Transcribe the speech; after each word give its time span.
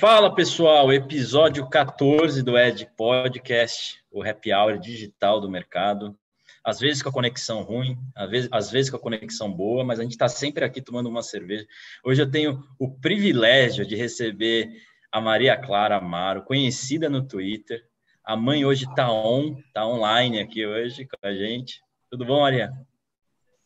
Fala 0.00 0.34
pessoal, 0.34 0.90
episódio 0.90 1.68
14 1.68 2.42
do 2.42 2.56
Ed 2.56 2.90
Podcast, 2.96 4.02
o 4.10 4.22
happy 4.22 4.50
hour 4.50 4.78
digital 4.78 5.42
do 5.42 5.50
mercado. 5.50 6.18
Às 6.64 6.80
vezes 6.80 7.02
com 7.02 7.10
a 7.10 7.12
conexão 7.12 7.60
ruim, 7.60 7.98
às 8.16 8.30
vezes, 8.30 8.48
às 8.50 8.70
vezes 8.70 8.90
com 8.90 8.96
a 8.96 9.00
conexão 9.00 9.52
boa, 9.52 9.84
mas 9.84 10.00
a 10.00 10.02
gente 10.02 10.12
está 10.12 10.26
sempre 10.26 10.64
aqui 10.64 10.80
tomando 10.80 11.10
uma 11.10 11.22
cerveja. 11.22 11.66
Hoje 12.02 12.22
eu 12.22 12.30
tenho 12.30 12.66
o 12.78 12.90
privilégio 12.90 13.84
de 13.84 13.94
receber 13.94 14.70
a 15.12 15.20
Maria 15.20 15.54
Clara 15.54 15.98
Amaro, 15.98 16.44
conhecida 16.44 17.10
no 17.10 17.28
Twitter. 17.28 17.86
A 18.24 18.34
mãe 18.34 18.64
hoje 18.64 18.86
está 18.86 19.12
on, 19.12 19.58
está 19.58 19.86
online 19.86 20.40
aqui 20.40 20.64
hoje 20.64 21.04
com 21.04 21.28
a 21.28 21.34
gente. 21.34 21.82
Tudo 22.10 22.24
bom, 22.24 22.40
Maria? 22.40 22.72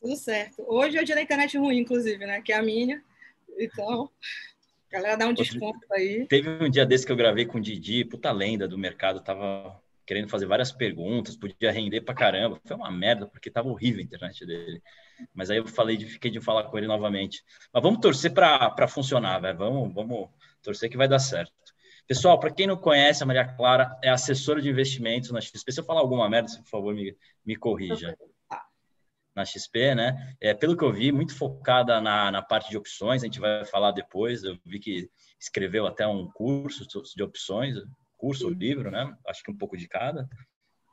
Tudo 0.02 0.16
certo. 0.16 0.64
Hoje 0.66 0.98
é 0.98 1.00
o 1.00 1.04
dia 1.04 1.14
da 1.14 1.22
internet 1.22 1.56
ruim, 1.56 1.78
inclusive, 1.78 2.26
né? 2.26 2.42
Que 2.42 2.52
é 2.52 2.56
a 2.56 2.62
minha. 2.62 3.00
Então, 3.56 4.10
galera 4.94 5.16
dá 5.16 5.26
um 5.26 5.34
desconto 5.34 5.86
aí. 5.92 6.26
Teve 6.26 6.48
um 6.64 6.70
dia 6.70 6.86
desse 6.86 7.04
que 7.04 7.10
eu 7.10 7.16
gravei 7.16 7.44
com 7.44 7.58
o 7.58 7.60
Didi, 7.60 8.04
puta 8.04 8.30
lenda 8.30 8.68
do 8.68 8.78
mercado, 8.78 9.20
tava 9.20 9.80
querendo 10.06 10.28
fazer 10.28 10.46
várias 10.46 10.70
perguntas, 10.70 11.36
podia 11.36 11.72
render 11.72 12.02
pra 12.02 12.14
caramba. 12.14 12.60
Foi 12.64 12.76
uma 12.76 12.90
merda, 12.90 13.26
porque 13.26 13.50
tava 13.50 13.68
horrível 13.68 14.00
a 14.00 14.04
internet 14.04 14.46
dele. 14.46 14.82
Mas 15.34 15.50
aí 15.50 15.58
eu 15.58 15.66
falei 15.66 15.96
de 15.96 16.06
fiquei 16.06 16.30
de 16.30 16.40
falar 16.40 16.64
com 16.64 16.78
ele 16.78 16.86
novamente. 16.86 17.42
Mas 17.72 17.82
vamos 17.82 18.00
torcer 18.00 18.32
para 18.32 18.86
funcionar, 18.86 19.40
velho. 19.40 19.58
Vamos, 19.58 19.94
vamos 19.94 20.28
torcer 20.62 20.90
que 20.90 20.96
vai 20.96 21.08
dar 21.08 21.18
certo. 21.18 21.52
Pessoal, 22.06 22.38
para 22.38 22.52
quem 22.52 22.66
não 22.66 22.76
conhece, 22.76 23.22
a 23.22 23.26
Maria 23.26 23.46
Clara 23.46 23.98
é 24.02 24.10
assessora 24.10 24.60
de 24.60 24.68
investimentos 24.68 25.30
na 25.30 25.40
XP. 25.40 25.72
Se 25.72 25.80
eu 25.80 25.84
falar 25.84 26.00
alguma 26.00 26.28
merda, 26.28 26.50
por 26.58 26.68
favor, 26.68 26.94
me, 26.94 27.16
me 27.44 27.56
corrija 27.56 28.14
na 29.34 29.44
XP, 29.44 29.94
né? 29.94 30.36
É, 30.40 30.54
pelo 30.54 30.76
que 30.76 30.84
eu 30.84 30.92
vi, 30.92 31.10
muito 31.10 31.36
focada 31.36 32.00
na, 32.00 32.30
na 32.30 32.42
parte 32.42 32.70
de 32.70 32.76
opções, 32.76 33.22
a 33.22 33.26
gente 33.26 33.40
vai 33.40 33.64
falar 33.64 33.90
depois. 33.90 34.44
Eu 34.44 34.56
vi 34.64 34.78
que 34.78 35.10
escreveu 35.38 35.86
até 35.86 36.06
um 36.06 36.30
curso 36.30 36.86
de 37.14 37.22
opções, 37.22 37.76
curso 38.16 38.46
ou 38.46 38.52
livro, 38.52 38.90
né? 38.90 39.12
Acho 39.26 39.42
que 39.42 39.50
um 39.50 39.56
pouco 39.56 39.76
de 39.76 39.88
cada, 39.88 40.28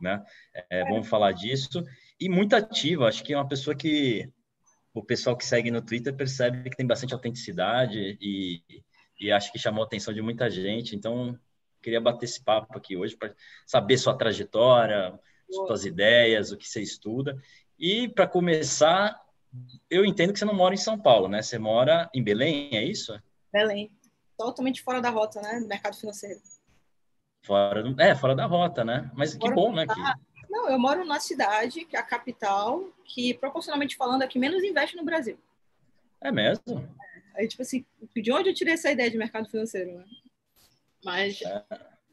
né? 0.01 0.23
É, 0.69 0.83
vamos 0.85 1.07
falar 1.07 1.33
disso. 1.33 1.83
E 2.19 2.27
muito 2.27 2.55
ativa, 2.55 3.07
acho 3.07 3.23
que 3.23 3.33
é 3.33 3.37
uma 3.37 3.47
pessoa 3.47 3.75
que 3.75 4.27
o 4.93 5.03
pessoal 5.03 5.37
que 5.37 5.45
segue 5.45 5.71
no 5.71 5.81
Twitter 5.81 6.13
percebe 6.13 6.69
que 6.69 6.75
tem 6.75 6.85
bastante 6.85 7.13
autenticidade 7.13 8.17
e, 8.19 8.61
e 9.19 9.31
acho 9.31 9.51
que 9.51 9.59
chamou 9.59 9.83
a 9.83 9.85
atenção 9.85 10.13
de 10.13 10.21
muita 10.21 10.49
gente. 10.49 10.95
Então, 10.95 11.37
queria 11.81 12.01
bater 12.01 12.25
esse 12.25 12.43
papo 12.43 12.77
aqui 12.77 12.97
hoje 12.97 13.15
para 13.15 13.33
saber 13.65 13.97
sua 13.97 14.17
trajetória, 14.17 15.17
suas 15.49 15.85
ideias, 15.85 16.51
o 16.51 16.57
que 16.57 16.67
você 16.67 16.81
estuda 16.81 17.37
e 17.81 18.07
para 18.07 18.27
começar, 18.27 19.19
eu 19.89 20.05
entendo 20.05 20.31
que 20.31 20.37
você 20.37 20.45
não 20.45 20.53
mora 20.53 20.75
em 20.75 20.77
São 20.77 20.99
Paulo, 20.99 21.27
né? 21.27 21.41
Você 21.41 21.57
mora 21.57 22.07
em 22.13 22.23
Belém, 22.23 22.69
é 22.73 22.83
isso? 22.83 23.19
Belém. 23.51 23.91
Totalmente 24.37 24.83
fora 24.83 25.01
da 25.01 25.09
rota, 25.09 25.41
né? 25.41 25.59
Do 25.59 25.67
mercado 25.67 25.97
financeiro. 25.97 26.39
Fora 27.43 27.81
do... 27.81 27.99
É, 27.99 28.15
fora 28.15 28.35
da 28.35 28.45
rota, 28.45 28.85
né? 28.85 29.09
Mas 29.15 29.33
que 29.33 29.51
bom, 29.51 29.73
né? 29.73 29.87
Que... 29.87 29.93
Não, 30.47 30.69
eu 30.69 30.77
moro 30.77 31.03
na 31.05 31.19
cidade, 31.19 31.85
que 31.85 31.95
é 31.95 31.99
a 31.99 32.03
capital, 32.03 32.87
que 33.03 33.33
proporcionalmente 33.33 33.95
falando 33.95 34.21
é 34.21 34.27
que 34.27 34.37
menos 34.37 34.63
investe 34.63 34.95
no 34.95 35.03
Brasil. 35.03 35.39
É 36.21 36.31
mesmo? 36.31 36.87
Aí, 37.35 37.47
tipo 37.47 37.63
assim, 37.63 37.83
de 38.15 38.31
onde 38.31 38.49
eu 38.49 38.53
tirei 38.53 38.75
essa 38.75 38.91
ideia 38.91 39.09
de 39.09 39.17
mercado 39.17 39.49
financeiro, 39.49 39.97
né? 39.97 40.05
Mas 41.03 41.41
é. 41.41 41.63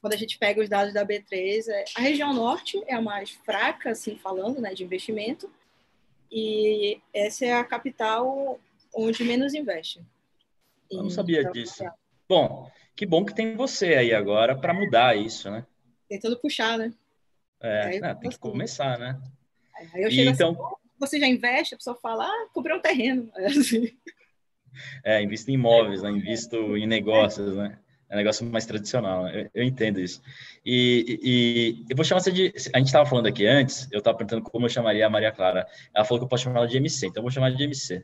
quando 0.01 0.15
a 0.15 0.17
gente 0.17 0.39
pega 0.39 0.63
os 0.63 0.69
dados 0.69 0.95
da 0.95 1.05
B3, 1.05 1.69
é, 1.69 1.85
a 1.95 2.01
região 2.01 2.33
norte 2.33 2.83
é 2.87 2.95
a 2.95 3.03
mais 3.03 3.31
fraca, 3.31 3.91
assim, 3.91 4.17
falando, 4.17 4.63
né, 4.63 4.73
de 4.73 4.83
investimento, 4.83 5.51
e 6.31 7.01
essa 7.13 7.45
é 7.45 7.53
a 7.53 7.65
capital 7.65 8.61
onde 8.95 9.25
menos 9.25 9.55
investe. 9.55 10.05
Eu 10.91 11.03
não 11.03 11.11
sabia 11.11 11.41
então, 11.41 11.53
disso. 11.53 11.85
É. 11.85 11.93
Bom, 12.29 12.71
que 12.97 13.07
bom 13.07 13.25
que 13.25 13.35
tem 13.35 13.55
você 13.55 13.95
aí 13.95 14.13
agora 14.13 14.57
para 14.57 14.75
mudar 14.75 15.17
isso, 15.17 15.51
né? 15.51 15.67
Tentando 16.09 16.39
puxar, 16.39 16.79
né? 16.79 16.93
É, 17.61 17.99
não, 18.01 18.15
tem 18.15 18.31
que 18.31 18.39
começar, 18.39 18.99
né? 18.99 19.21
Aí 19.75 20.03
eu 20.03 20.11
chego 20.11 20.31
então... 20.31 20.51
assim, 20.51 20.77
você 20.99 21.21
já 21.21 21.27
investe, 21.27 21.75
a 21.75 21.79
pessoa 21.79 21.97
fala, 21.97 22.25
ah, 22.25 22.49
comprei 22.53 22.77
um 22.77 22.81
terreno. 22.81 23.31
Assim. 23.35 23.97
É, 25.03 25.21
invisto 25.21 25.51
em 25.51 25.55
imóveis, 25.55 26.03
né? 26.03 26.11
invisto 26.11 26.77
em 26.77 26.87
negócios, 26.87 27.57
né? 27.57 27.81
É 28.11 28.15
um 28.15 28.19
negócio 28.19 28.45
mais 28.47 28.65
tradicional, 28.65 29.25
né? 29.25 29.43
eu, 29.55 29.63
eu, 29.63 29.65
entendo 29.65 30.01
isso. 30.01 30.23
E, 30.65 31.21
e, 31.23 31.85
eu 31.91 31.97
vou 31.97 32.05
chamar 32.05 32.21
você 32.21 32.33
de. 32.33 32.53
A 32.73 32.79
gente 32.79 32.87
estava 32.87 33.05
falando 33.05 33.27
aqui 33.27 33.47
antes, 33.47 33.87
eu 33.93 33.99
estava 33.99 34.17
perguntando 34.17 34.43
como 34.43 34.65
eu 34.65 34.71
chamaria 34.71 35.07
a 35.07 35.11
Maria 35.11 35.31
Clara. 35.31 35.67
Ela 35.95 36.05
falou 36.05 36.21
que 36.21 36.25
eu 36.25 36.29
posso 36.29 36.45
chamar 36.45 36.61
ela 36.61 36.69
de 36.69 36.77
MC, 36.79 37.07
então 37.07 37.21
eu 37.21 37.25
vou 37.25 37.31
chamar 37.31 37.51
de 37.51 37.63
MC. 37.63 38.03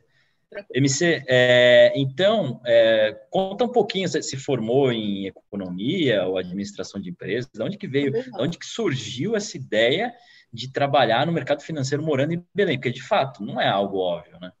MC, 0.73 1.23
é, 1.27 1.91
então, 1.95 2.61
é, 2.65 3.13
conta 3.29 3.65
um 3.65 3.71
pouquinho, 3.71 4.07
você 4.07 4.21
se 4.21 4.37
formou 4.37 4.91
em 4.91 5.25
economia 5.25 6.25
ou 6.25 6.37
administração 6.37 7.01
de 7.01 7.09
empresas, 7.09 7.49
de 7.51 7.61
onde 7.61 7.77
que 7.77 7.87
veio, 7.87 8.11
de 8.11 8.31
onde 8.39 8.57
que 8.57 8.65
surgiu 8.65 9.35
essa 9.35 9.57
ideia 9.57 10.13
de 10.53 10.71
trabalhar 10.71 11.25
no 11.25 11.33
mercado 11.33 11.61
financeiro 11.61 12.03
morando 12.03 12.33
em 12.33 12.45
Belém? 12.53 12.77
Porque, 12.77 12.91
de 12.91 13.01
fato, 13.01 13.43
não 13.43 13.59
é 13.59 13.67
algo 13.67 13.97
óbvio, 13.97 14.39
né? 14.39 14.51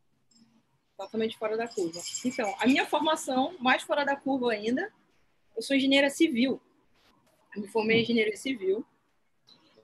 Totalmente 0.97 1.37
fora 1.37 1.55
da 1.55 1.67
curva. 1.67 1.99
Então, 2.25 2.53
a 2.59 2.65
minha 2.65 2.85
formação, 2.85 3.53
mais 3.59 3.83
fora 3.83 4.03
da 4.03 4.15
curva 4.15 4.51
ainda, 4.51 4.91
eu 5.55 5.61
sou 5.61 5.75
engenheira 5.75 6.09
civil. 6.09 6.61
Eu 7.55 7.61
me 7.61 7.67
formei 7.67 7.99
em 7.99 8.03
engenharia 8.03 8.35
civil. 8.35 8.85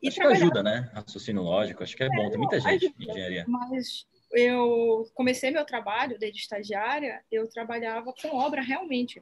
E 0.02 0.08
acho 0.08 0.18
que 0.20 0.24
ajuda, 0.24 0.64
né? 0.64 0.90
Raciocínio 0.94 1.44
lógico, 1.44 1.84
acho 1.84 1.96
que 1.96 2.04
é, 2.04 2.08
é 2.08 2.10
bom. 2.10 2.30
Tem 2.30 2.38
muita 2.38 2.60
gente 2.60 2.86
ajuda, 2.86 2.96
em 3.00 3.10
engenharia. 3.10 3.46
Mas 3.48 4.06
eu 4.32 5.10
comecei 5.14 5.52
meu 5.52 5.66
trabalho 5.66 6.18
desde 6.18 6.40
estagiária, 6.40 7.24
eu 7.32 7.48
trabalhava 7.48 8.14
com 8.14 8.36
obra 8.36 8.62
realmente. 8.62 9.22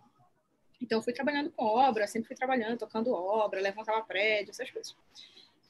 Então, 0.82 1.00
eu 1.00 1.02
fui 1.02 1.12
trabalhando 1.12 1.52
com 1.52 1.66
obra, 1.66 2.08
sempre 2.08 2.28
fui 2.28 2.36
trabalhando, 2.36 2.78
tocando 2.78 3.12
obra, 3.12 3.60
levantava 3.60 4.02
prédio, 4.02 4.52
essas 4.52 4.72
coisas. 4.72 4.96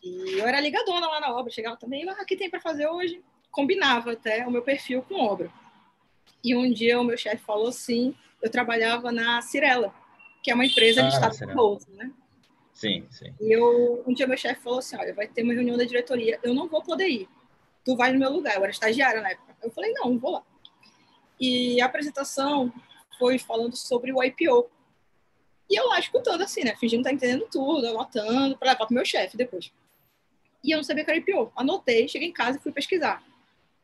E 0.04 0.40
eu 0.40 0.48
era 0.48 0.62
ligadona 0.62 1.08
lá 1.08 1.20
na 1.20 1.36
obra, 1.36 1.52
chegava 1.52 1.76
também, 1.78 2.08
ah, 2.08 2.22
o 2.22 2.26
que 2.26 2.38
tem 2.38 2.50
para 2.50 2.62
fazer 2.62 2.88
hoje? 2.88 3.22
Combinava 3.50 4.12
até 4.12 4.46
o 4.46 4.52
meu 4.52 4.62
perfil 4.62 5.02
com 5.02 5.16
obra. 5.16 5.52
E 6.44 6.56
um 6.56 6.72
dia 6.72 7.02
o 7.02 7.04
meu 7.04 7.18
chefe 7.18 7.44
falou 7.44 7.70
assim, 7.70 8.16
eu 8.42 8.52
trabalhava 8.52 9.12
na 9.12 9.42
Cirela, 9.42 9.94
que 10.44 10.52
é 10.52 10.56
uma 10.56 10.66
empresa 10.66 11.02
de 11.02 11.08
ah, 11.08 11.30
estado 11.30 11.54
bolsa, 11.54 11.88
né? 11.92 12.12
Sim, 12.74 13.06
sim. 13.12 13.34
E 13.42 13.52
eu, 13.52 14.04
um 14.08 14.14
dia 14.14 14.26
meu 14.26 14.38
chefe 14.38 14.62
falou 14.62 14.80
assim, 14.80 14.96
olha, 14.96 15.14
vai 15.14 15.28
ter 15.28 15.44
uma 15.44 15.54
reunião 15.54 15.78
da 15.78 15.84
diretoria, 15.84 16.40
eu 16.42 16.54
não 16.54 16.68
vou 16.68 16.82
poder 16.82 17.10
ir. 17.10 17.30
Tu 17.84 17.96
vai 17.96 18.14
no 18.14 18.20
meu 18.20 18.32
lugar. 18.32 18.56
Eu 18.56 18.64
era 18.64 18.72
estagiária 18.72 19.22
na 19.22 19.32
época. 19.32 19.56
Eu 19.62 19.72
falei, 19.72 19.92
não, 19.94 20.18
vou 20.18 20.32
lá. 20.32 20.44
E 21.40 21.82
a 21.82 21.86
apresentação 21.86 22.72
foi 23.18 23.38
falando 23.38 23.76
sobre 23.76 24.14
o 24.14 24.24
IPO. 24.24 24.70
E 25.70 25.80
eu 25.80 25.88
lá 25.88 26.00
escutando 26.00 26.42
assim, 26.42 26.64
né? 26.64 26.76
Fingindo 26.78 27.02
estar 27.02 27.10
tá 27.10 27.16
entendendo 27.16 27.48
tudo, 27.52 27.86
anotando, 27.88 28.58
para 28.58 28.72
levar 28.72 28.86
para 28.86 28.92
o 28.92 28.94
meu 28.94 29.06
chefe 29.06 29.38
depois. 29.38 29.72
E 30.64 30.72
eu 30.72 30.78
não 30.78 30.84
sabia 30.84 31.04
que 31.04 31.12
era 31.12 31.20
IPO. 31.20 31.52
Anotei, 31.56 32.08
cheguei 32.08 32.30
em 32.30 32.34
casa 32.34 32.58
e 32.58 32.62
fui 32.62 32.72
pesquisar. 32.72 33.24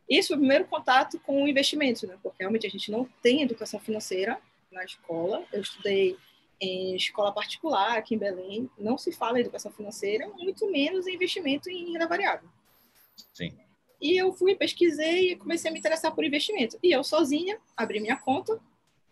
Isso 0.09 0.29
foi 0.29 0.37
o 0.37 0.39
primeiro 0.39 0.65
contato 0.65 1.19
com 1.19 1.43
o 1.43 1.47
investimento, 1.47 2.05
né? 2.07 2.17
Porque 2.21 2.37
realmente 2.39 2.67
a 2.67 2.69
gente 2.69 2.91
não 2.91 3.05
tem 3.21 3.41
educação 3.41 3.79
financeira 3.79 4.39
na 4.71 4.83
escola. 4.83 5.43
Eu 5.51 5.61
estudei 5.61 6.17
em 6.59 6.95
escola 6.95 7.31
particular 7.31 7.97
aqui 7.97 8.15
em 8.15 8.17
Belém, 8.17 8.69
não 8.77 8.97
se 8.97 9.11
fala 9.11 9.37
em 9.37 9.41
educação 9.41 9.71
financeira, 9.71 10.27
muito 10.29 10.69
menos 10.71 11.07
em 11.07 11.15
investimento 11.15 11.69
em 11.69 11.91
renda 11.91 12.07
variável. 12.07 12.49
Sim. 13.33 13.57
E 14.01 14.17
eu 14.17 14.33
fui, 14.33 14.55
pesquisei 14.55 15.31
e 15.31 15.35
comecei 15.35 15.69
a 15.69 15.73
me 15.73 15.79
interessar 15.79 16.13
por 16.13 16.23
investimento. 16.23 16.77
E 16.83 16.91
eu 16.91 17.03
sozinha 17.03 17.57
abri 17.75 17.99
minha 17.99 18.17
conta 18.17 18.59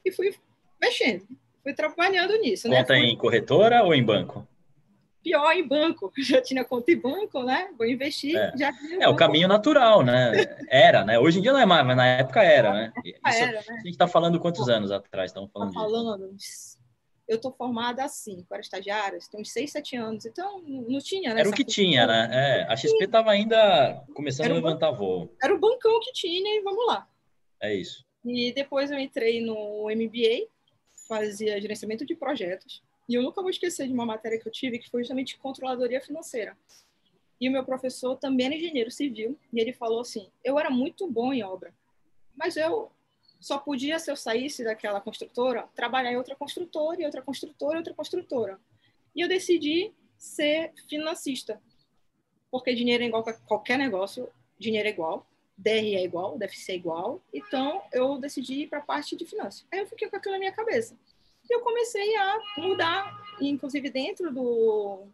e 0.06 0.12
fui 0.12 0.36
mexendo, 0.82 1.26
fui 1.62 1.74
trabalhando 1.74 2.38
nisso. 2.40 2.68
Né? 2.68 2.78
Conta 2.78 2.94
né? 2.94 3.00
em 3.00 3.18
corretora 3.18 3.84
ou 3.84 3.94
em 3.94 4.04
banco? 4.04 4.48
Pior 5.24 5.54
em 5.54 5.66
banco. 5.66 6.12
Já 6.20 6.42
tinha 6.42 6.66
conta 6.66 6.92
em 6.92 7.00
banco, 7.00 7.44
né? 7.44 7.70
Vou 7.78 7.88
investir. 7.88 8.36
É, 8.36 8.52
já 8.58 8.72
é 9.00 9.08
o 9.08 9.16
caminho 9.16 9.48
natural, 9.48 10.04
né? 10.04 10.34
Era, 10.68 11.06
né? 11.06 11.18
Hoje 11.18 11.40
em 11.40 11.42
dia 11.42 11.54
não 11.54 11.60
é 11.60 11.66
mais, 11.66 11.86
mas 11.86 11.96
na 11.96 12.06
época 12.06 12.44
era, 12.44 12.74
né? 12.74 12.94
Isso, 13.06 13.20
era, 13.24 13.52
né? 13.54 13.64
A 13.70 13.76
gente 13.78 13.92
está 13.92 14.06
falando 14.06 14.38
quantos 14.38 14.68
anos 14.68 14.92
atrás? 14.92 15.32
Estamos 15.32 15.50
falando, 15.50 15.74
tá 15.74 15.80
falando 15.80 16.36
eu 17.28 17.40
tô 17.40 17.52
formada 17.52 18.04
assim, 18.04 18.40
eu 18.40 18.54
era 18.54 18.62
estagiária, 18.62 19.20
tem 19.32 19.42
uns 19.42 19.52
6, 19.52 19.72
7 19.72 19.96
anos, 19.96 20.26
então 20.26 20.62
não 20.62 21.00
tinha, 21.00 21.34
né? 21.34 21.42
Era 21.42 21.50
o 21.50 21.54
que 21.54 21.64
tinha, 21.64 22.06
né? 22.06 22.30
É, 22.32 22.64
a 22.72 22.76
XP 22.76 23.06
estava 23.06 23.32
ainda 23.32 24.04
começando 24.14 24.52
a 24.52 24.56
levantar 24.56 24.92
voo. 24.92 25.34
Era 25.42 25.54
o 25.54 25.60
bancão 25.60 26.00
que 26.02 26.12
tinha 26.12 26.60
e 26.60 26.62
vamos 26.62 26.86
lá. 26.86 27.08
É 27.62 27.74
isso. 27.74 28.06
E 28.26 28.52
depois 28.54 28.92
eu 28.92 29.00
entrei 29.00 29.42
no 29.42 29.88
MBA, 29.90 30.48
fazia 31.08 31.60
gerenciamento 31.62 32.06
de 32.06 32.16
projetos, 32.16 32.84
e 33.08 33.16
eu 33.16 33.22
nunca 33.22 33.42
vou 33.42 33.50
esquecer 33.50 33.88
de 33.88 33.94
uma 33.94 34.06
matéria 34.06 34.40
que 34.40 34.48
eu 34.48 34.52
tive, 34.52 34.80
que 34.80 34.90
foi 34.90 35.02
justamente 35.02 35.38
controladoria 35.38 36.02
financeira. 36.02 36.58
E 37.40 37.50
o 37.50 37.52
meu 37.52 37.66
professor 37.66 38.16
também 38.16 38.46
era 38.46 38.56
engenheiro 38.56 38.92
civil, 38.92 39.38
e 39.52 39.60
ele 39.60 39.74
falou 39.74 40.02
assim: 40.02 40.30
eu 40.44 40.58
era 40.60 40.70
muito 40.70 41.10
bom 41.10 41.34
em 41.34 41.44
obra, 41.44 41.74
mas 42.36 42.56
eu 42.56 42.92
só 43.44 43.58
podia, 43.58 44.00
se 44.00 44.10
eu 44.10 44.16
saísse 44.16 44.64
daquela 44.64 45.02
construtora, 45.02 45.68
trabalhar 45.76 46.14
em 46.14 46.16
outra 46.16 46.34
construtora, 46.34 47.02
e 47.02 47.06
outra 47.06 47.22
construtora, 47.22 47.76
e 47.76 47.80
outra 47.80 47.94
construtora. 47.94 48.58
E 49.14 49.20
eu 49.20 49.28
decidi 49.28 49.94
ser 50.18 50.72
financista, 50.88 51.62
porque 52.50 52.74
dinheiro 52.74 53.04
é 53.04 53.08
igual 53.08 53.22
a 53.28 53.34
qualquer 53.34 53.78
negócio, 53.78 54.30
dinheiro 54.58 54.88
é 54.88 54.92
igual, 54.92 55.28
DR 55.58 55.98
é 55.98 56.04
igual, 56.06 56.38
DFC 56.38 56.72
é 56.72 56.76
igual, 56.76 57.22
então 57.34 57.84
eu 57.92 58.18
decidi 58.18 58.62
ir 58.62 58.68
para 58.68 58.80
a 58.80 58.82
parte 58.82 59.14
de 59.18 59.26
finanças. 59.26 59.66
Aí 59.74 59.80
eu 59.80 59.88
fiquei 59.88 60.10
com 60.10 60.16
aquilo 60.16 60.36
na 60.36 60.40
minha 60.40 60.54
cabeça. 60.54 60.98
E 61.50 61.54
eu 61.54 61.60
comecei 61.60 62.16
a 62.16 62.40
mudar, 62.60 63.14
inclusive 63.42 63.90
dentro 63.90 64.34
do, 64.34 65.06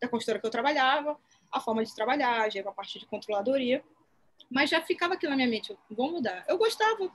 da 0.00 0.06
consultora 0.06 0.38
que 0.38 0.46
eu 0.46 0.50
trabalhava, 0.50 1.18
a 1.50 1.58
forma 1.58 1.84
de 1.84 1.92
trabalhar, 1.92 2.48
já 2.48 2.60
a 2.60 2.72
parte 2.72 3.00
de 3.00 3.06
controladoria. 3.06 3.82
Mas 4.48 4.70
já 4.70 4.80
ficava 4.80 5.14
aqui 5.14 5.26
na 5.26 5.34
minha 5.34 5.48
mente, 5.48 5.76
vou 5.90 6.12
mudar. 6.12 6.44
Eu 6.46 6.56
gostava 6.56 7.10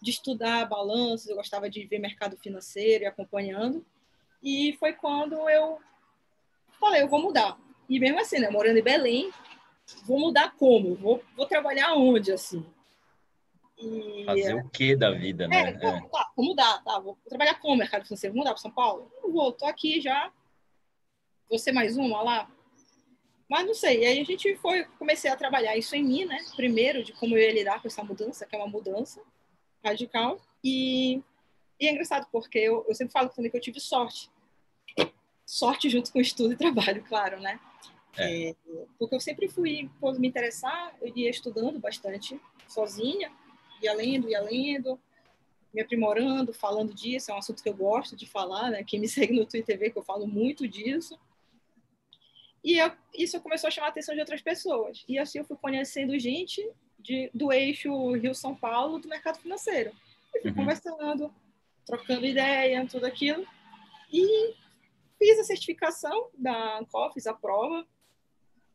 de 0.00 0.10
estudar 0.10 0.68
balanços, 0.68 1.28
eu 1.28 1.36
gostava 1.36 1.68
de 1.68 1.84
ver 1.86 1.98
mercado 1.98 2.36
financeiro 2.36 3.04
e 3.04 3.06
acompanhando. 3.06 3.84
E 4.42 4.76
foi 4.78 4.92
quando 4.92 5.48
eu 5.48 5.78
falei, 6.78 7.02
eu 7.02 7.08
vou 7.08 7.20
mudar. 7.20 7.58
E 7.88 7.98
mesmo 7.98 8.20
assim, 8.20 8.38
né, 8.38 8.48
morando 8.50 8.78
em 8.78 8.82
Belém, 8.82 9.32
vou 10.04 10.20
mudar 10.20 10.54
como? 10.56 10.94
Vou, 10.94 11.22
vou 11.36 11.46
trabalhar 11.46 11.94
onde, 11.94 12.32
assim? 12.32 12.64
E, 13.76 14.24
Fazer 14.24 14.54
o 14.54 14.68
que 14.68 14.94
da 14.96 15.10
vida, 15.10 15.48
né? 15.48 15.56
É, 15.56 15.68
é. 15.70 16.00
Tá, 16.08 16.30
vou 16.36 16.46
mudar, 16.46 16.82
tá? 16.84 16.98
Vou 16.98 17.18
trabalhar 17.28 17.54
como 17.54 17.76
mercado 17.76 18.04
financeiro? 18.04 18.34
Vou 18.34 18.40
mudar 18.40 18.52
para 18.52 18.62
São 18.62 18.70
Paulo? 18.70 19.10
Não 19.22 19.32
vou, 19.32 19.52
tô 19.52 19.66
aqui 19.66 20.00
já. 20.00 20.32
Vou 21.48 21.58
ser 21.58 21.72
mais 21.72 21.96
uma 21.96 22.22
lá? 22.22 22.50
Mas 23.48 23.66
não 23.66 23.74
sei. 23.74 24.02
E 24.02 24.06
aí 24.06 24.20
a 24.20 24.24
gente 24.24 24.54
foi, 24.56 24.84
comecei 24.98 25.30
a 25.30 25.36
trabalhar 25.36 25.76
isso 25.76 25.96
em 25.96 26.04
mim, 26.04 26.24
né? 26.24 26.38
Primeiro, 26.54 27.02
de 27.02 27.12
como 27.14 27.36
eu 27.36 27.42
ia 27.42 27.52
lidar 27.52 27.80
com 27.80 27.88
essa 27.88 28.04
mudança, 28.04 28.44
que 28.46 28.54
é 28.54 28.58
uma 28.58 28.68
mudança 28.68 29.22
radical. 29.84 30.40
E, 30.62 31.22
e 31.80 31.86
é 31.86 31.92
engraçado, 31.92 32.26
porque 32.32 32.58
eu, 32.58 32.84
eu 32.88 32.94
sempre 32.94 33.12
falo 33.12 33.28
também 33.28 33.50
que 33.50 33.56
eu 33.56 33.60
tive 33.60 33.80
sorte. 33.80 34.30
Sorte 35.46 35.88
junto 35.88 36.12
com 36.12 36.20
estudo 36.20 36.52
e 36.52 36.56
trabalho, 36.56 37.04
claro, 37.08 37.40
né? 37.40 37.58
É. 38.16 38.50
É, 38.50 38.54
porque 38.98 39.14
eu 39.14 39.20
sempre 39.20 39.48
fui, 39.48 39.88
por 40.00 40.18
me 40.18 40.28
interessar, 40.28 40.96
eu 41.00 41.12
ia 41.14 41.30
estudando 41.30 41.78
bastante 41.78 42.40
sozinha, 42.66 43.30
ia 43.80 43.94
lendo, 43.94 44.28
ia 44.28 44.40
lendo, 44.40 44.98
me 45.72 45.80
aprimorando, 45.80 46.52
falando 46.52 46.92
disso, 46.92 47.30
é 47.30 47.34
um 47.34 47.38
assunto 47.38 47.62
que 47.62 47.68
eu 47.68 47.74
gosto 47.74 48.16
de 48.16 48.26
falar, 48.26 48.70
né? 48.70 48.84
Quem 48.84 48.98
me 48.98 49.06
segue 49.08 49.38
no 49.38 49.46
Twitter 49.46 49.78
vê 49.78 49.90
que 49.90 49.98
eu 49.98 50.02
falo 50.02 50.26
muito 50.26 50.66
disso. 50.66 51.18
E 52.64 52.76
eu, 52.78 52.90
isso 53.14 53.40
começou 53.40 53.68
a 53.68 53.70
chamar 53.70 53.86
a 53.86 53.90
atenção 53.90 54.14
de 54.14 54.20
outras 54.20 54.42
pessoas. 54.42 55.04
E 55.08 55.18
assim 55.18 55.38
eu 55.38 55.44
fui 55.44 55.56
conhecendo 55.56 56.18
gente 56.18 56.68
de, 56.98 57.30
do 57.32 57.52
eixo 57.52 58.12
Rio-São 58.12 58.54
Paulo 58.54 58.98
do 58.98 59.08
mercado 59.08 59.38
financeiro. 59.38 59.92
E 60.34 60.40
fui 60.40 60.50
uhum. 60.50 60.56
conversando, 60.56 61.32
trocando 61.86 62.26
ideia, 62.26 62.86
tudo 62.86 63.06
aquilo. 63.06 63.46
E 64.12 64.54
fiz 65.18 65.38
a 65.38 65.44
certificação 65.44 66.28
da 66.36 66.78
ANCOF, 66.78 67.14
fiz 67.14 67.26
a 67.26 67.34
prova. 67.34 67.86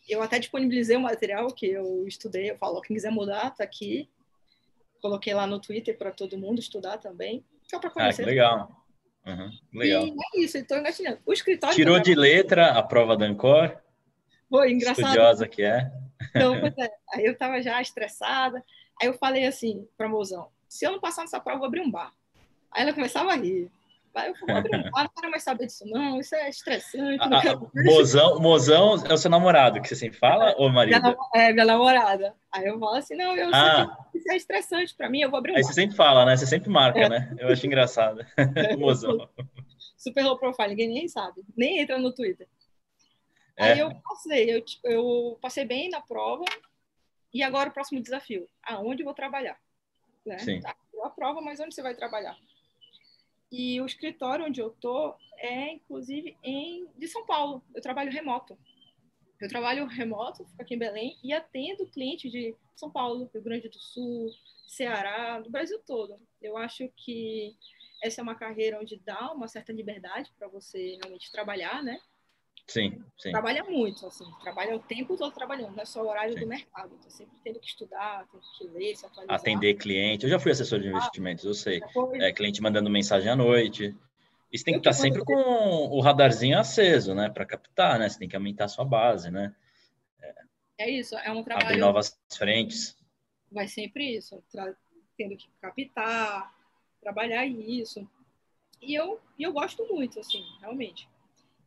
Eu 0.08 0.22
até 0.22 0.38
disponibilizei 0.40 0.98
o 0.98 1.02
material 1.02 1.48
que 1.48 1.68
eu 1.68 2.06
estudei. 2.08 2.52
Eu 2.52 2.58
falo, 2.58 2.82
quem 2.82 2.96
quiser 2.96 3.12
mudar, 3.12 3.52
tá 3.52 3.64
aqui. 3.64 4.10
Coloquei 5.02 5.34
lá 5.34 5.48
no 5.48 5.60
Twitter 5.60 5.98
para 5.98 6.12
todo 6.12 6.38
mundo 6.38 6.60
estudar 6.60 6.98
também. 6.98 7.46
Só 7.70 7.80
para 7.80 7.90
conhecer. 7.90 8.24
Ah, 8.24 8.26
legal. 8.26 8.86
Uhum, 9.26 9.52
legal. 9.74 10.06
E 10.06 10.12
é 10.12 10.44
isso, 10.44 10.58
estou 10.58 10.78
engatilhando. 10.78 11.20
O 11.26 11.32
escritório. 11.32 11.76
Tirou 11.76 12.00
de 12.00 12.14
letra 12.14 12.72
a 12.72 12.84
prova 12.84 13.16
da 13.16 13.26
Ancor? 13.26 13.78
Foi 14.54 14.72
engraçado. 14.72 15.06
Estudiosa 15.06 15.48
que 15.48 15.64
é. 15.64 15.92
Então, 16.30 16.54
é. 16.78 16.92
Aí 17.12 17.26
eu 17.26 17.32
estava 17.32 17.60
já 17.60 17.82
estressada. 17.82 18.64
Aí 19.02 19.08
eu 19.08 19.16
falei 19.16 19.48
assim 19.48 19.88
para 19.98 20.08
mozão: 20.08 20.48
se 20.70 20.86
eu 20.86 20.92
não 20.92 21.00
passar 21.00 21.22
nessa 21.22 21.40
prova, 21.40 21.56
eu 21.56 21.60
vou 21.62 21.68
abrir 21.68 21.82
um 21.82 21.90
bar. 21.90 22.14
Aí 22.72 22.84
ela 22.84 22.94
começava 22.94 23.32
a 23.32 23.36
rir. 23.36 23.72
Aí 24.14 24.30
eu 24.30 24.36
falei, 24.36 24.56
não, 24.56 24.62
não 24.94 25.10
quero 25.16 25.32
mais 25.32 25.42
saber 25.42 25.66
disso, 25.66 25.86
não, 25.88 26.20
isso 26.20 26.36
é 26.36 26.48
estressante. 26.48 27.18
Ah, 27.20 27.42
ah 27.52 27.84
mozão, 27.84 28.40
mozão 28.40 29.04
é 29.10 29.14
o 29.14 29.18
seu 29.18 29.32
namorado, 29.32 29.82
que 29.82 29.88
você 29.88 29.96
sempre 29.96 30.20
fala, 30.20 30.52
é, 30.52 30.56
ou 30.60 30.70
marido? 30.70 31.02
Minha, 31.02 31.18
é, 31.34 31.52
minha 31.52 31.66
namorada. 31.66 32.36
Aí 32.52 32.68
eu 32.68 32.78
falo 32.78 32.96
assim, 32.96 33.16
não, 33.16 33.36
eu 33.36 33.50
ah. 33.52 33.76
sei 33.76 34.12
que 34.12 34.18
isso 34.20 34.32
é 34.32 34.38
estressante 34.38 34.94
para 34.96 35.10
mim, 35.10 35.22
eu 35.22 35.32
vou 35.32 35.40
abrir 35.40 35.54
um 35.54 35.56
Aí 35.56 35.64
você 35.64 35.74
sempre 35.74 35.96
fala, 35.96 36.26
né? 36.26 36.38
Você 36.38 36.46
sempre 36.46 36.70
marca, 36.70 37.00
é. 37.00 37.10
né? 37.10 37.36
Eu 37.40 37.48
acho 37.48 37.66
engraçado. 37.66 38.24
É, 38.38 38.78
mozão. 38.78 39.28
Super 39.98 40.24
low 40.24 40.38
profile, 40.38 40.70
ninguém 40.70 40.90
nem 40.90 41.08
sabe, 41.08 41.42
nem 41.58 41.80
entra 41.80 41.98
no 41.98 42.14
Twitter. 42.14 42.48
Aí 43.58 43.80
é. 43.80 43.84
eu 43.84 43.94
passei, 44.02 44.56
eu, 44.56 44.64
eu 44.84 45.38
passei 45.42 45.66
bem 45.66 45.90
na 45.90 46.02
prova, 46.02 46.46
e 47.34 47.42
agora 47.42 47.70
o 47.70 47.74
próximo 47.74 48.02
desafio, 48.02 48.48
aonde 48.62 49.04
vou 49.04 49.14
trabalhar? 49.14 49.60
Né? 50.26 50.38
Sim. 50.40 50.62
Tá, 50.62 50.76
a 51.04 51.10
prova, 51.10 51.42
mas 51.42 51.60
onde 51.60 51.74
você 51.74 51.82
vai 51.82 51.96
trabalhar? 51.96 52.38
E 53.52 53.80
o 53.82 53.86
escritório 53.86 54.46
onde 54.46 54.62
eu 54.62 54.72
tô 54.72 55.16
é, 55.38 55.74
inclusive, 55.74 56.38
em 56.42 56.88
de 56.98 57.08
São 57.08 57.26
Paulo. 57.26 57.62
Eu 57.76 57.82
trabalho 57.82 58.12
remoto. 58.12 58.58
Eu 59.42 59.50
trabalho 59.50 59.86
remoto, 59.86 60.46
fico 60.46 60.62
aqui 60.62 60.76
em 60.76 60.80
Belém 60.80 61.18
e 61.22 61.34
atendo 61.34 61.86
clientes 61.88 62.32
de 62.32 62.56
São 62.76 62.90
Paulo, 62.90 63.30
Rio 63.34 63.44
Grande 63.44 63.68
do 63.68 63.78
Sul, 63.78 64.32
Ceará, 64.68 65.42
do 65.42 65.50
Brasil 65.50 65.80
todo. 65.86 66.18
Eu 66.42 66.58
acho 66.58 66.90
que 66.96 67.56
essa 68.02 68.22
é 68.22 68.24
uma 68.24 68.36
carreira 68.36 68.80
onde 68.80 68.96
dá 68.98 69.34
uma 69.34 69.50
certa 69.50 69.74
liberdade 69.74 70.32
para 70.40 70.48
você 70.48 70.98
realmente 71.02 71.32
trabalhar, 71.32 71.84
né? 71.84 72.00
Sim, 72.68 73.04
sim. 73.18 73.32
Trabalha 73.32 73.64
muito, 73.66 74.06
assim, 74.06 74.26
trabalha 74.42 74.76
o 74.76 74.80
tempo 74.80 75.18
todo 75.18 75.34
trabalhando, 75.34 75.76
não 75.76 75.84
é 75.84 75.86
só 75.86 76.02
o 76.02 76.08
horário 76.08 76.34
sim. 76.34 76.40
do 76.40 76.48
mercado. 76.48 76.98
Tô 77.04 77.10
sempre 77.10 77.38
tendo 77.44 77.60
que 77.60 77.68
estudar, 77.68 78.26
tendo 78.32 78.44
que 78.58 78.68
ler, 78.68 78.96
se 78.96 79.06
atualizar. 79.06 79.36
Atender 79.36 79.74
cliente. 79.76 80.24
Eu 80.24 80.30
já 80.30 80.40
fui 80.40 80.52
assessor 80.52 80.80
de 80.80 80.88
investimentos, 80.88 81.44
eu 81.44 81.54
sei. 81.54 81.82
É, 82.14 82.32
cliente 82.32 82.62
mandando 82.62 82.90
mensagem 82.90 83.30
à 83.30 83.36
noite. 83.36 83.96
E 84.52 84.58
você 84.58 84.64
tem 84.64 84.76
que 84.76 84.80
estar 84.80 84.94
sempre 84.94 85.24
com 85.26 85.34
o 85.34 86.00
radarzinho 86.00 86.58
aceso, 86.58 87.14
né? 87.14 87.30
Para 87.30 87.46
captar, 87.46 88.00
né? 88.00 88.08
Você 88.08 88.20
tem 88.20 88.30
que 88.30 88.36
aumentar 88.36 88.66
a 88.66 88.70
sua 88.70 88.86
base, 88.86 89.30
né? 89.30 89.54
É, 90.22 90.36
é 90.86 90.90
isso, 90.92 91.18
é 91.18 91.32
um 91.32 91.44
trabalho. 91.44 91.68
Abrir 91.68 91.80
novas 91.80 92.18
frentes. 92.32 92.96
Vai 93.52 93.68
sempre 93.68 94.16
isso, 94.16 94.42
tendo 95.18 95.36
que 95.36 95.50
captar, 95.60 96.54
trabalhar 97.02 97.46
isso. 97.46 98.08
E 98.82 98.94
eu, 98.94 99.20
e 99.38 99.44
eu 99.44 99.52
gosto 99.52 99.86
muito, 99.88 100.20
assim, 100.20 100.44
realmente. 100.60 101.10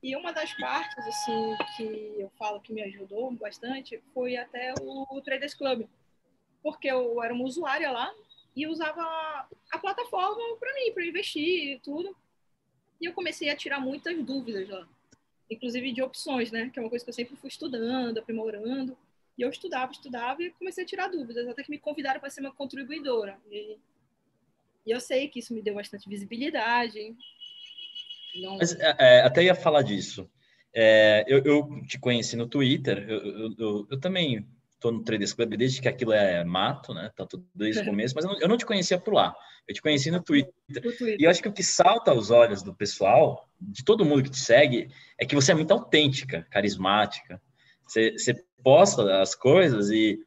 E 0.03 0.15
uma 0.15 0.33
das 0.33 0.53
partes, 0.55 1.07
assim, 1.07 1.57
que 1.77 2.15
eu 2.19 2.31
falo 2.39 2.61
que 2.61 2.73
me 2.73 2.83
ajudou 2.83 3.31
bastante 3.33 4.01
foi 4.13 4.37
até 4.37 4.75
o 4.81 5.21
Traders 5.23 5.55
Club. 5.55 5.87
Porque 6.63 6.89
eu 6.89 7.23
era 7.23 7.33
uma 7.33 7.45
usuária 7.45 7.91
lá 7.91 8.13
e 8.55 8.67
usava 8.67 9.03
a 9.71 9.79
plataforma 9.79 10.57
para 10.59 10.75
mim, 10.75 10.93
para 10.93 11.05
investir 11.05 11.75
e 11.75 11.81
tudo. 11.81 12.17
E 13.01 13.07
eu 13.07 13.13
comecei 13.13 13.49
a 13.49 13.57
tirar 13.57 13.81
muitas 13.81 14.17
dúvidas 14.25 14.69
lá. 14.69 14.87
Inclusive 15.51 15.93
de 15.93 16.03
opções, 16.03 16.51
né? 16.51 16.71
Que 16.71 16.79
é 16.79 16.83
uma 16.83 16.89
coisa 16.89 17.05
que 17.05 17.11
eu 17.11 17.15
sempre 17.15 17.37
fui 17.37 17.49
estudando, 17.49 18.19
aprimorando. 18.19 18.97
E 19.39 19.43
eu 19.43 19.51
estudava, 19.51 19.93
estudava 19.93 20.43
e 20.43 20.51
comecei 20.53 20.85
a 20.85 20.87
tirar 20.87 21.09
dúvidas, 21.09 21.47
até 21.47 21.63
que 21.63 21.71
me 21.71 21.79
convidaram 21.79 22.19
para 22.19 22.31
ser 22.31 22.41
uma 22.41 22.53
contribuidora. 22.53 23.39
E, 23.51 23.77
e 24.87 24.91
eu 24.91 24.99
sei 24.99 25.29
que 25.29 25.41
isso 25.41 25.53
me 25.53 25.61
deu 25.61 25.75
bastante 25.75 26.09
visibilidade, 26.09 27.15
não... 28.41 28.59
Mas, 28.59 28.75
é, 28.79 28.97
é, 28.99 29.21
até 29.23 29.45
ia 29.45 29.55
falar 29.55 29.83
disso. 29.83 30.29
É, 30.75 31.25
eu, 31.27 31.43
eu, 31.45 31.69
te 31.87 31.99
conheci 31.99 32.37
no 32.37 32.47
Twitter, 32.47 33.07
eu, 33.09 33.55
eu, 33.59 33.87
eu 33.91 34.01
também 34.01 34.47
estou 34.75 34.93
no 34.93 35.03
Traders 35.03 35.33
Club 35.33 35.57
desde 35.57 35.81
que 35.81 35.89
aquilo 35.89 36.13
é 36.13 36.45
mato, 36.45 36.95
né? 36.95 37.11
Tanto 37.17 37.45
desde 37.55 37.83
o 37.83 37.85
começo, 37.87 38.15
mas 38.15 38.25
eu 38.25 38.31
não, 38.31 38.41
eu 38.41 38.49
não, 38.49 38.57
te 38.57 38.67
conhecia 38.67 38.99
por 38.99 39.15
lá. 39.15 39.35
Eu 39.67 39.75
te 39.75 39.83
conheci 39.83 40.11
no 40.11 40.23
Twitter. 40.23 40.53
Twitter. 40.83 41.17
E 41.19 41.25
eu 41.25 41.31
acho 41.31 41.43
que 41.43 41.49
o 41.49 41.53
que 41.53 41.63
salta 41.63 42.11
aos 42.11 42.31
olhos 42.31 42.63
do 42.63 42.75
pessoal, 42.75 43.49
de 43.61 43.85
todo 43.85 44.05
mundo 44.05 44.23
que 44.23 44.31
te 44.31 44.39
segue, 44.39 44.89
é 45.19 45.25
que 45.25 45.35
você 45.35 45.53
é 45.53 45.55
muito 45.55 45.73
autêntica, 45.73 46.47
carismática. 46.51 47.41
Você, 47.87 48.13
você 48.13 48.35
posta 48.63 49.21
as 49.21 49.35
coisas 49.35 49.91
e, 49.91 50.19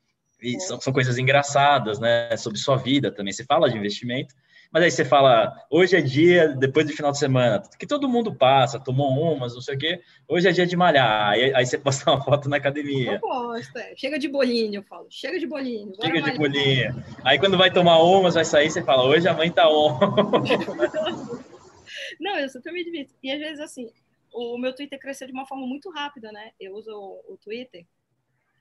e 0.42 0.60
são, 0.62 0.80
são 0.82 0.92
coisas 0.92 1.18
engraçadas, 1.18 2.00
né? 2.00 2.36
Sobre 2.38 2.60
sua 2.60 2.76
vida 2.76 3.12
também. 3.12 3.32
Você 3.32 3.46
fala 3.46 3.70
de 3.70 3.78
investimento, 3.78 4.34
mas 4.72 4.84
aí 4.84 4.92
você 4.92 5.04
fala, 5.04 5.52
hoje 5.68 5.96
é 5.96 6.02
dia, 6.02 6.50
depois 6.50 6.86
do 6.86 6.94
final 6.94 7.12
de 7.12 7.18
semana, 7.18 7.64
que 7.80 7.88
todo 7.88 8.08
mundo 8.08 8.36
passa, 8.36 8.80
tomou 8.80 9.34
umas, 9.34 9.56
não 9.56 9.62
sei 9.62 9.76
o 9.76 9.80
quê, 9.80 10.00
hoje 10.28 10.48
é 10.48 10.52
dia 10.52 10.68
de 10.68 10.78
malhar. 10.78 11.30
Aí, 11.30 11.52
aí 11.56 11.66
você 11.66 11.76
posta 11.78 12.12
uma 12.12 12.24
foto 12.24 12.48
na 12.48 12.58
academia. 12.58 13.14
Eu 13.14 13.20
gosto, 13.20 13.76
é. 13.78 13.96
Chega 13.96 14.20
de 14.20 14.28
bolinho, 14.28 14.76
eu 14.76 14.84
falo, 14.84 15.08
chega 15.10 15.40
de 15.40 15.48
bolinho. 15.48 15.92
Chega 16.00 16.22
de 16.22 16.38
bolinho. 16.38 17.04
Aí 17.24 17.40
quando 17.40 17.58
vai 17.58 17.74
tomar 17.74 17.98
umas, 18.04 18.36
vai 18.36 18.46
sair, 18.46 18.70
você 18.70 18.84
fala, 18.84 19.06
hoje 19.06 19.28
a 19.28 19.34
mãe 19.34 19.52
tá 19.52 19.68
on. 19.68 19.98
não, 22.22 22.38
eu 22.38 22.48
sou 22.48 22.62
também 22.62 22.84
divirto. 22.84 23.16
E 23.24 23.32
às 23.32 23.40
vezes, 23.40 23.60
assim, 23.60 23.92
o 24.32 24.56
meu 24.60 24.76
Twitter 24.76 25.00
cresceu 25.00 25.26
de 25.26 25.34
uma 25.34 25.48
forma 25.48 25.66
muito 25.66 25.90
rápida, 25.90 26.32
né? 26.32 26.52
Eu 26.60 26.76
uso 26.76 26.92
o, 26.92 27.34
o 27.34 27.38
Twitter 27.38 27.88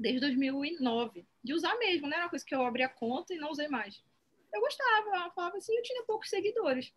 desde 0.00 0.21
2009. 0.21 1.27
De 1.45 1.53
usar 1.53 1.77
mesmo, 1.77 2.09
né? 2.09 2.17
Era 2.17 2.25
uma 2.25 2.31
coisa 2.31 2.47
que 2.47 2.55
eu 2.55 2.65
abri 2.65 2.83
a 2.83 2.88
conta 2.88 3.35
e 3.35 3.38
não 3.38 3.50
usei 3.50 3.69
mais 3.69 4.03
eu 4.52 4.61
gostava, 4.61 5.25
eu 5.26 5.33
falava 5.33 5.57
assim, 5.57 5.75
eu 5.75 5.83
tinha 5.83 6.05
poucos 6.05 6.31
seguidores. 6.31 6.93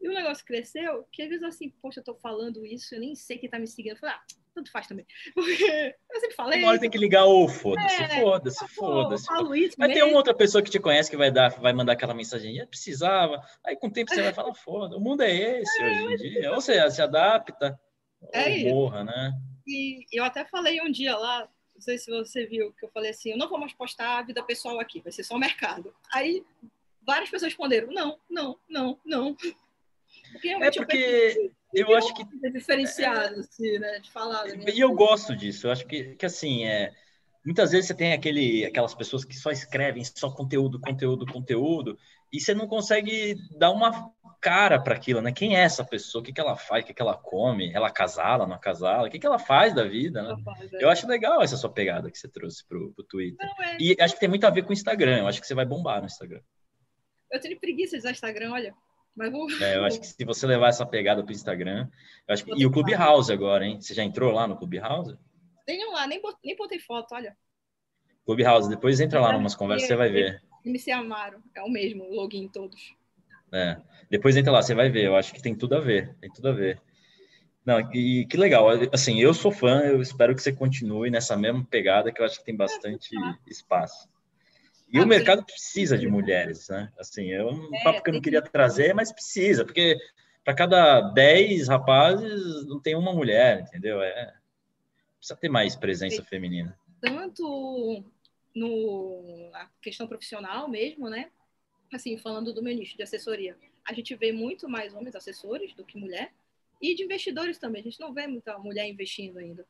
E 0.00 0.08
o 0.08 0.12
negócio 0.12 0.44
cresceu, 0.44 1.06
que 1.10 1.22
às 1.22 1.28
vezes 1.28 1.44
assim, 1.44 1.70
poxa, 1.80 2.00
eu 2.00 2.04
tô 2.04 2.14
falando 2.14 2.66
isso, 2.66 2.94
eu 2.94 3.00
nem 3.00 3.14
sei 3.14 3.38
quem 3.38 3.48
tá 3.48 3.58
me 3.58 3.66
seguindo. 3.66 3.92
Eu 3.92 3.98
falei, 3.98 4.14
ah, 4.16 4.22
tanto 4.54 4.70
faz 4.70 4.86
também. 4.86 5.06
Porque 5.34 5.96
eu 6.12 6.20
sempre 6.20 6.36
falei. 6.36 6.58
Uma 6.60 6.68
hora 6.68 6.80
tem 6.80 6.90
que 6.90 6.98
ligar 6.98 7.24
o 7.24 7.48
foda-se, 7.48 8.02
é, 8.02 8.20
foda-se, 8.20 8.68
foda-se. 8.68 9.26
Vai 9.78 9.92
ter 9.92 10.02
uma 10.02 10.16
outra 10.16 10.34
pessoa 10.34 10.62
que 10.62 10.70
te 10.70 10.78
conhece 10.78 11.10
que 11.10 11.16
vai 11.16 11.30
dar, 11.30 11.50
vai 11.60 11.72
mandar 11.72 11.94
aquela 11.94 12.14
mensagem, 12.14 12.56
eu 12.56 12.66
precisava. 12.66 13.40
Aí 13.64 13.76
com 13.76 13.88
o 13.88 13.92
tempo 13.92 14.10
você 14.10 14.22
vai 14.22 14.32
falar, 14.32 14.54
foda, 14.54 14.96
o 14.96 15.00
mundo 15.00 15.22
é 15.22 15.60
esse 15.60 15.80
é, 15.82 16.02
hoje 16.02 16.26
em 16.26 16.30
dia. 16.30 16.50
Ou 16.50 16.60
você 16.60 16.90
se 16.90 17.02
adapta, 17.02 17.78
é 18.32 18.64
ou 18.66 18.74
morra, 18.74 19.04
né? 19.04 19.32
E 19.66 20.04
eu 20.12 20.24
até 20.24 20.44
falei 20.44 20.80
um 20.82 20.90
dia 20.90 21.16
lá, 21.16 21.48
não 21.74 21.80
sei 21.80 21.96
se 21.98 22.10
você 22.10 22.44
viu, 22.46 22.72
que 22.72 22.84
eu 22.84 22.90
falei 22.90 23.10
assim, 23.10 23.30
eu 23.30 23.38
não 23.38 23.48
vou 23.48 23.58
mais 23.58 23.72
postar 23.72 24.18
a 24.18 24.22
vida 24.22 24.42
pessoal 24.42 24.78
aqui, 24.78 25.00
vai 25.00 25.10
ser 25.10 25.24
só 25.24 25.34
o 25.34 25.38
mercado. 25.40 25.94
Aí 26.12 26.44
várias 27.06 27.30
pessoas 27.30 27.52
responderam 27.52 27.92
não, 27.92 28.18
não, 28.28 28.58
não, 28.68 28.98
não. 29.04 29.36
Porque 30.32 30.48
é 30.48 30.70
porque 30.70 31.52
eu, 31.72 31.88
eu 31.88 31.96
acho 31.96 32.14
que 32.14 32.22
é 32.44 32.50
diferenciado, 32.50 33.40
assim, 33.40 33.78
né, 33.78 33.98
de 34.00 34.10
falar. 34.10 34.46
E 34.48 34.80
eu 34.80 34.92
gosto 34.92 35.34
disso. 35.36 35.66
Eu 35.66 35.72
acho 35.72 35.86
que, 35.86 36.14
que 36.16 36.26
assim 36.26 36.64
é 36.64 36.92
muitas 37.44 37.72
vezes 37.72 37.86
você 37.86 37.94
tem 37.94 38.12
aquele, 38.12 38.64
aquelas 38.64 38.94
pessoas 38.94 39.24
que 39.24 39.36
só 39.36 39.50
escrevem 39.50 40.02
só 40.04 40.30
conteúdo, 40.30 40.80
conteúdo, 40.80 41.26
conteúdo, 41.26 41.98
e 42.32 42.40
você 42.40 42.54
não 42.54 42.66
consegue 42.66 43.36
dar 43.58 43.70
uma 43.70 44.10
cara 44.40 44.80
para 44.80 44.94
aquilo, 44.94 45.20
né? 45.20 45.30
Quem 45.30 45.56
é 45.56 45.60
essa 45.60 45.84
pessoa? 45.84 46.20
O 46.20 46.24
que, 46.24 46.32
que 46.32 46.40
ela 46.40 46.56
faz? 46.56 46.82
O 46.82 46.86
que, 46.86 46.94
que 46.94 47.02
ela 47.02 47.16
come? 47.16 47.72
Ela 47.72 47.90
casala, 47.90 48.46
não 48.46 48.58
casala? 48.58 49.06
O 49.06 49.10
que, 49.10 49.18
que 49.18 49.26
ela 49.26 49.38
faz 49.38 49.74
da 49.74 49.84
vida, 49.84 50.22
né? 50.22 50.34
Eu 50.80 50.88
acho 50.88 51.06
legal 51.06 51.42
essa 51.42 51.56
sua 51.56 51.70
pegada 51.70 52.10
que 52.10 52.18
você 52.18 52.28
trouxe 52.28 52.66
pro, 52.66 52.92
pro 52.92 53.04
Twitter. 53.04 53.46
É... 53.60 53.76
E 53.78 53.96
acho 54.00 54.14
que 54.14 54.20
tem 54.20 54.28
muito 54.28 54.46
a 54.46 54.50
ver 54.50 54.62
com 54.62 54.70
o 54.70 54.72
Instagram. 54.72 55.18
Eu 55.18 55.28
acho 55.28 55.40
que 55.40 55.46
você 55.46 55.54
vai 55.54 55.64
bombar 55.64 56.00
no 56.00 56.06
Instagram. 56.06 56.40
Eu 57.34 57.40
tenho 57.40 57.58
preguiça 57.58 57.96
de 57.96 57.98
usar 57.98 58.12
Instagram, 58.12 58.52
olha. 58.52 58.72
Mas 59.16 59.32
vou... 59.32 59.50
É, 59.60 59.76
eu 59.76 59.84
acho 59.84 59.98
que 59.98 60.06
se 60.06 60.24
você 60.24 60.46
levar 60.46 60.68
essa 60.68 60.86
pegada 60.86 61.22
pro 61.22 61.32
Instagram, 61.32 61.88
eu 62.28 62.32
acho 62.32 62.44
que... 62.44 62.52
e 62.56 62.64
o 62.64 62.70
Clubhouse 62.70 63.32
agora, 63.32 63.66
hein? 63.66 63.80
Você 63.80 63.92
já 63.92 64.04
entrou 64.04 64.32
lá 64.32 64.46
no 64.46 64.56
Clubhouse? 64.56 65.18
Tenham 65.66 65.92
lá, 65.92 66.06
nem, 66.06 66.22
bot... 66.22 66.36
nem 66.44 66.56
botei 66.56 66.78
foto, 66.78 67.12
olha. 67.12 67.36
Clubhouse, 68.24 68.68
depois 68.68 69.00
entra 69.00 69.20
lá 69.20 69.32
numas 69.32 69.56
conversas, 69.56 69.88
você 69.88 69.96
vai 69.96 70.10
ver. 70.10 70.42
MC 70.64 70.92
Amaro, 70.92 71.42
é 71.56 71.62
o 71.62 71.68
mesmo, 71.68 72.08
login 72.08 72.48
todos. 72.48 72.94
É, 73.52 73.76
depois 74.08 74.36
entra 74.36 74.52
lá, 74.52 74.62
você 74.62 74.74
vai 74.74 74.88
ver, 74.88 75.04
eu 75.04 75.16
acho 75.16 75.34
que 75.34 75.42
tem 75.42 75.56
tudo 75.56 75.76
a 75.76 75.80
ver, 75.80 76.14
tem 76.20 76.30
tudo 76.32 76.48
a 76.48 76.52
ver. 76.52 76.80
Não, 77.66 77.80
e 77.92 78.26
que 78.26 78.36
legal, 78.36 78.68
assim, 78.92 79.20
eu 79.20 79.34
sou 79.34 79.50
fã, 79.50 79.80
eu 79.80 80.00
espero 80.00 80.34
que 80.34 80.42
você 80.42 80.52
continue 80.52 81.10
nessa 81.10 81.36
mesma 81.36 81.64
pegada, 81.64 82.12
que 82.12 82.20
eu 82.20 82.24
acho 82.26 82.38
que 82.38 82.44
tem 82.44 82.56
bastante 82.56 83.10
espaço. 83.46 84.08
E 84.88 85.00
o 85.00 85.06
mercado 85.06 85.44
precisa 85.44 85.98
de 85.98 86.06
mulheres, 86.06 86.68
né? 86.68 86.92
Assim, 86.98 87.32
é 87.32 87.44
um 87.44 87.74
é, 87.74 87.82
papo 87.82 88.02
que 88.02 88.10
eu 88.10 88.14
não 88.14 88.20
queria 88.20 88.40
trazer, 88.40 88.94
mas 88.94 89.10
precisa, 89.10 89.64
porque 89.64 89.98
para 90.44 90.54
cada 90.54 91.00
10 91.00 91.68
rapazes 91.68 92.66
não 92.66 92.80
tem 92.80 92.94
uma 92.94 93.12
mulher, 93.12 93.60
entendeu? 93.60 94.00
É, 94.02 94.34
precisa 95.18 95.36
ter 95.36 95.48
mais 95.48 95.74
presença 95.74 96.22
feminina. 96.22 96.78
Tanto 97.00 98.04
no, 98.54 99.50
na 99.50 99.68
questão 99.80 100.06
profissional 100.06 100.68
mesmo, 100.68 101.08
né? 101.08 101.30
Assim, 101.92 102.16
falando 102.16 102.52
do 102.52 102.62
meu 102.62 102.74
nicho 102.74 102.96
de 102.96 103.02
assessoria, 103.02 103.56
a 103.84 103.92
gente 103.92 104.14
vê 104.14 104.32
muito 104.32 104.68
mais 104.68 104.94
homens 104.94 105.14
assessores 105.14 105.74
do 105.74 105.84
que 105.84 105.98
mulher 105.98 106.32
e 106.80 106.94
de 106.94 107.02
investidores 107.02 107.58
também. 107.58 107.80
A 107.80 107.84
gente 107.84 108.00
não 108.00 108.12
vê 108.12 108.26
muita 108.26 108.58
mulher 108.58 108.86
investindo 108.88 109.38
ainda. 109.38 109.66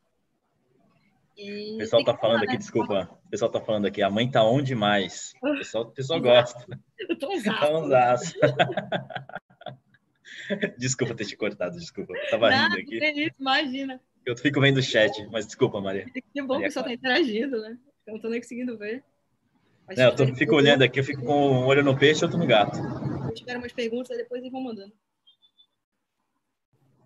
E 1.37 1.75
o 1.75 1.79
pessoal 1.79 2.05
tá 2.05 2.17
falando 2.17 2.45
aqui, 2.45 2.53
né? 2.53 2.59
desculpa. 2.59 3.11
O 3.25 3.29
pessoal 3.29 3.50
tá 3.50 3.61
falando 3.61 3.87
aqui, 3.87 4.03
a 4.03 4.11
mãe 4.11 4.31
tá 4.31 4.45
onde 4.45 4.75
mais? 4.75 5.33
O 5.43 5.59
pessoal, 5.59 5.85
o 5.85 5.91
pessoal 5.91 6.21
gosta. 6.23 6.64
Eu 6.99 7.19
tô 7.19 7.33
usaço. 7.33 8.35
desculpa 10.79 11.14
ter 11.14 11.26
te 11.26 11.37
cortado, 11.37 11.76
desculpa. 11.76 12.14
Eu 12.14 12.31
tava 12.31 12.50
Nada, 12.50 12.76
rindo 12.76 12.87
aqui. 12.87 13.21
Isso, 13.21 13.37
imagina. 13.41 14.00
Eu 14.25 14.37
fico 14.37 14.61
vendo 14.61 14.79
o 14.79 14.83
chat, 14.83 15.26
mas 15.31 15.47
desculpa, 15.47 15.81
Maria. 15.81 16.07
Que 16.33 16.43
bom 16.43 16.55
que 16.55 16.61
o 16.61 16.64
pessoal 16.64 16.85
tá 16.85 16.93
interagindo, 16.93 17.61
né? 17.61 17.76
Eu 18.07 18.14
não 18.14 18.21
tô 18.21 18.29
nem 18.29 18.41
conseguindo 18.41 18.79
ver. 18.79 19.03
Mas 19.87 19.99
não, 19.99 20.07
eu 20.07 20.17
tô, 20.17 20.26
fico 20.35 20.55
olhando 20.55 20.83
aqui, 20.83 20.99
eu 20.99 21.05
fico 21.05 21.23
com 21.23 21.50
um 21.50 21.67
olho 21.67 21.83
no 21.83 21.97
peixe 21.97 22.23
e 22.23 22.25
outro 22.25 22.38
no 22.38 22.47
gato. 22.47 22.76
Se 22.76 23.35
tiver 23.35 23.59
umas 23.59 23.73
perguntas, 23.73 24.17
depois 24.17 24.41
eles 24.41 24.53
vão 24.53 24.62
mandando. 24.62 24.93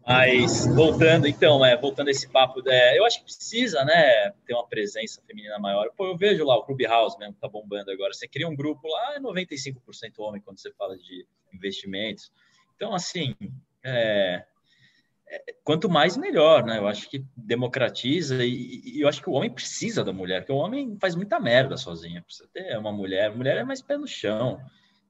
Mas 0.08 0.66
voltando, 0.66 1.26
então, 1.26 1.62
é, 1.62 1.76
voltando 1.76 2.08
a 2.08 2.10
esse 2.10 2.26
papo, 2.26 2.62
é, 2.66 2.98
eu 2.98 3.04
acho 3.04 3.18
que 3.18 3.24
precisa, 3.24 3.84
né, 3.84 4.30
ter 4.46 4.54
uma 4.54 4.66
presença 4.66 5.20
feminina 5.26 5.58
maior. 5.58 5.90
Pô, 5.94 6.06
eu 6.06 6.16
vejo 6.16 6.46
lá 6.46 6.56
o 6.56 6.64
Clubhouse 6.64 7.18
mesmo, 7.18 7.34
que 7.34 7.40
tá 7.40 7.46
bombando 7.46 7.90
agora. 7.90 8.14
Você 8.14 8.26
cria 8.26 8.48
um 8.48 8.56
grupo 8.56 8.88
lá, 8.88 9.16
é 9.16 9.20
95% 9.20 9.74
homem 10.20 10.40
quando 10.40 10.58
você 10.58 10.72
fala 10.72 10.96
de 10.96 11.26
investimentos. 11.52 12.32
Então, 12.74 12.94
assim, 12.94 13.34
é, 13.84 14.46
quanto 15.62 15.90
mais 15.90 16.16
melhor, 16.16 16.64
né? 16.64 16.78
Eu 16.78 16.88
acho 16.88 17.10
que 17.10 17.22
democratiza 17.36 18.42
e, 18.42 18.80
e, 18.84 19.00
eu 19.02 19.08
acho 19.08 19.20
que 19.20 19.28
o 19.28 19.34
homem 19.34 19.50
precisa 19.50 20.02
da 20.02 20.12
mulher, 20.12 20.40
porque 20.40 20.52
o 20.52 20.56
homem 20.56 20.96
faz 20.98 21.14
muita 21.14 21.38
merda 21.38 21.76
sozinho. 21.76 22.22
Precisa 22.22 22.48
ter 22.50 22.78
uma 22.78 22.92
mulher, 22.92 23.26
a 23.26 23.34
mulher 23.34 23.58
é 23.58 23.64
mais 23.64 23.82
pé 23.82 23.98
no 23.98 24.06
chão. 24.06 24.58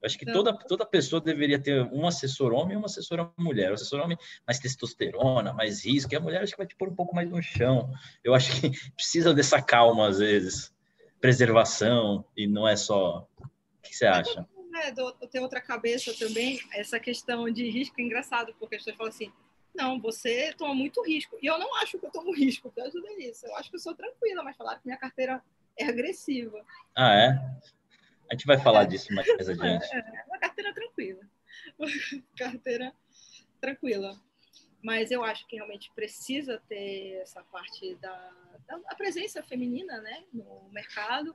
Acho 0.03 0.19
que 0.19 0.27
toda, 0.27 0.57
toda 0.57 0.87
pessoa 0.87 1.21
deveria 1.21 1.59
ter 1.59 1.83
um 1.93 2.07
assessor 2.07 2.53
homem 2.53 2.75
e 2.75 2.77
uma 2.77 2.87
assessora 2.87 3.31
mulher. 3.37 3.71
O 3.71 3.75
assessor 3.75 4.01
homem 4.01 4.17
mais 4.47 4.59
testosterona, 4.59 5.53
mais 5.53 5.85
risco, 5.85 6.13
e 6.13 6.17
a 6.17 6.21
mulher 6.21 6.43
acho 6.43 6.53
que 6.53 6.59
vai 6.59 6.67
te 6.67 6.77
pôr 6.77 6.89
um 6.89 6.95
pouco 6.95 7.15
mais 7.15 7.29
no 7.29 7.43
chão. 7.43 7.93
Eu 8.23 8.35
acho 8.35 8.61
que 8.61 8.71
precisa 8.95 9.35
dessa 9.35 9.61
calma 9.61 10.09
às 10.09 10.19
vezes, 10.19 10.73
preservação, 11.21 12.25
e 12.37 12.47
não 12.47 12.67
é 12.67 12.77
só. 12.77 13.29
O 13.41 13.83
que 13.83 13.95
você 13.95 14.07
acha? 14.07 14.47
É, 14.77 14.91
eu 14.91 15.29
tenho 15.29 15.43
outra 15.43 15.61
cabeça 15.61 16.15
também, 16.17 16.61
essa 16.73 17.01
questão 17.01 17.51
de 17.51 17.69
risco 17.69 18.01
é 18.01 18.05
engraçado, 18.05 18.55
porque 18.59 18.77
as 18.77 18.83
pessoas 18.83 18.97
falam 18.97 19.13
assim 19.13 19.33
não, 19.75 20.01
você 20.01 20.53
toma 20.55 20.75
muito 20.75 21.01
risco. 21.05 21.39
E 21.41 21.47
eu 21.47 21.57
não 21.57 21.73
acho 21.77 21.99
que 21.99 22.07
eu 22.07 22.11
tomo 22.11 22.33
risco 22.35 22.69
por 22.69 22.83
causa 22.83 23.01
disso. 23.17 23.47
Eu 23.47 23.55
acho 23.57 23.71
que 23.71 23.77
eu 23.77 23.81
sou 23.81 23.95
tranquila, 23.95 24.43
mas 24.43 24.57
falaram 24.57 24.81
que 24.81 24.87
minha 24.87 24.99
carteira 24.99 25.41
é 25.79 25.87
agressiva. 25.87 26.65
Ah, 26.97 27.15
é? 27.15 27.59
A 28.31 28.35
gente 28.35 28.47
vai 28.47 28.59
falar 28.59 28.85
disso 28.85 29.13
mais, 29.15 29.27
mais 29.27 29.49
adiante. 29.49 29.87
É, 29.95 29.99
é 29.99 30.25
uma 30.27 30.39
carteira 30.39 30.75
tranquila. 30.75 31.21
carteira 32.37 32.93
tranquila. 33.61 34.21
Mas 34.83 35.11
eu 35.11 35.25
acho 35.25 35.47
que 35.47 35.57
realmente 35.57 35.91
precisa 35.95 36.63
ter 36.69 37.21
essa 37.23 37.43
parte 37.45 37.95
da, 37.97 38.33
da 38.67 38.95
presença 38.97 39.43
feminina 39.43 40.01
né, 40.01 40.25
no 40.33 40.69
mercado. 40.71 41.35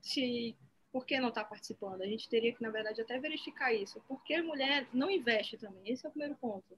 Se, 0.00 0.56
por 0.90 1.06
que 1.06 1.20
não 1.20 1.28
está 1.28 1.44
participando? 1.44 2.02
A 2.02 2.06
gente 2.06 2.28
teria 2.28 2.52
que, 2.52 2.62
na 2.62 2.70
verdade, 2.70 3.00
até 3.00 3.18
verificar 3.18 3.72
isso. 3.72 4.02
Porque 4.08 4.34
a 4.34 4.42
mulher 4.42 4.88
não 4.92 5.10
investe 5.10 5.56
também. 5.56 5.92
Esse 5.92 6.04
é 6.04 6.08
o 6.08 6.12
primeiro 6.12 6.34
ponto 6.36 6.76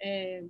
é, 0.00 0.42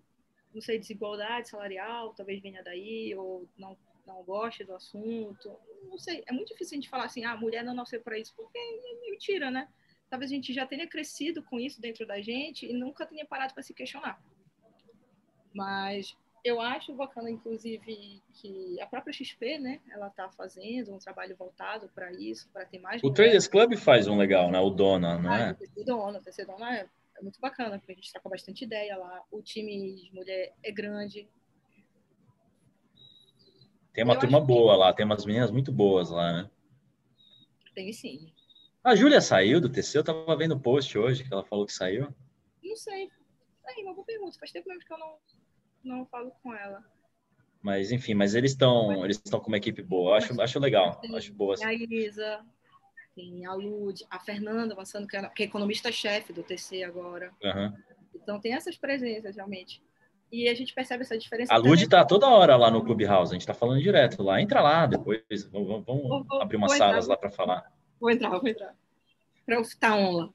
não 0.55 0.61
sei, 0.61 0.79
desigualdade 0.79 1.49
salarial, 1.49 2.15
talvez 2.15 2.41
venha 2.41 2.63
daí, 2.63 3.15
ou 3.17 3.49
não, 3.59 3.77
não 4.07 4.23
goste 4.23 4.65
do 4.65 4.75
assunto. 4.75 5.57
Não 5.85 5.99
sei, 5.99 6.23
é 6.27 6.33
muito 6.33 6.49
difícil 6.49 6.77
a 6.77 6.81
gente 6.81 6.91
falar 6.91 7.05
assim, 7.05 7.25
ah, 7.25 7.33
a 7.33 7.37
mulher 7.37 7.65
não 7.65 7.75
nasceu 7.75 8.01
para 8.01 8.19
isso, 8.19 8.35
porque 8.37 8.59
é 8.59 9.11
mentira, 9.11 9.51
né? 9.51 9.69
Talvez 10.09 10.31
a 10.31 10.35
gente 10.35 10.53
já 10.53 10.67
tenha 10.67 10.89
crescido 10.89 11.43
com 11.43 11.59
isso 11.59 11.81
dentro 11.81 12.07
da 12.07 12.21
gente 12.21 12.67
e 12.67 12.73
nunca 12.73 13.07
tenha 13.07 13.25
parado 13.25 13.55
para 13.55 13.63
se 13.63 13.73
questionar. 13.73 14.21
Mas 15.55 16.17
eu 16.45 16.61
acho 16.61 16.93
bacana, 16.95 17.31
inclusive, 17.31 18.23
que 18.35 18.81
a 18.81 18.87
própria 18.87 19.13
XP, 19.13 19.59
né, 19.59 19.81
ela 19.91 20.09
está 20.09 20.29
fazendo 20.31 20.95
um 20.95 20.99
trabalho 20.99 21.37
voltado 21.37 21.89
para 21.95 22.11
isso, 22.13 22.49
para 22.53 22.65
ter 22.65 22.79
mais. 22.79 23.03
O 23.05 23.13
Traders 23.13 23.47
Club 23.47 23.77
faz 23.77 24.09
um 24.09 24.17
legal, 24.17 24.51
né? 24.51 24.59
O 24.59 24.71
Dona, 24.71 25.19
não 25.19 25.33
é? 25.33 25.57
O 25.77 25.85
Dona, 25.85 26.19
o 26.19 26.23
TC 26.23 26.45
Dona 26.45 26.77
é 26.77 26.89
é 27.21 27.23
muito 27.23 27.41
bacana, 27.41 27.79
porque 27.79 27.93
a 27.93 27.95
gente 27.95 28.13
troca 28.13 28.29
bastante 28.29 28.65
ideia 28.65 28.97
lá. 28.97 29.23
O 29.31 29.43
time 29.43 29.95
de 29.95 30.15
mulher 30.15 30.55
é 30.63 30.73
grande. 30.73 31.29
Tem 33.93 34.05
uma 34.05 34.15
Eu 34.15 34.21
turma 34.21 34.41
boa 34.41 34.75
que... 34.75 34.79
lá, 34.81 34.93
tem 34.93 35.05
umas 35.05 35.25
meninas 35.25 35.51
muito 35.51 35.73
boas 35.73 36.11
lá, 36.11 36.33
né? 36.33 36.51
Tem 37.75 37.93
sim. 37.93 38.33
A 38.83 38.95
Júlia 38.95 39.21
saiu 39.21 39.61
do 39.61 39.69
TC, 39.69 39.99
eu 39.99 40.05
tava 40.05 40.37
vendo 40.37 40.55
o 40.55 40.61
post 40.61 40.97
hoje 40.97 41.25
que 41.25 41.33
ela 41.33 41.45
falou 41.45 41.67
que 41.67 41.73
saiu. 41.73 42.09
Não 42.63 42.77
sei. 42.77 43.11
Aí, 43.67 43.85
uma 43.85 43.95
boa 43.95 44.07
pergunta. 44.07 44.39
Faz 44.39 44.51
tempo 44.51 44.69
mesmo 44.69 44.85
que 44.85 44.93
eu 44.93 44.99
não, 44.99 45.17
não 45.85 46.07
falo 46.07 46.31
com 46.43 46.55
ela. 46.55 46.83
Mas 47.63 47.93
enfim, 47.93 48.15
mas 48.15 48.35
eles 48.35 48.53
estão 48.53 49.05
eles 49.05 49.21
estão 49.23 49.39
com 49.39 49.49
uma 49.49 49.59
equipe 49.59 49.83
boa. 49.83 50.13
Eu 50.13 50.15
acho, 50.15 50.41
acho 50.41 50.59
legal. 50.59 51.01
Acho 51.15 51.33
boa. 51.35 51.55
A 51.63 51.75
Isa, 51.75 52.43
tem 53.15 53.45
a 53.45 53.53
Lud, 53.53 54.05
a 54.09 54.19
Fernanda 54.19 54.73
avançando, 54.73 55.07
que 55.07 55.17
é, 55.17 55.29
que 55.29 55.43
é 55.43 55.47
economista-chefe 55.47 56.33
do 56.33 56.43
TC 56.43 56.85
agora. 56.85 57.33
Uhum. 57.43 57.77
Então 58.15 58.41
tem 58.41 58.55
essas 58.55 58.77
presenças, 58.77 59.37
realmente. 59.37 59.83
E 60.33 60.49
a 60.49 60.55
gente 60.55 60.73
percebe 60.73 61.03
essa 61.03 61.19
diferença. 61.19 61.53
A 61.53 61.57
Lud 61.57 61.83
está 61.83 62.05
toda 62.05 62.29
hora 62.29 62.57
lá 62.57 62.71
no 62.71 62.85
Clubhouse, 62.85 63.31
a 63.31 63.35
gente 63.35 63.43
está 63.43 63.55
falando 63.55 63.81
direto 63.81 64.23
lá. 64.23 64.41
Entra 64.41 64.61
lá 64.61 64.87
depois, 64.87 65.21
vamos, 65.51 65.85
vamos 65.85 66.09
vou, 66.09 66.25
vou, 66.25 66.43
abrir 66.43 66.57
umas 66.57 66.77
salas 66.77 67.05
entrar, 67.05 67.15
lá 67.15 67.17
para 67.17 67.31
falar. 67.31 67.73
Vou 68.01 68.11
entrar, 68.11 68.31
vou 68.31 68.49
entrar. 68.49 68.75
Para 69.45 69.57
eu 69.57 69.63
estar 69.63 69.97
on 69.97 70.13
lá. 70.13 70.29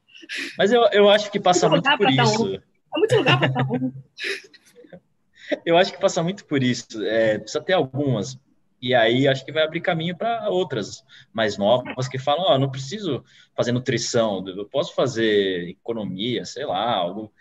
Mas 0.58 0.72
eu, 0.72 0.82
eu 0.92 1.10
acho 1.10 1.32
que 1.32 1.40
passa 1.40 1.70
muito, 1.70 1.88
muito 1.88 1.98
por 1.98 2.10
isso. 2.10 2.56
É 2.56 3.00
muito 3.00 3.16
lugar 3.16 3.38
para 3.38 3.48
estar 3.48 3.72
on. 3.72 3.92
eu 5.66 5.78
acho 5.78 5.94
que 5.94 6.00
passa 6.00 6.22
muito 6.22 6.46
por 6.46 6.62
isso. 6.62 7.04
É, 7.04 7.38
precisa 7.38 7.64
ter 7.64 7.74
algumas 7.74 8.38
e 8.82 8.94
aí 8.94 9.28
acho 9.28 9.44
que 9.44 9.52
vai 9.52 9.64
abrir 9.64 9.82
caminho 9.82 10.16
para 10.16 10.48
outras 10.50 11.04
mais 11.34 11.58
novas 11.58 12.08
que 12.08 12.20
falam, 12.20 12.46
ó, 12.46 12.54
oh, 12.54 12.60
não 12.60 12.70
preciso 12.70 13.24
fazer 13.56 13.72
nutrição, 13.72 14.46
eu 14.48 14.66
posso 14.66 14.94
fazer 14.94 15.70
economia, 15.70 16.46
sei 16.46 16.66
lá, 16.66 16.94
algo, 16.94 17.34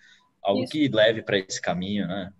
algo 0.42 0.64
que 0.66 0.88
leve 0.88 1.22
para 1.22 1.38
esse 1.38 1.60
caminho, 1.60 2.06
né? 2.06 2.32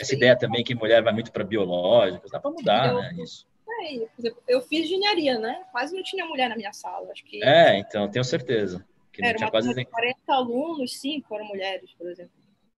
Essa 0.00 0.14
ideia 0.14 0.36
também 0.36 0.64
que 0.64 0.74
mulher 0.74 1.02
vai 1.02 1.12
muito 1.12 1.32
para 1.32 1.44
biológicos, 1.44 2.30
dá 2.30 2.40
para 2.40 2.50
mudar, 2.50 2.88
eu, 2.88 3.00
né, 3.00 3.14
isso. 3.22 3.46
É, 3.68 4.08
eu 4.48 4.60
fiz 4.62 4.86
engenharia, 4.86 5.38
né? 5.38 5.64
Quase 5.72 5.94
não 5.94 6.02
tinha 6.02 6.24
mulher 6.26 6.48
na 6.48 6.56
minha 6.56 6.72
sala, 6.72 7.10
acho 7.10 7.24
que... 7.24 7.42
É, 7.42 7.78
então, 7.78 8.08
tenho 8.08 8.24
certeza. 8.24 8.84
Que 9.12 9.24
era 9.24 9.36
tinha 9.36 9.50
quase 9.50 9.84
40 9.84 10.18
alunos, 10.28 10.98
cinco 10.98 11.34
eram 11.34 11.46
mulheres, 11.46 11.92
por 11.98 12.08
exemplo. 12.08 12.32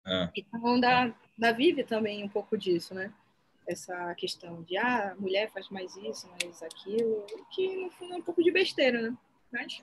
Ah. 0.05 0.31
Então, 0.35 0.81
da, 0.81 1.15
da 1.37 1.53
Vive 1.53 1.85
também 1.85 2.25
um 2.25 2.29
pouco 2.29 2.57
disso, 2.57 2.95
né? 2.95 3.13
essa 3.67 4.15
questão 4.15 4.63
de 4.63 4.77
ah, 4.77 5.15
mulher 5.19 5.51
faz 5.51 5.69
mais 5.71 5.97
isso, 5.97 6.29
mais 6.29 6.63
aquilo, 6.63 7.25
que 7.51 7.77
no 7.77 7.91
fundo 7.91 8.15
é 8.15 8.17
um 8.17 8.23
pouco 8.23 8.43
de 8.43 8.51
besteira, 8.51 9.01
né? 9.01 9.17
Mas 9.51 9.83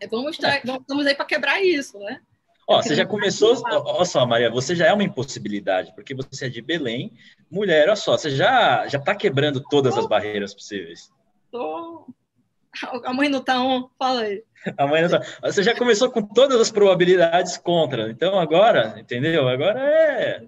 é, 0.00 0.06
vamos, 0.06 0.32
estar, 0.32 0.56
é. 0.56 0.62
vamos 0.86 1.06
aí 1.06 1.14
para 1.14 1.24
quebrar 1.24 1.62
isso, 1.62 1.98
né? 1.98 2.20
Ó, 2.68 2.82
você 2.82 2.94
já 2.94 3.06
começou, 3.06 3.56
olha 3.64 4.04
só, 4.04 4.26
Maria, 4.26 4.50
você 4.50 4.76
já 4.76 4.86
é 4.86 4.92
uma 4.92 5.02
impossibilidade, 5.02 5.90
porque 5.94 6.14
você 6.14 6.46
é 6.46 6.48
de 6.50 6.60
Belém, 6.60 7.10
mulher, 7.50 7.86
olha 7.86 7.96
só, 7.96 8.18
você 8.18 8.30
já 8.30 8.86
já 8.86 8.98
tá 8.98 9.14
quebrando 9.14 9.62
todas 9.70 9.96
as 9.96 10.06
barreiras 10.06 10.52
possíveis. 10.52 11.10
Tô. 11.50 12.06
A 13.04 13.14
mãe 13.14 13.30
não 13.30 13.42
tá 13.42 13.58
on, 13.58 13.88
fala 13.98 14.20
aí. 14.20 14.44
A 14.76 14.86
mãe 14.86 15.00
não 15.00 15.08
tá. 15.08 15.22
Você 15.44 15.62
já 15.62 15.74
começou 15.74 16.10
com 16.10 16.20
todas 16.22 16.60
as 16.60 16.70
probabilidades 16.70 17.56
contra. 17.56 18.10
Então 18.10 18.38
agora, 18.38 19.00
entendeu? 19.00 19.48
Agora 19.48 19.80
é 19.80 20.46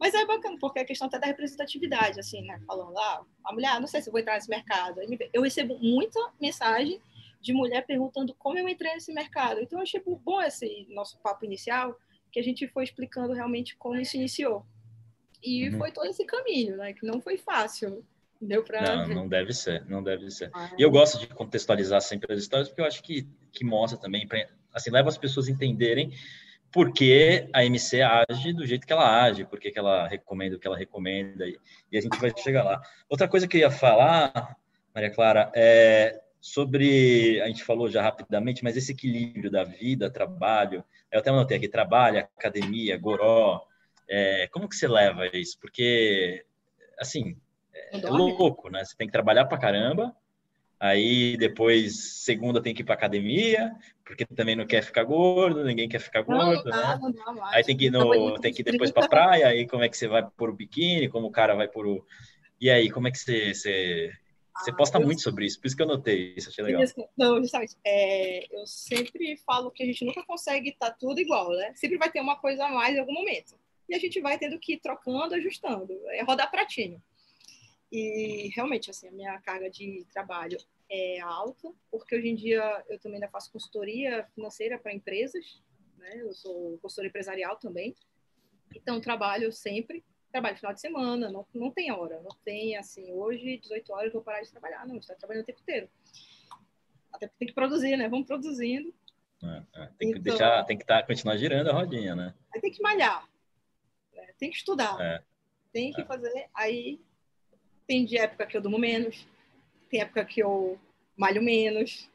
mas 0.00 0.14
é 0.14 0.24
bacana, 0.24 0.56
porque 0.60 0.78
a 0.78 0.84
questão 0.84 1.08
até 1.08 1.18
da 1.18 1.26
representatividade, 1.26 2.20
assim, 2.20 2.42
né? 2.42 2.60
Falando, 2.66 2.96
ah, 2.96 3.22
a 3.44 3.52
mulher, 3.52 3.72
ah, 3.72 3.80
não 3.80 3.88
sei 3.88 4.00
se 4.00 4.08
eu 4.08 4.12
vou 4.12 4.20
entrar 4.20 4.34
nesse 4.34 4.48
mercado. 4.48 5.00
Eu 5.32 5.42
recebo 5.42 5.76
muita 5.80 6.20
mensagem 6.40 7.00
de 7.40 7.52
mulher 7.52 7.86
perguntando 7.86 8.34
como 8.34 8.58
eu 8.58 8.68
entrei 8.68 8.94
nesse 8.94 9.12
mercado. 9.12 9.60
Então, 9.60 9.78
eu 9.78 9.82
achei 9.82 10.02
bom 10.04 10.42
esse 10.42 10.86
nosso 10.90 11.18
papo 11.20 11.44
inicial, 11.44 11.96
que 12.30 12.40
a 12.40 12.42
gente 12.42 12.66
foi 12.68 12.84
explicando 12.84 13.32
realmente 13.32 13.76
como 13.76 13.96
isso 13.96 14.16
iniciou. 14.16 14.66
E 15.42 15.68
uhum. 15.68 15.78
foi 15.78 15.92
todo 15.92 16.06
esse 16.06 16.24
caminho, 16.24 16.76
né? 16.76 16.92
Que 16.92 17.06
não 17.06 17.20
foi 17.20 17.38
fácil. 17.38 18.04
Deu 18.40 18.64
não, 18.70 19.08
não 19.08 19.28
deve 19.28 19.52
ser, 19.52 19.84
não 19.86 20.00
deve 20.00 20.30
ser. 20.30 20.50
Ah, 20.54 20.70
e 20.78 20.82
eu 20.82 20.90
gosto 20.90 21.18
de 21.18 21.26
contextualizar 21.26 22.00
sempre 22.00 22.32
as 22.32 22.38
histórias, 22.38 22.68
porque 22.68 22.80
eu 22.80 22.86
acho 22.86 23.02
que, 23.02 23.26
que 23.50 23.64
mostra 23.64 23.98
também, 23.98 24.28
assim, 24.72 24.90
leva 24.90 25.08
as 25.08 25.18
pessoas 25.18 25.48
a 25.48 25.50
entenderem 25.50 26.12
por 26.70 26.92
que 26.92 27.48
a 27.52 27.64
MC 27.64 28.00
age 28.00 28.52
do 28.52 28.64
jeito 28.64 28.86
que 28.86 28.92
ela 28.92 29.24
age, 29.24 29.44
por 29.44 29.58
que 29.58 29.72
ela 29.74 30.06
recomenda 30.06 30.54
o 30.54 30.58
que 30.60 30.68
ela 30.68 30.76
recomenda, 30.76 31.48
e, 31.48 31.58
e, 31.90 31.98
a 31.98 32.00
gente 32.00 32.16
vai 32.20 32.32
chegar 32.36 32.62
lá. 32.62 32.80
Outra 33.08 33.26
coisa 33.26 33.48
que 33.48 33.56
eu 33.56 33.62
ia 33.62 33.70
falar, 33.70 34.56
Maria 34.94 35.10
Clara, 35.10 35.50
é 35.54 36.20
sobre, 36.40 37.40
a 37.42 37.46
gente 37.48 37.64
falou 37.64 37.88
já 37.88 38.02
rapidamente, 38.02 38.62
mas 38.62 38.76
esse 38.76 38.92
equilíbrio 38.92 39.50
da 39.50 39.64
vida, 39.64 40.10
trabalho, 40.10 40.84
eu 41.10 41.20
até 41.20 41.30
anotei 41.30 41.56
aqui, 41.56 41.68
trabalho, 41.68 42.18
academia, 42.18 42.96
goró, 42.98 43.62
é, 44.08 44.48
como 44.52 44.68
que 44.68 44.76
você 44.76 44.88
leva 44.88 45.26
isso? 45.36 45.58
Porque, 45.60 46.44
assim, 46.98 47.36
é, 47.74 47.98
é 47.98 48.10
louco, 48.10 48.70
né? 48.70 48.84
Você 48.84 48.96
tem 48.96 49.06
que 49.06 49.12
trabalhar 49.12 49.46
pra 49.46 49.58
caramba, 49.58 50.14
Aí 50.80 51.36
depois, 51.36 52.22
segunda 52.24 52.62
tem 52.62 52.72
que 52.72 52.82
ir 52.82 52.84
para 52.84 52.94
academia, 52.94 53.72
porque 54.04 54.24
também 54.24 54.54
não 54.54 54.64
quer 54.64 54.80
ficar 54.80 55.02
gordo, 55.02 55.64
ninguém 55.64 55.88
quer 55.88 55.98
ficar 55.98 56.22
gordo, 56.22 56.70
não, 56.70 56.76
né? 56.76 56.98
Não, 57.00 57.34
não, 57.34 57.44
aí 57.46 57.64
tem 57.64 57.76
que 57.76 57.86
ir, 57.86 57.90
no, 57.90 58.38
tem 58.38 58.52
que 58.52 58.62
ir 58.62 58.64
depois 58.64 58.92
para 58.92 59.08
praia, 59.08 59.48
aí 59.48 59.66
como 59.66 59.82
é 59.82 59.88
que 59.88 59.96
você 59.96 60.06
vai 60.06 60.24
por 60.36 60.50
o 60.50 60.54
biquíni, 60.54 61.08
como 61.08 61.26
o 61.26 61.32
cara 61.32 61.56
vai 61.56 61.66
por 61.66 61.84
o... 61.84 62.06
E 62.60 62.70
aí, 62.70 62.90
como 62.90 63.08
é 63.08 63.10
que 63.10 63.18
você... 63.18 63.52
Você, 63.54 64.12
você 64.58 64.72
posta 64.72 64.98
ah, 64.98 65.00
muito 65.00 65.22
sobre 65.22 65.46
isso, 65.46 65.60
por 65.60 65.66
isso 65.66 65.76
que 65.76 65.82
eu 65.82 65.86
notei 65.86 66.34
isso, 66.36 66.48
achei 66.48 66.64
legal. 66.64 66.82
Não, 67.16 67.40
justamente, 67.40 67.76
é, 67.84 68.46
eu 68.54 68.66
sempre 68.66 69.36
falo 69.38 69.70
que 69.70 69.82
a 69.82 69.86
gente 69.86 70.04
nunca 70.04 70.24
consegue 70.24 70.70
estar 70.70 70.90
tá 70.90 70.96
tudo 70.98 71.20
igual, 71.20 71.50
né? 71.50 71.72
Sempre 71.74 71.98
vai 71.98 72.10
ter 72.10 72.20
uma 72.20 72.36
coisa 72.36 72.66
a 72.66 72.68
mais 72.68 72.96
em 72.96 73.00
algum 73.00 73.12
momento. 73.12 73.58
E 73.88 73.94
a 73.94 73.98
gente 73.98 74.20
vai 74.20 74.38
tendo 74.38 74.58
que 74.58 74.74
ir 74.74 74.80
trocando, 74.80 75.34
ajustando, 75.34 75.92
é 76.10 76.22
rodar 76.22 76.50
pratinho. 76.50 77.02
E 77.90 78.50
realmente, 78.54 78.90
assim, 78.90 79.08
a 79.08 79.12
minha 79.12 79.40
carga 79.40 79.70
de 79.70 80.04
trabalho 80.12 80.58
é 80.90 81.20
alta, 81.20 81.72
porque 81.90 82.16
hoje 82.16 82.28
em 82.28 82.34
dia 82.34 82.84
eu 82.88 82.98
também 82.98 83.16
ainda 83.16 83.30
faço 83.30 83.52
consultoria 83.52 84.26
financeira 84.34 84.78
para 84.78 84.92
empresas, 84.92 85.62
né? 85.96 86.20
Eu 86.20 86.34
sou 86.34 86.78
consultora 86.78 87.08
empresarial 87.08 87.56
também. 87.56 87.94
Então, 88.74 89.00
trabalho 89.00 89.50
sempre, 89.52 90.04
trabalho 90.30 90.56
final 90.56 90.74
de 90.74 90.80
semana, 90.80 91.30
não, 91.30 91.46
não 91.54 91.70
tem 91.70 91.90
hora, 91.90 92.20
não 92.20 92.36
tem 92.44 92.76
assim, 92.76 93.12
hoje, 93.12 93.58
18 93.58 93.92
horas, 93.92 94.12
vou 94.12 94.22
parar 94.22 94.42
de 94.42 94.50
trabalhar, 94.50 94.86
não, 94.86 94.96
está 94.96 95.14
trabalhando 95.14 95.42
o 95.42 95.46
tempo 95.46 95.60
inteiro. 95.60 95.88
Até 97.12 97.26
porque 97.26 97.38
tem 97.38 97.48
que 97.48 97.54
produzir, 97.54 97.96
né? 97.96 98.08
Vamos 98.08 98.26
produzindo. 98.26 98.92
É, 99.42 99.62
é. 99.74 99.86
Tem 99.98 100.12
que 100.12 100.18
então, 100.18 100.22
deixar, 100.22 100.64
tem 100.64 100.76
que 100.76 100.84
tá, 100.84 101.02
continuar 101.02 101.36
girando 101.36 101.70
a 101.70 101.72
rodinha, 101.72 102.14
né? 102.14 102.34
Aí 102.54 102.60
tem 102.60 102.70
que 102.70 102.82
malhar, 102.82 103.26
né? 104.14 104.28
tem 104.38 104.50
que 104.50 104.56
estudar, 104.56 105.00
é. 105.00 105.22
tem 105.72 105.92
que 105.92 106.00
é. 106.00 106.04
fazer. 106.04 106.48
Aí 106.54 107.00
tem 107.86 108.04
de 108.04 108.18
época 108.18 108.46
que 108.46 108.56
eu 108.56 108.60
durmo 108.60 108.78
menos, 108.78 109.26
tem 109.88 110.00
época 110.00 110.24
que 110.24 110.40
eu 110.40 110.78
malho 111.16 111.42
menos. 111.42 112.08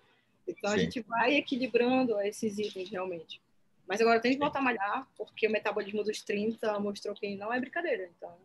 Então 0.48 0.70
Sim. 0.72 0.76
a 0.76 0.80
gente 0.80 1.02
vai 1.02 1.36
equilibrando 1.36 2.20
esses 2.22 2.60
itens 2.60 2.90
realmente. 2.90 3.42
Mas 3.88 4.02
agora 4.02 4.18
eu 4.18 4.22
tenho 4.22 4.36
que 4.36 4.40
voltar 4.40 4.60
a 4.60 4.64
malhar, 4.64 5.08
porque 5.18 5.48
o 5.48 5.52
metabolismo 5.52 6.04
dos 6.04 6.22
30 6.22 6.80
mostrou 6.80 7.14
que 7.14 7.36
não 7.36 7.54
é 7.54 7.60
brincadeira. 7.60 8.10
Então. 8.18 8.36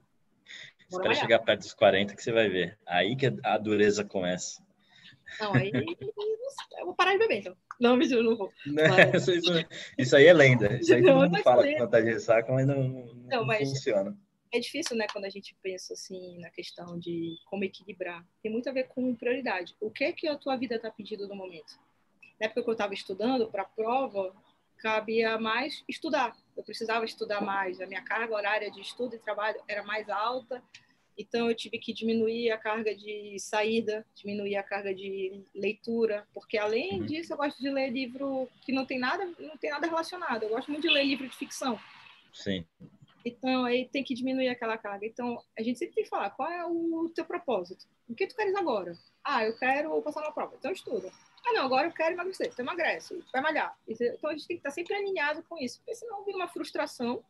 Espera 0.91 1.15
chegar 1.15 1.39
perto 1.41 1.61
dos 1.61 1.75
40 1.75 2.15
que 2.15 2.23
você 2.23 2.33
vai 2.33 2.49
ver. 2.49 2.79
Aí 2.87 3.17
que 3.17 3.27
a 3.45 3.59
dureza 3.59 4.05
começa. 4.05 4.63
Não, 5.41 5.55
aí 5.55 5.71
eu 6.79 6.87
vou 6.87 6.95
parar 6.95 7.13
de 7.13 7.19
beber, 7.19 7.39
então. 7.39 7.57
Não, 7.79 7.97
me 7.97 8.09
não 8.09 8.37
vou. 8.37 8.53
Mas... 8.67 9.29
isso, 9.29 9.53
isso, 9.97 10.17
aí 10.17 10.27
é 10.27 10.33
lenda. 10.33 10.79
Isso 10.79 10.93
aí 10.93 11.03
todo 11.03 11.15
mundo 11.15 11.43
fala 11.43 11.63
que 11.63 11.79
não 11.79 11.89
tá 11.89 12.01
de 12.01 12.07
ressaca, 12.07 12.53
mas 12.53 12.67
não, 12.67 12.89
não, 12.89 13.15
não 13.29 13.45
mas... 13.45 13.69
funciona 13.69 14.17
é 14.53 14.59
difícil, 14.59 14.97
né, 14.97 15.07
quando 15.13 15.25
a 15.25 15.31
gente 15.31 15.57
pensa 15.63 15.93
assim 15.93 16.39
na 16.39 16.51
questão 16.51 16.99
de 16.99 17.37
como 17.47 17.65
equilibrar. 17.65 18.27
Tem 18.43 18.51
muito 18.51 18.69
a 18.69 18.73
ver 18.73 18.89
com 18.89 19.15
prioridade. 19.15 19.77
O 19.81 19.91
que 19.91 20.05
é 20.05 20.13
que 20.13 20.29
a 20.29 20.37
tua 20.37 20.57
vida 20.57 20.77
está 20.77 20.91
pedindo 20.91 21.29
no 21.29 21.35
momento? 21.35 21.79
Na 22.41 22.47
época 22.47 22.63
que 22.63 22.71
eu 22.71 22.73
estava 22.73 22.95
estudando 22.95 23.51
para 23.51 23.63
a 23.63 23.69
prova, 23.69 24.35
cabia 24.79 25.39
mais 25.39 25.85
estudar. 25.89 26.37
Eu 26.57 26.63
precisava 26.63 27.05
estudar 27.05 27.41
mais. 27.41 27.81
A 27.81 27.87
minha 27.87 28.03
carga 28.03 28.35
horária 28.35 28.71
de 28.71 28.81
estudo 28.81 29.15
e 29.15 29.19
trabalho 29.19 29.61
era 29.69 29.83
mais 29.83 30.09
alta. 30.09 30.63
Então 31.17 31.49
eu 31.49 31.55
tive 31.55 31.79
que 31.79 31.93
diminuir 31.93 32.51
a 32.53 32.59
carga 32.59 32.95
de 32.95 33.37
saída, 33.41 34.07
diminuir 34.15 34.57
a 34.57 34.63
carga 34.63 34.95
de 34.95 35.43
leitura, 35.53 36.27
porque 36.33 36.57
além 36.57 37.01
uhum. 37.01 37.07
disso 37.07 37.33
eu 37.33 37.37
gosto 37.37 37.61
de 37.61 37.69
ler 37.69 37.91
livro 37.91 38.49
que 38.63 38.73
não 38.73 38.87
tem 38.87 39.01
nada, 39.01 39.27
não 39.39 39.57
tem 39.57 39.71
nada 39.71 39.87
relacionado. 39.87 40.45
Eu 40.45 40.51
gosto 40.51 40.71
muito 40.71 40.87
de 40.87 40.95
ler 40.95 41.05
livro 41.05 41.29
de 41.29 41.37
ficção. 41.37 41.79
Sim. 42.33 42.65
Então, 43.25 43.65
aí 43.65 43.89
tem 43.89 44.05
que 44.05 44.15
diminuir 44.15 44.49
aquela 44.49 44.79
carga. 44.79 45.05
Então, 45.05 45.43
a 45.59 45.63
gente 45.63 45.79
sempre 45.79 45.97
tem 45.97 46.05
que 46.05 46.11
falar 46.11 46.31
qual 46.31 46.51
é 46.51 46.65
o 46.65 47.11
teu 47.15 47.25
propósito. 47.25 47.85
O 48.09 48.15
que 48.15 48.27
tu 48.27 48.35
queres 48.35 48.55
agora? 48.55 48.97
Ah, 49.25 49.45
eu 49.45 49.59
quero 49.59 50.01
passar 50.03 50.23
uma 50.23 50.33
prova. 50.33 50.55
Então, 50.57 50.71
estuda. 50.71 51.11
Ah, 51.47 51.53
não, 51.53 51.65
agora 51.65 51.87
eu 51.87 51.93
quero 51.93 52.15
emagrecer. 52.15 52.49
Então, 52.49 52.65
emagrece. 52.65 53.23
Vai 53.33 53.43
malhar. 53.43 53.77
Então, 53.87 54.31
a 54.31 54.33
gente 54.33 54.47
tem 54.47 54.57
que 54.57 54.61
estar 54.61 54.71
sempre 54.71 54.95
alinhado 54.95 55.43
com 55.45 55.59
isso. 55.59 55.79
Porque 55.79 55.95
senão 55.95 56.25
vira 56.25 56.37
uma 56.37 56.49
frustração 56.49 57.23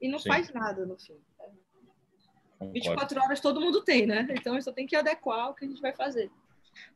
e 0.00 0.08
não 0.08 0.18
Sim. 0.18 0.28
faz 0.28 0.52
nada 0.52 0.86
no 0.86 0.96
fim. 0.98 1.16
Concordo. 2.58 2.72
24 2.72 3.20
horas 3.20 3.40
todo 3.40 3.60
mundo 3.60 3.82
tem, 3.82 4.06
né? 4.06 4.26
Então, 4.30 4.52
a 4.52 4.56
gente 4.56 4.64
só 4.64 4.72
tem 4.72 4.86
que 4.86 4.96
adequar 4.96 5.50
o 5.50 5.54
que 5.54 5.64
a 5.64 5.68
gente 5.68 5.80
vai 5.80 5.92
fazer. 5.92 6.30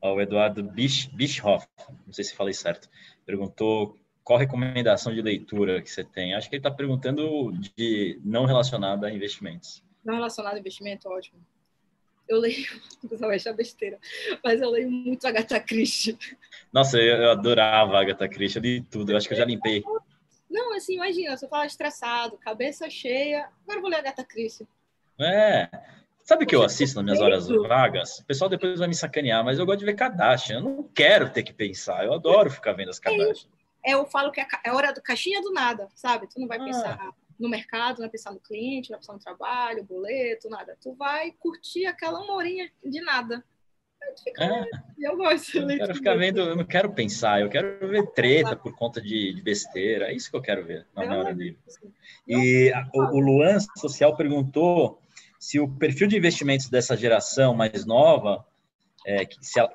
o 0.02 0.20
Eduardo 0.20 0.62
Bisch, 0.62 1.06
Bischhoff, 1.06 1.66
não 2.06 2.12
sei 2.12 2.24
se 2.24 2.34
falei 2.34 2.54
certo, 2.54 2.88
perguntou 3.26 3.98
qual 4.28 4.38
recomendação 4.38 5.14
de 5.14 5.22
leitura 5.22 5.80
que 5.80 5.90
você 5.90 6.04
tem? 6.04 6.34
Acho 6.34 6.50
que 6.50 6.56
ele 6.56 6.60
está 6.60 6.70
perguntando 6.70 7.50
de 7.74 8.20
não 8.22 8.44
relacionado 8.44 9.04
a 9.04 9.10
investimentos. 9.10 9.82
Não 10.04 10.14
relacionado 10.16 10.54
a 10.54 10.58
investimento, 10.58 11.08
ótimo. 11.08 11.40
Eu 12.28 12.38
leio, 12.38 12.66
você 13.02 13.26
vai 13.26 13.36
achar 13.36 13.52
besteira, 13.52 13.98
mas 14.44 14.60
eu 14.60 14.70
leio 14.70 14.90
muito 14.90 15.26
Agatha 15.26 15.58
Christie. 15.60 16.18
Nossa, 16.72 16.98
eu, 16.98 17.30
adorava 17.30 17.98
Agatha 17.98 18.28
Christie, 18.28 18.58
eu 18.58 18.62
li 18.62 18.80
tudo, 18.82 19.12
eu 19.12 19.16
acho 19.16 19.26
que 19.26 19.34
eu 19.34 19.38
já 19.38 19.44
limpei. 19.44 19.82
Não, 20.50 20.74
assim, 20.74 20.94
imagina, 20.94 21.36
você 21.36 21.48
fala 21.48 21.66
estressado, 21.66 22.38
cabeça 22.38 22.88
cheia, 22.88 23.48
agora 23.62 23.78
eu 23.78 23.82
vou 23.82 23.90
ler 23.90 23.98
Agatha 23.98 24.24
Christie. 24.24 24.66
É, 25.20 25.68
Sabe 26.24 26.44
o 26.44 26.46
que 26.46 26.54
eu 26.54 26.62
assisto 26.62 26.96
nas 26.96 27.04
minhas 27.04 27.20
horas 27.20 27.48
vagas? 27.48 28.18
O 28.18 28.26
pessoal 28.26 28.50
depois 28.50 28.78
vai 28.78 28.86
me 28.86 28.94
sacanear, 28.94 29.42
mas 29.42 29.58
eu 29.58 29.64
gosto 29.64 29.78
de 29.78 29.86
ver 29.86 29.94
Kardashian. 29.94 30.56
Eu 30.56 30.62
não 30.62 30.82
quero 30.82 31.30
ter 31.30 31.42
que 31.42 31.54
pensar. 31.54 32.04
Eu 32.04 32.12
adoro 32.12 32.50
ficar 32.50 32.74
vendo 32.74 32.90
as 32.90 32.98
Kardashian 32.98 33.48
eu 33.84 34.04
falo 34.06 34.30
que 34.30 34.40
é, 34.40 34.46
é 34.64 34.72
hora 34.72 34.92
do 34.92 35.02
caixinha 35.02 35.40
do 35.40 35.52
nada, 35.52 35.88
sabe? 35.94 36.26
Tu 36.26 36.38
não 36.38 36.48
vai 36.48 36.58
ah. 36.58 36.64
pensar 36.64 37.14
no 37.38 37.48
mercado, 37.48 37.96
não 37.96 38.02
vai 38.02 38.10
pensar 38.10 38.32
no 38.32 38.40
cliente, 38.40 38.90
não 38.90 38.96
vai 38.96 39.00
pensar 39.00 39.12
no 39.12 39.20
trabalho, 39.20 39.84
boleto, 39.84 40.48
nada. 40.48 40.76
Tu 40.80 40.94
vai 40.94 41.32
curtir 41.38 41.86
aquela 41.86 42.20
uma 42.20 42.34
horinha 42.34 42.70
de 42.84 43.00
nada. 43.00 43.44
Fica, 44.22 44.44
é. 44.44 44.66
Eu 44.98 45.16
gosto. 45.16 45.58
Eu 45.58 45.66
quero 45.66 45.94
ficar 45.94 46.14
vendo, 46.14 46.40
eu 46.40 46.56
não 46.56 46.64
quero 46.64 46.92
pensar, 46.92 47.40
eu 47.40 47.48
quero 47.48 47.88
ver 47.88 48.06
treta 48.12 48.56
por 48.56 48.74
conta 48.74 49.00
de, 49.00 49.34
de 49.34 49.42
besteira. 49.42 50.06
É 50.06 50.14
isso 50.14 50.30
que 50.30 50.36
eu 50.36 50.42
quero 50.42 50.64
ver 50.64 50.86
na 50.94 51.06
minha 51.06 51.18
hora 51.18 51.30
livre. 51.30 51.58
E 52.26 52.72
o, 52.94 53.16
o 53.16 53.20
Luan 53.20 53.58
Social 53.76 54.16
perguntou 54.16 55.00
se 55.38 55.60
o 55.60 55.68
perfil 55.68 56.08
de 56.08 56.16
investimentos 56.16 56.68
dessa 56.68 56.96
geração 56.96 57.54
mais 57.54 57.84
nova, 57.84 58.44
é, 59.06 59.26
se 59.40 59.60
ela, 59.60 59.72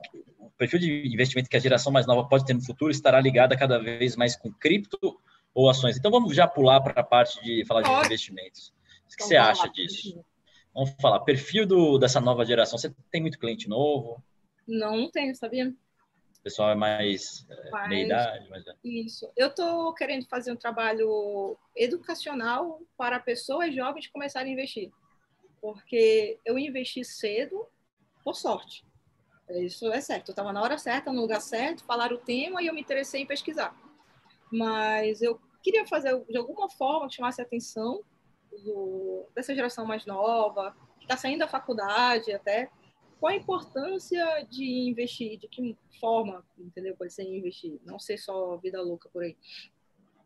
perfil 0.58 0.80
de 0.80 1.08
investimento 1.14 1.50
que 1.50 1.58
a 1.58 1.60
geração 1.60 1.92
mais 1.92 2.06
nova 2.06 2.28
pode 2.28 2.46
ter 2.46 2.54
no 2.54 2.64
futuro 2.64 2.92
estará 2.92 3.20
ligada 3.20 3.58
cada 3.58 3.80
vez 3.80 4.16
mais 4.16 4.36
com 4.36 4.52
cripto 4.52 5.20
ou 5.54 5.70
ações. 5.70 5.98
Então 5.98 6.12
vamos 6.12 6.36
já 6.36 6.48
pular 6.48 6.82
para 6.82 7.00
a 7.00 7.04
parte 7.04 7.42
de 7.44 7.66
falar 7.66 7.82
de 7.82 8.06
investimentos. 8.06 8.70
O 8.70 9.08
que 9.08 9.16
então, 9.16 9.28
você 9.28 9.36
acha 9.36 9.70
disso? 9.70 10.26
Vamos 10.74 10.96
falar, 11.00 11.20
perfil 11.20 11.68
do, 11.68 12.00
dessa 12.00 12.20
nova 12.20 12.44
geração. 12.44 12.78
Você 12.78 12.94
tem 13.12 13.22
muito 13.22 13.38
cliente 13.38 13.70
novo? 13.70 14.24
Não, 14.68 14.98
não 14.98 15.12
tenho, 15.12 15.36
sabia? 15.36 15.70
O 15.70 16.44
pessoal 16.44 16.72
é 16.72 16.76
mais 16.76 17.46
é, 17.50 17.88
meia 17.88 18.06
idade. 18.06 18.50
Mas... 18.50 18.66
É. 18.66 18.74
Isso. 18.84 19.32
Eu 19.38 19.48
estou 19.48 19.94
querendo 19.94 20.26
fazer 20.28 20.52
um 20.52 20.58
trabalho 20.58 21.58
educacional 21.76 22.82
para 22.98 23.20
pessoas 23.20 23.74
jovens 23.74 24.08
começarem 24.08 24.52
a 24.52 24.54
investir. 24.54 24.92
Porque 25.62 26.40
eu 26.44 26.58
investi 26.58 27.06
cedo, 27.06 27.66
por 28.24 28.36
sorte. 28.36 28.84
Isso 29.50 29.92
é 29.92 30.02
certo. 30.02 30.30
Eu 30.30 30.34
estava 30.34 30.52
na 30.52 30.62
hora 30.62 30.78
certa, 30.78 31.14
no 31.14 31.22
lugar 31.22 31.40
certo, 31.40 31.84
falaram 31.84 32.16
o 32.16 32.20
tema 32.20 32.62
e 32.62 32.68
eu 32.68 32.74
me 32.74 32.82
interessei 32.82 33.22
em 33.22 33.28
pesquisar. 33.28 33.76
Mas 34.54 35.22
eu 35.24 35.40
queria 35.64 35.86
fazer 35.88 36.24
de 36.26 36.38
alguma 36.38 36.70
forma 36.70 37.08
que 37.08 37.16
chamasse 37.16 37.42
a 37.42 37.44
atenção 37.44 38.04
do, 38.64 39.26
dessa 39.34 39.56
geração 39.56 39.84
mais 39.84 40.06
nova, 40.06 40.76
que 41.00 41.06
está 41.06 41.18
saindo 41.18 41.40
da 41.40 41.48
faculdade 41.48 42.32
até, 42.32 42.70
qual 43.20 43.34
a 43.34 43.36
importância 43.36 44.46
de 44.50 44.66
investir, 44.88 45.40
de 45.40 45.48
que 45.48 45.76
forma, 46.00 46.46
entendeu? 46.58 46.96
Pode 46.96 47.12
ser 47.12 47.24
investir, 47.24 47.80
não 47.84 47.98
ser 47.98 48.18
só 48.18 48.58
vida 48.58 48.80
louca 48.80 49.10
por 49.10 49.24
aí. 49.24 49.36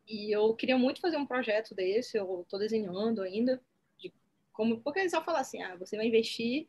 E 0.06 0.36
eu 0.36 0.54
queria 0.56 0.78
muito 0.78 1.00
fazer 1.00 1.16
um 1.16 1.26
projeto 1.26 1.74
desse, 1.74 2.18
eu 2.18 2.42
estou 2.42 2.60
desenhando 2.60 3.22
ainda, 3.22 3.62
de 3.98 4.12
como, 4.52 4.82
porque 4.82 5.00
eles 5.00 5.12
só 5.12 5.24
falam 5.24 5.40
assim, 5.40 5.62
ah, 5.62 5.76
você 5.78 5.96
vai 5.96 6.08
investir 6.08 6.68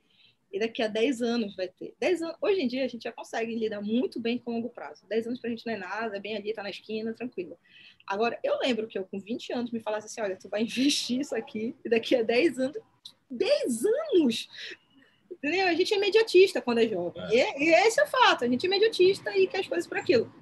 e 0.52 0.58
daqui 0.58 0.82
a 0.82 0.88
10 0.88 1.22
anos 1.22 1.54
vai 1.54 1.68
ter. 1.68 1.94
10 2.00 2.22
anos, 2.22 2.36
hoje 2.40 2.62
em 2.62 2.68
dia 2.68 2.84
a 2.84 2.88
gente 2.88 3.02
já 3.02 3.12
consegue 3.12 3.54
lidar 3.54 3.80
muito 3.80 4.18
bem 4.18 4.38
com 4.38 4.52
longo 4.52 4.70
prazo. 4.70 5.06
10 5.06 5.26
anos 5.26 5.40
para 5.40 5.48
a 5.48 5.50
gente 5.50 5.66
não 5.66 5.74
é 5.74 5.76
nada, 5.76 6.16
é 6.16 6.20
bem 6.20 6.36
ali, 6.36 6.52
tá 6.52 6.62
na 6.62 6.70
esquina, 6.70 7.12
tranquilo. 7.12 7.58
Agora, 8.06 8.38
eu 8.42 8.58
lembro 8.58 8.86
que 8.86 8.98
eu 8.98 9.04
com 9.04 9.18
20 9.18 9.52
anos 9.52 9.70
me 9.70 9.80
falasse 9.80 10.06
assim, 10.06 10.20
olha, 10.20 10.36
tu 10.36 10.48
vai 10.48 10.62
investir 10.64 11.20
isso 11.20 11.34
aqui 11.34 11.76
e 11.84 11.88
daqui 11.88 12.16
a 12.16 12.22
10 12.22 12.58
anos, 12.58 12.78
10 13.30 13.84
anos! 13.84 14.48
Entendeu? 15.30 15.68
A 15.68 15.74
gente 15.74 15.94
é 15.94 15.96
imediatista 15.96 16.60
quando 16.60 16.78
é 16.78 16.88
jovem. 16.88 17.22
É. 17.30 17.62
E, 17.62 17.68
e 17.68 17.74
esse 17.86 18.00
é 18.00 18.04
o 18.04 18.08
fato, 18.08 18.44
a 18.44 18.48
gente 18.48 18.64
é 18.64 18.66
imediatista 18.66 19.36
e 19.36 19.46
quer 19.46 19.60
as 19.60 19.68
coisas 19.68 19.86
para 19.86 20.00
aquilo. 20.00 20.32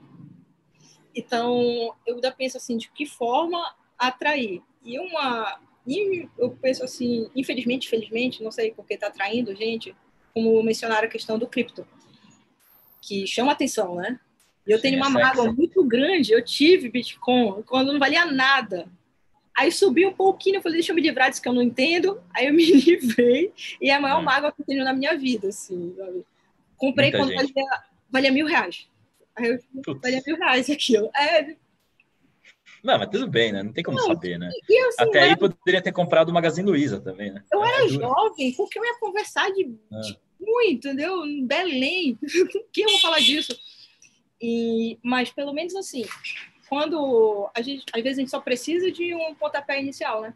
Então, 1.15 1.95
eu 2.07 2.15
ainda 2.15 2.31
penso 2.31 2.57
assim, 2.57 2.77
de 2.77 2.91
que 2.91 3.07
forma 3.07 3.75
atrair. 3.99 4.63
E 4.85 4.99
uma 4.99 5.61
e 5.87 6.29
eu 6.37 6.51
penso 6.51 6.85
assim, 6.85 7.31
infelizmente, 7.35 7.89
felizmente, 7.89 8.43
não 8.43 8.51
sei 8.51 8.73
porque 8.73 8.95
está 8.95 9.07
atraindo 9.07 9.55
gente, 9.55 9.95
como 10.35 10.63
mencionaram 10.63 11.07
a 11.07 11.11
questão 11.11 11.39
do 11.39 11.47
cripto, 11.47 11.87
que 13.01 13.27
chama 13.27 13.53
atenção, 13.53 13.95
né? 13.95 14.19
E 14.67 14.73
eu 14.73 14.79
Sim, 14.79 14.83
tenho 14.83 14.97
uma 14.97 15.07
é 15.07 15.25
mágoa 15.25 15.53
muito 15.53 15.85
grande, 15.85 16.33
eu 16.33 16.45
tive 16.45 16.89
Bitcoin 16.89 17.63
quando 17.63 17.93
não 17.93 18.01
valia 18.01 18.27
nada. 18.27 18.89
Aí 19.57 19.71
subi 19.71 20.05
um 20.05 20.13
pouquinho, 20.13 20.57
eu 20.57 20.63
falei, 20.63 20.79
deixa 20.79 20.91
eu 20.91 20.97
me 20.97 21.01
livrar 21.01 21.31
disso 21.31 21.41
que 21.41 21.49
eu 21.49 21.53
não 21.53 21.63
entendo. 21.63 22.21
Aí 22.35 22.47
eu 22.47 22.53
me 22.55 22.65
livrei, 22.65 23.53
e 23.81 23.89
é 23.89 23.95
a 23.95 24.01
maior 24.01 24.21
hum. 24.21 24.25
mágoa 24.25 24.53
que 24.53 24.61
eu 24.61 24.67
tenho 24.67 24.85
na 24.85 24.93
minha 24.93 25.17
vida, 25.17 25.49
assim, 25.49 25.95
sabe? 25.97 26.25
Comprei 26.77 27.11
Muita 27.11 27.25
quando 27.25 27.35
valia, 27.35 27.83
valia, 28.11 28.33
mil 28.33 28.47
reais. 28.47 28.87
Aí 29.37 29.51
eu, 29.51 29.99
valia 30.01 30.23
mil 30.27 30.37
reais 30.37 30.69
aquilo. 30.69 31.09
É, 31.17 31.57
não, 32.87 32.99
mas 32.99 33.11
tudo 33.11 33.29
bem, 33.29 33.53
né? 33.53 33.63
Não 33.63 33.73
tem 33.73 33.85
como 33.85 33.99
não, 33.99 34.07
saber, 34.07 34.39
né? 34.39 34.49
Assim, 34.49 35.03
Até 35.03 35.21
aí 35.21 35.37
poderia 35.37 35.83
ter 35.83 35.93
comprado 35.93 36.29
o 36.29 36.33
Magazine 36.33 36.69
Luiza 36.69 37.01
também, 37.01 37.33
né? 37.33 37.43
Eu 37.53 37.63
era 37.65 37.85
é 37.85 37.89
jovem, 37.89 38.53
porque 38.55 38.79
eu 38.79 38.85
ia 38.85 38.99
conversar 38.99 39.51
de, 39.51 39.77
ah. 39.93 40.01
de 40.01 40.19
muito, 40.41 40.89
entendeu? 40.89 41.25
Em 41.27 41.45
Belém. 41.45 42.17
Com 42.53 42.65
quem 42.73 42.85
eu 42.85 42.91
vou 42.91 43.01
falar 43.01 43.19
disso? 43.19 43.59
E, 44.41 44.99
mas 45.03 45.31
pelo 45.31 45.53
menos 45.53 45.75
assim, 45.75 46.05
quando 46.69 47.51
a 47.55 47.63
gente, 47.63 47.85
às 47.93 48.03
vezes 48.03 48.19
a 48.19 48.21
gente 48.21 48.31
só 48.31 48.41
precisa 48.41 48.91
de 48.91 49.15
um 49.15 49.35
pontapé 49.35 49.81
inicial, 49.81 50.23
né? 50.23 50.35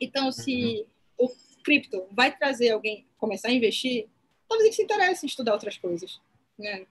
Então, 0.00 0.30
se 0.30 0.86
uhum. 1.18 1.26
o 1.26 1.62
cripto 1.62 2.06
vai 2.10 2.36
trazer 2.36 2.70
alguém 2.70 3.06
começar 3.18 3.48
a 3.48 3.52
investir, 3.52 4.06
talvez 4.48 4.66
ele 4.66 4.76
se 4.76 4.82
interesse 4.82 5.26
em 5.26 5.28
estudar 5.28 5.52
outras 5.52 5.76
coisas, 5.76 6.20
né? 6.58 6.86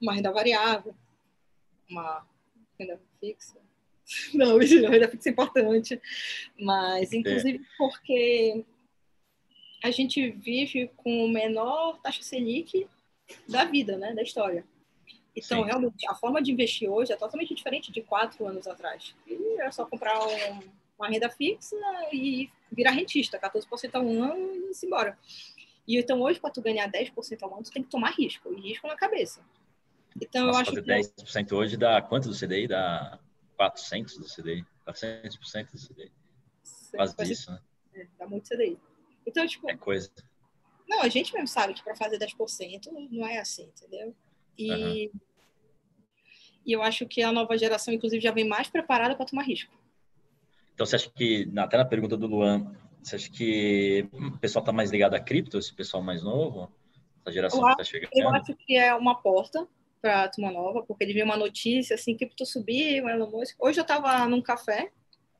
Uma 0.00 0.14
renda 0.14 0.32
variável, 0.32 0.94
uma 1.88 2.26
renda 2.78 3.00
fixa, 3.18 3.56
Não, 4.34 4.58
renda 4.58 5.08
fixa 5.08 5.28
é 5.28 5.32
importante. 5.32 6.00
Mas, 6.58 7.12
inclusive, 7.12 7.58
é. 7.58 7.76
porque 7.78 8.64
a 9.82 9.90
gente 9.90 10.30
vive 10.30 10.90
com 10.96 11.26
a 11.26 11.28
menor 11.28 11.98
taxa 12.02 12.22
Selic 12.22 12.86
da 13.48 13.64
vida, 13.64 13.96
né? 13.96 14.14
Da 14.14 14.22
história. 14.22 14.64
Então, 15.34 15.60
Sim. 15.60 15.66
realmente, 15.66 16.08
a 16.08 16.14
forma 16.14 16.42
de 16.42 16.52
investir 16.52 16.90
hoje 16.90 17.12
é 17.12 17.16
totalmente 17.16 17.54
diferente 17.54 17.92
de 17.92 18.02
quatro 18.02 18.46
anos 18.46 18.66
atrás. 18.66 19.14
E 19.26 19.60
era 19.60 19.70
só 19.70 19.86
comprar 19.86 20.18
um, 20.26 20.60
uma 20.98 21.08
renda 21.08 21.30
fixa 21.30 21.76
e 22.12 22.50
virar 22.70 22.90
rentista, 22.90 23.38
14% 23.38 23.94
ao 23.94 24.02
ano 24.02 24.54
e 24.54 24.70
ir 24.70 24.86
embora. 24.86 25.16
E 25.86 25.96
então, 25.96 26.20
hoje, 26.20 26.40
para 26.40 26.50
tu 26.50 26.60
ganhar 26.60 26.90
10% 26.90 27.42
ao 27.42 27.54
ano, 27.54 27.62
tu 27.62 27.72
tem 27.72 27.82
que 27.82 27.88
tomar 27.88 28.10
risco, 28.10 28.52
e 28.52 28.60
risco 28.60 28.86
na 28.86 28.96
cabeça. 28.96 29.40
Então, 30.20 30.46
Nossa, 30.46 30.58
eu 30.58 30.62
acho 30.62 30.72
que... 30.72 31.22
10% 31.22 31.52
hoje 31.52 31.76
dá 31.76 32.02
quanto 32.02 32.28
do 32.28 32.34
CDI? 32.34 32.66
Dá 32.66 33.18
400 33.60 34.16
do 34.16 34.24
CDI, 34.24 34.64
400% 34.88 35.70
do 35.70 35.78
CDI. 35.78 36.12
Quase 36.92 37.30
isso, 37.30 37.50
né? 37.50 37.60
É, 37.94 38.06
dá 38.18 38.26
muito 38.26 38.48
CDI. 38.48 38.78
Então, 39.26 39.46
tipo... 39.46 39.70
É 39.70 39.76
coisa. 39.76 40.10
Não, 40.88 41.02
a 41.02 41.08
gente 41.10 41.34
mesmo 41.34 41.46
sabe 41.46 41.74
que 41.74 41.84
para 41.84 41.94
fazer 41.94 42.18
10% 42.18 42.88
não 43.10 43.26
é 43.26 43.38
assim, 43.38 43.64
entendeu? 43.64 44.16
E, 44.56 44.72
uhum. 44.72 45.20
e 46.64 46.72
eu 46.72 46.82
acho 46.82 47.06
que 47.06 47.22
a 47.22 47.30
nova 47.30 47.56
geração, 47.58 47.92
inclusive, 47.92 48.22
já 48.22 48.32
vem 48.32 48.48
mais 48.48 48.68
preparada 48.68 49.14
para 49.14 49.26
tomar 49.26 49.42
risco. 49.42 49.78
Então, 50.72 50.86
você 50.86 50.96
acha 50.96 51.10
que, 51.10 51.46
até 51.58 51.76
na 51.76 51.84
pergunta 51.84 52.16
do 52.16 52.26
Luan, 52.26 52.74
você 53.02 53.16
acha 53.16 53.30
que 53.30 54.08
o 54.10 54.38
pessoal 54.38 54.62
está 54.62 54.72
mais 54.72 54.90
ligado 54.90 55.12
a 55.12 55.20
cripto, 55.20 55.58
esse 55.58 55.74
pessoal 55.74 56.02
mais 56.02 56.22
novo? 56.22 56.72
Essa 57.20 57.30
geração 57.30 57.60
eu 57.60 57.66
que 57.66 57.72
está 57.72 57.84
chegando? 57.84 58.10
Eu 58.14 58.30
acho 58.30 58.54
que 58.54 58.74
é 58.74 58.94
uma 58.94 59.20
porta 59.20 59.68
para 60.00 60.24
a 60.24 60.28
turma 60.28 60.50
nova, 60.50 60.82
porque 60.82 61.04
ele 61.04 61.12
viu 61.12 61.24
uma 61.24 61.36
notícia 61.36 61.94
assim, 61.94 62.16
cripto 62.16 62.46
subiu, 62.46 63.08
Elon 63.08 63.30
Musk. 63.30 63.56
Hoje 63.58 63.78
eu 63.78 63.82
estava 63.82 64.26
num 64.26 64.40
café, 64.40 64.90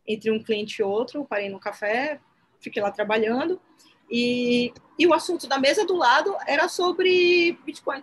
entre 0.07 0.31
um 0.31 0.42
cliente 0.42 0.81
e 0.81 0.85
outro, 0.85 1.25
parei 1.25 1.49
no 1.49 1.59
café, 1.59 2.20
fiquei 2.61 2.83
lá 2.83 2.90
trabalhando, 2.90 3.61
e, 4.11 4.73
e 4.99 5.07
o 5.07 5.14
assunto 5.14 5.46
da 5.46 5.59
mesa 5.59 5.87
do 5.87 5.96
lado 5.96 6.37
era 6.46 6.68
sobre 6.68 7.59
Bitcoin. 7.64 8.03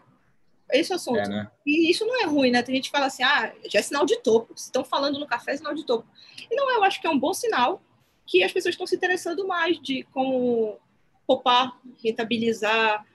Esse 0.72 0.94
assunto. 0.94 1.20
É, 1.20 1.28
né? 1.28 1.52
E 1.66 1.90
isso 1.92 2.06
não 2.06 2.22
é 2.22 2.26
ruim, 2.26 2.52
né? 2.52 2.62
Tem 2.62 2.76
gente 2.76 2.86
que 2.86 2.92
fala 2.92 3.06
assim, 3.06 3.24
ah, 3.24 3.54
já 3.70 3.80
é 3.80 3.82
sinal 3.82 4.06
de 4.06 4.18
topo. 4.22 4.54
Se 4.56 4.66
estão 4.66 4.84
falando 4.84 5.20
no 5.20 5.28
café, 5.28 5.54
é 5.54 5.58
sinal 5.58 5.74
de 5.74 5.86
topo. 5.86 6.08
E 6.50 6.56
não, 6.56 6.70
eu 6.72 6.84
acho 6.84 7.00
que 7.00 7.08
é 7.08 7.10
um 7.10 7.20
bom 7.20 7.34
sinal 7.34 7.82
que 8.26 8.44
as 8.44 8.52
pessoas 8.52 8.74
estão 8.74 8.86
se 8.86 8.96
interessando 8.96 9.48
mais 9.48 9.80
de 9.82 10.04
como 10.12 10.78
poupar, 11.26 11.80
rentabilizar. 12.04 13.06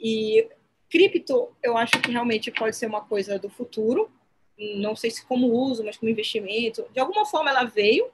E 0.00 0.48
Cripto, 0.94 1.48
eu 1.60 1.76
acho 1.76 2.00
que 2.00 2.12
realmente 2.12 2.52
pode 2.52 2.76
ser 2.76 2.86
uma 2.86 3.00
coisa 3.00 3.36
do 3.36 3.50
futuro. 3.50 4.08
Não 4.76 4.94
sei 4.94 5.10
se 5.10 5.26
como 5.26 5.52
uso, 5.52 5.82
mas 5.82 5.96
como 5.96 6.08
investimento. 6.08 6.86
De 6.92 7.00
alguma 7.00 7.26
forma 7.26 7.50
ela 7.50 7.64
veio. 7.64 8.12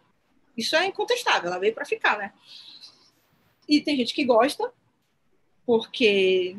Isso 0.57 0.75
é 0.75 0.87
incontestável, 0.87 1.51
ela 1.51 1.59
veio 1.59 1.75
para 1.75 1.85
ficar, 1.85 2.17
né? 2.17 2.33
E 3.69 3.83
tem 3.83 3.99
gente 3.99 4.15
que 4.15 4.25
gosta, 4.25 4.73
porque 5.67 6.57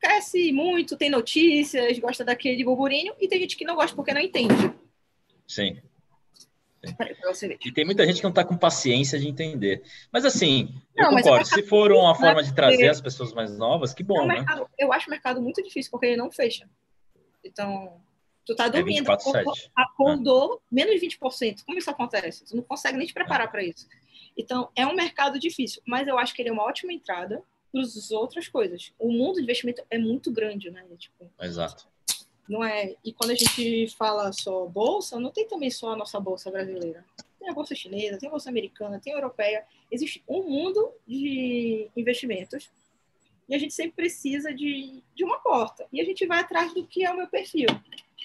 cresce 0.00 0.50
muito, 0.50 0.96
tem 0.96 1.10
notícias, 1.10 1.98
gosta 1.98 2.24
daquele 2.24 2.64
burburinho, 2.64 3.14
e 3.20 3.28
tem 3.28 3.38
gente 3.40 3.54
que 3.54 3.66
não 3.66 3.74
gosta 3.74 3.94
porque 3.94 4.14
não 4.14 4.22
entende. 4.22 4.72
Sim. 5.46 5.78
E 7.64 7.72
tem 7.72 7.84
muita 7.84 8.06
gente 8.06 8.16
que 8.16 8.22
não 8.22 8.30
está 8.30 8.44
com 8.44 8.56
paciência 8.56 9.18
de 9.18 9.28
entender. 9.28 9.82
Mas 10.12 10.24
assim, 10.24 10.74
eu 10.94 11.04
não, 11.04 11.16
concordo. 11.16 11.46
Se 11.46 11.62
for 11.62 11.92
uma 11.92 12.14
forma 12.14 12.42
de 12.42 12.54
trazer 12.54 12.88
as 12.88 13.00
pessoas 13.00 13.32
mais 13.32 13.56
novas, 13.56 13.94
que 13.94 14.02
bom, 14.02 14.22
é 14.22 14.26
mercado, 14.26 14.60
né? 14.62 14.66
Eu 14.78 14.92
acho 14.92 15.08
o 15.08 15.10
mercado 15.10 15.40
muito 15.40 15.62
difícil, 15.62 15.90
porque 15.90 16.06
ele 16.06 16.16
não 16.16 16.30
fecha. 16.30 16.68
Então, 17.44 18.00
tu 18.44 18.54
tá 18.54 18.66
é 18.66 18.70
dormindo, 18.70 19.10
é 19.10 19.16
24, 19.16 19.28
acordou, 19.28 19.54
acordou 19.76 20.54
ah. 20.54 20.66
menos 20.70 21.00
de 21.00 21.06
20%. 21.06 21.64
Como 21.64 21.78
isso 21.78 21.90
acontece? 21.90 22.44
Tu 22.44 22.56
não 22.56 22.62
consegue 22.62 22.98
nem 22.98 23.06
te 23.06 23.14
preparar 23.14 23.46
ah. 23.46 23.50
para 23.50 23.62
isso. 23.62 23.86
Então, 24.36 24.70
é 24.74 24.86
um 24.86 24.94
mercado 24.94 25.38
difícil, 25.38 25.82
mas 25.86 26.08
eu 26.08 26.18
acho 26.18 26.34
que 26.34 26.42
ele 26.42 26.48
é 26.48 26.52
uma 26.52 26.64
ótima 26.64 26.92
entrada 26.92 27.42
para 27.72 27.80
as 27.80 28.10
outras 28.10 28.48
coisas. 28.48 28.92
O 28.98 29.12
mundo 29.12 29.36
de 29.36 29.42
investimento 29.42 29.82
é 29.90 29.98
muito 29.98 30.32
grande, 30.32 30.70
né? 30.70 30.84
Tipo, 30.98 31.30
Exato 31.40 31.88
não 32.48 32.64
é. 32.64 32.94
E 33.04 33.12
quando 33.12 33.30
a 33.30 33.34
gente 33.34 33.88
fala 33.96 34.32
só 34.32 34.66
bolsa, 34.66 35.18
não 35.18 35.30
tem 35.30 35.46
também 35.46 35.70
só 35.70 35.92
a 35.92 35.96
nossa 35.96 36.20
bolsa 36.20 36.50
brasileira. 36.50 37.04
Tem 37.38 37.48
a 37.48 37.54
bolsa 37.54 37.74
chinesa, 37.74 38.18
tem 38.18 38.28
a 38.28 38.30
bolsa 38.30 38.48
americana, 38.48 39.00
tem 39.00 39.12
a 39.12 39.16
europeia. 39.16 39.64
Existe 39.90 40.22
um 40.28 40.42
mundo 40.42 40.92
de 41.06 41.90
investimentos 41.96 42.70
e 43.48 43.54
a 43.54 43.58
gente 43.58 43.74
sempre 43.74 43.92
precisa 43.92 44.52
de, 44.52 45.02
de 45.14 45.24
uma 45.24 45.38
porta. 45.38 45.86
E 45.92 46.00
a 46.00 46.04
gente 46.04 46.26
vai 46.26 46.40
atrás 46.40 46.72
do 46.72 46.86
que 46.86 47.04
é 47.04 47.10
o 47.10 47.16
meu 47.16 47.26
perfil. 47.26 47.68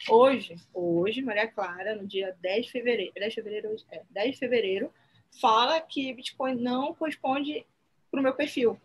Hoje, 0.07 0.55
hoje, 0.73 1.21
Maria 1.21 1.47
Clara, 1.47 1.95
no 1.95 2.07
dia 2.07 2.35
10 2.39 2.65
de 2.65 2.71
fevereiro, 2.71 3.13
10 3.13 3.33
de 3.33 3.35
fevereiro, 3.35 3.75
é, 3.91 4.01
10 4.09 4.31
de 4.31 4.37
fevereiro 4.37 4.93
fala 5.39 5.79
que 5.81 6.13
Bitcoin 6.13 6.55
não 6.55 6.93
corresponde 6.93 7.65
para 8.09 8.19
o 8.19 8.23
meu 8.23 8.33
perfil. 8.33 8.79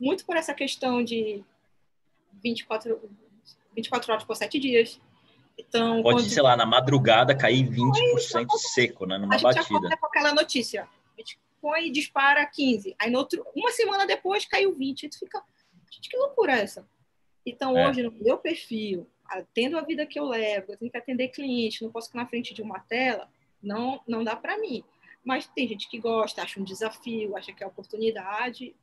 Muito 0.00 0.24
por 0.26 0.36
essa 0.36 0.52
questão 0.52 1.02
de 1.02 1.42
24, 2.42 3.00
24 3.78 4.12
horas 4.12 4.24
por 4.24 4.36
7 4.36 4.58
dias. 4.58 5.00
Então, 5.56 6.02
Pode, 6.02 6.18
quando... 6.18 6.30
sei 6.30 6.42
lá, 6.42 6.56
na 6.56 6.66
madrugada 6.66 7.36
cair 7.36 7.68
20% 7.68 8.46
seco, 8.56 9.06
né? 9.06 9.18
Numa 9.18 9.34
a 9.34 9.38
gente 9.38 9.54
batida. 9.54 9.96
com 9.96 10.06
aquela 10.06 10.32
notícia. 10.34 10.88
Bitcoin 11.16 11.90
dispara 11.92 12.44
15. 12.46 12.94
Aí, 12.98 13.10
no 13.10 13.18
outro, 13.18 13.44
uma 13.54 13.70
semana 13.70 14.06
depois, 14.06 14.44
caiu 14.44 14.74
20. 14.74 15.04
E 15.04 15.08
tu 15.08 15.18
fica, 15.18 15.42
gente, 15.90 16.08
que 16.08 16.16
loucura 16.16 16.52
é 16.52 16.62
essa? 16.62 16.86
Então, 17.44 17.76
é. 17.76 17.88
hoje, 17.88 18.02
no 18.02 18.12
meu 18.12 18.38
perfil, 18.38 19.08
tendo 19.54 19.78
a 19.78 19.82
vida 19.82 20.06
que 20.06 20.18
eu 20.18 20.24
levo, 20.24 20.72
eu 20.72 20.76
tenho 20.76 20.90
que 20.90 20.98
atender 20.98 21.28
cliente, 21.28 21.82
não 21.82 21.90
posso 21.90 22.08
ficar 22.08 22.20
na 22.20 22.28
frente 22.28 22.54
de 22.54 22.62
uma 22.62 22.80
tela, 22.80 23.28
não, 23.62 24.00
não 24.06 24.22
dá 24.22 24.36
para 24.36 24.58
mim. 24.58 24.84
Mas 25.24 25.46
tem 25.46 25.66
gente 25.66 25.88
que 25.88 25.98
gosta, 25.98 26.42
acha 26.42 26.60
um 26.60 26.64
desafio, 26.64 27.36
acha 27.36 27.52
que 27.52 27.62
é 27.62 27.66
oportunidade 27.66 28.74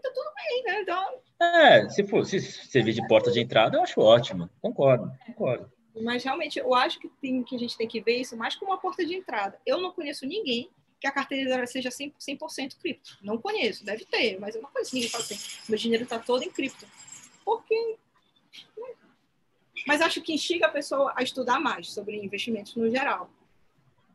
tá 0.00 0.10
tudo 0.14 0.30
bem, 0.34 0.62
né? 0.64 0.82
Então... 0.82 1.20
É, 1.40 1.88
se 1.88 2.04
for 2.04 2.24
se 2.24 2.40
servir 2.40 2.92
de 2.92 3.06
porta 3.08 3.30
de 3.30 3.40
entrada, 3.40 3.76
eu 3.76 3.82
acho 3.82 4.00
ótimo. 4.00 4.48
Concordo, 4.60 5.10
concordo. 5.26 5.70
Mas 6.02 6.22
realmente 6.22 6.58
eu 6.58 6.74
acho 6.74 6.98
que, 6.98 7.08
tem, 7.08 7.42
que 7.42 7.56
a 7.56 7.58
gente 7.58 7.76
tem 7.76 7.88
que 7.88 8.00
ver 8.00 8.18
isso 8.18 8.36
mais 8.36 8.54
como 8.54 8.70
uma 8.70 8.78
porta 8.78 9.04
de 9.04 9.14
entrada. 9.14 9.58
Eu 9.66 9.80
não 9.80 9.92
conheço 9.92 10.26
ninguém 10.26 10.70
que 11.00 11.06
a 11.06 11.10
carteira 11.10 11.48
dela 11.48 11.66
seja 11.66 11.88
100%, 11.88 12.14
100 12.48 12.68
cripto. 12.80 13.18
Não 13.22 13.38
conheço, 13.38 13.84
deve 13.84 14.04
ter, 14.04 14.38
mas 14.38 14.54
eu 14.54 14.62
não 14.62 14.70
conheço 14.70 14.94
ninguém 14.94 15.08
que 15.08 15.12
fala 15.12 15.24
assim, 15.24 15.38
meu 15.68 15.78
dinheiro 15.78 16.04
está 16.04 16.18
todo 16.18 16.42
em 16.42 16.50
cripto. 16.50 16.86
Porque... 17.44 17.96
Né? 18.76 18.94
Mas 19.86 20.02
acho 20.02 20.20
que 20.20 20.34
instiga 20.34 20.66
a 20.66 20.70
pessoa 20.70 21.12
a 21.16 21.22
estudar 21.22 21.58
mais 21.58 21.90
sobre 21.90 22.22
investimentos 22.22 22.76
no 22.76 22.90
geral. 22.90 23.30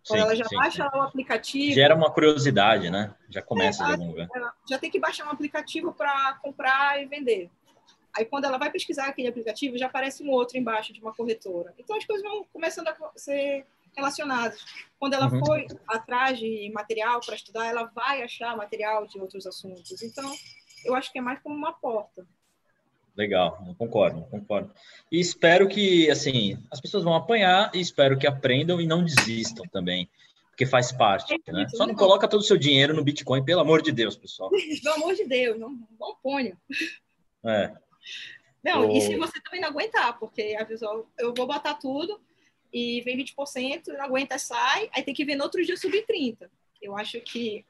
Sim, 0.05 0.17
ela 0.17 0.35
já 0.35 0.45
sim, 0.45 0.55
baixa 0.55 0.87
sim. 0.87 0.97
o 0.97 1.01
aplicativo... 1.01 1.73
Gera 1.73 1.95
uma 1.95 2.11
curiosidade, 2.11 2.91
né? 2.91 3.13
Já 3.27 3.41
começa 3.41 3.83
é, 3.83 3.87
de 3.87 3.91
algum 3.93 4.07
lugar. 4.09 4.29
Já 4.69 4.77
tem 4.77 4.91
que 4.91 4.99
baixar 4.99 5.25
um 5.25 5.31
aplicativo 5.31 5.91
para 5.91 6.35
comprar 6.43 7.01
e 7.01 7.07
vender. 7.07 7.49
Aí, 8.15 8.23
quando 8.23 8.45
ela 8.45 8.59
vai 8.59 8.71
pesquisar 8.71 9.07
aquele 9.07 9.27
aplicativo, 9.27 9.77
já 9.79 9.87
aparece 9.87 10.23
um 10.23 10.29
outro 10.29 10.57
embaixo 10.57 10.93
de 10.93 11.01
uma 11.01 11.11
corretora. 11.11 11.73
Então, 11.79 11.97
as 11.97 12.05
coisas 12.05 12.23
vão 12.23 12.45
começando 12.53 12.87
a 12.87 12.95
ser 13.15 13.65
relacionadas. 13.95 14.63
Quando 14.99 15.15
ela 15.15 15.27
uhum. 15.27 15.43
foi 15.43 15.67
atrás 15.87 16.37
de 16.37 16.71
material 16.71 17.19
para 17.19 17.33
estudar, 17.33 17.65
ela 17.65 17.85
vai 17.85 18.21
achar 18.21 18.55
material 18.55 19.07
de 19.07 19.19
outros 19.19 19.47
assuntos. 19.47 20.03
Então, 20.03 20.31
eu 20.85 20.93
acho 20.93 21.11
que 21.11 21.17
é 21.17 21.21
mais 21.21 21.39
como 21.41 21.55
uma 21.55 21.73
porta. 21.73 22.25
Legal, 23.15 23.63
eu 23.65 23.75
concordo, 23.75 24.19
eu 24.19 24.23
concordo. 24.23 24.71
E 25.11 25.19
espero 25.19 25.67
que, 25.69 26.09
assim, 26.09 26.57
as 26.69 26.81
pessoas 26.81 27.03
vão 27.03 27.13
apanhar 27.13 27.71
e 27.73 27.79
espero 27.79 28.17
que 28.17 28.27
aprendam 28.27 28.81
e 28.81 28.85
não 28.85 29.03
desistam 29.03 29.65
também, 29.67 30.09
porque 30.49 30.65
faz 30.65 30.91
parte, 30.91 31.33
é, 31.47 31.51
né? 31.51 31.67
Só 31.69 31.87
não 31.87 31.95
coloca 31.95 32.27
todo 32.27 32.41
o 32.41 32.43
seu 32.43 32.57
dinheiro 32.57 32.93
no 32.93 33.03
Bitcoin, 33.03 33.43
pelo 33.43 33.61
amor 33.61 33.81
de 33.81 33.93
Deus, 33.93 34.17
pessoal. 34.17 34.49
pelo 34.83 34.95
amor 34.95 35.15
de 35.15 35.25
Deus, 35.25 35.57
não, 35.57 35.69
não 35.97 36.15
ponha. 36.21 36.57
É. 37.45 37.73
Não, 38.61 38.91
e 38.91 38.99
se 38.99 39.15
você 39.15 39.39
também 39.41 39.61
não 39.61 39.69
aguentar, 39.69 40.19
porque 40.19 40.57
a 40.59 40.65
pessoa, 40.65 41.05
eu 41.17 41.33
vou 41.33 41.47
botar 41.47 41.75
tudo 41.75 42.19
e 42.73 42.99
vem 43.01 43.17
20%, 43.17 43.87
não 43.89 44.03
aguenta, 44.03 44.37
sai, 44.37 44.89
aí 44.91 45.03
tem 45.03 45.13
que 45.13 45.23
ver 45.23 45.35
no 45.35 45.43
outro 45.43 45.63
dia 45.63 45.77
subir 45.77 46.05
30%. 46.05 46.49
Eu 46.81 46.97
acho 46.97 47.21
que 47.21 47.63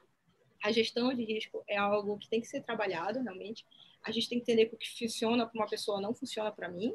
a 0.62 0.72
gestão 0.72 1.14
de 1.14 1.24
risco 1.24 1.62
é 1.68 1.76
algo 1.76 2.18
que 2.18 2.28
tem 2.28 2.40
que 2.40 2.48
ser 2.48 2.62
trabalhado, 2.62 3.22
realmente. 3.22 3.64
A 4.06 4.12
gente 4.12 4.28
tem 4.28 4.38
que 4.38 4.44
entender 4.44 4.66
que 4.66 4.74
o 4.76 4.78
que 4.78 4.88
funciona 4.96 5.44
para 5.44 5.60
uma 5.60 5.68
pessoa 5.68 6.00
não 6.00 6.14
funciona 6.14 6.52
para 6.52 6.68
mim. 6.68 6.94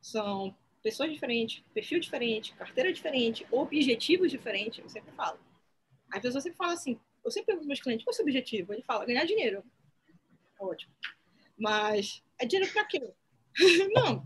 São 0.00 0.56
pessoas 0.80 1.10
diferentes, 1.10 1.64
perfil 1.74 1.98
diferente, 1.98 2.54
carteira 2.54 2.92
diferente, 2.92 3.44
objetivos 3.50 4.30
diferentes, 4.30 4.78
eu 4.78 4.88
sempre 4.88 5.12
falo. 5.14 5.40
Vezes 6.12 6.36
eu 6.36 6.40
sempre 6.40 6.56
falo 6.56 6.70
assim, 6.70 6.98
eu 7.24 7.30
sempre 7.32 7.46
pergunto 7.46 7.62
aos 7.62 7.66
meus 7.66 7.80
clientes, 7.80 8.04
qual 8.04 8.12
é 8.12 8.14
o 8.14 8.16
seu 8.16 8.24
objetivo? 8.24 8.72
Ele 8.72 8.82
fala, 8.82 9.04
ganhar 9.04 9.24
dinheiro. 9.24 9.64
Ótimo. 10.60 10.94
Mas 11.58 12.22
é 12.38 12.46
dinheiro 12.46 12.72
para 12.72 12.84
quê? 12.84 13.12
Não. 13.92 14.24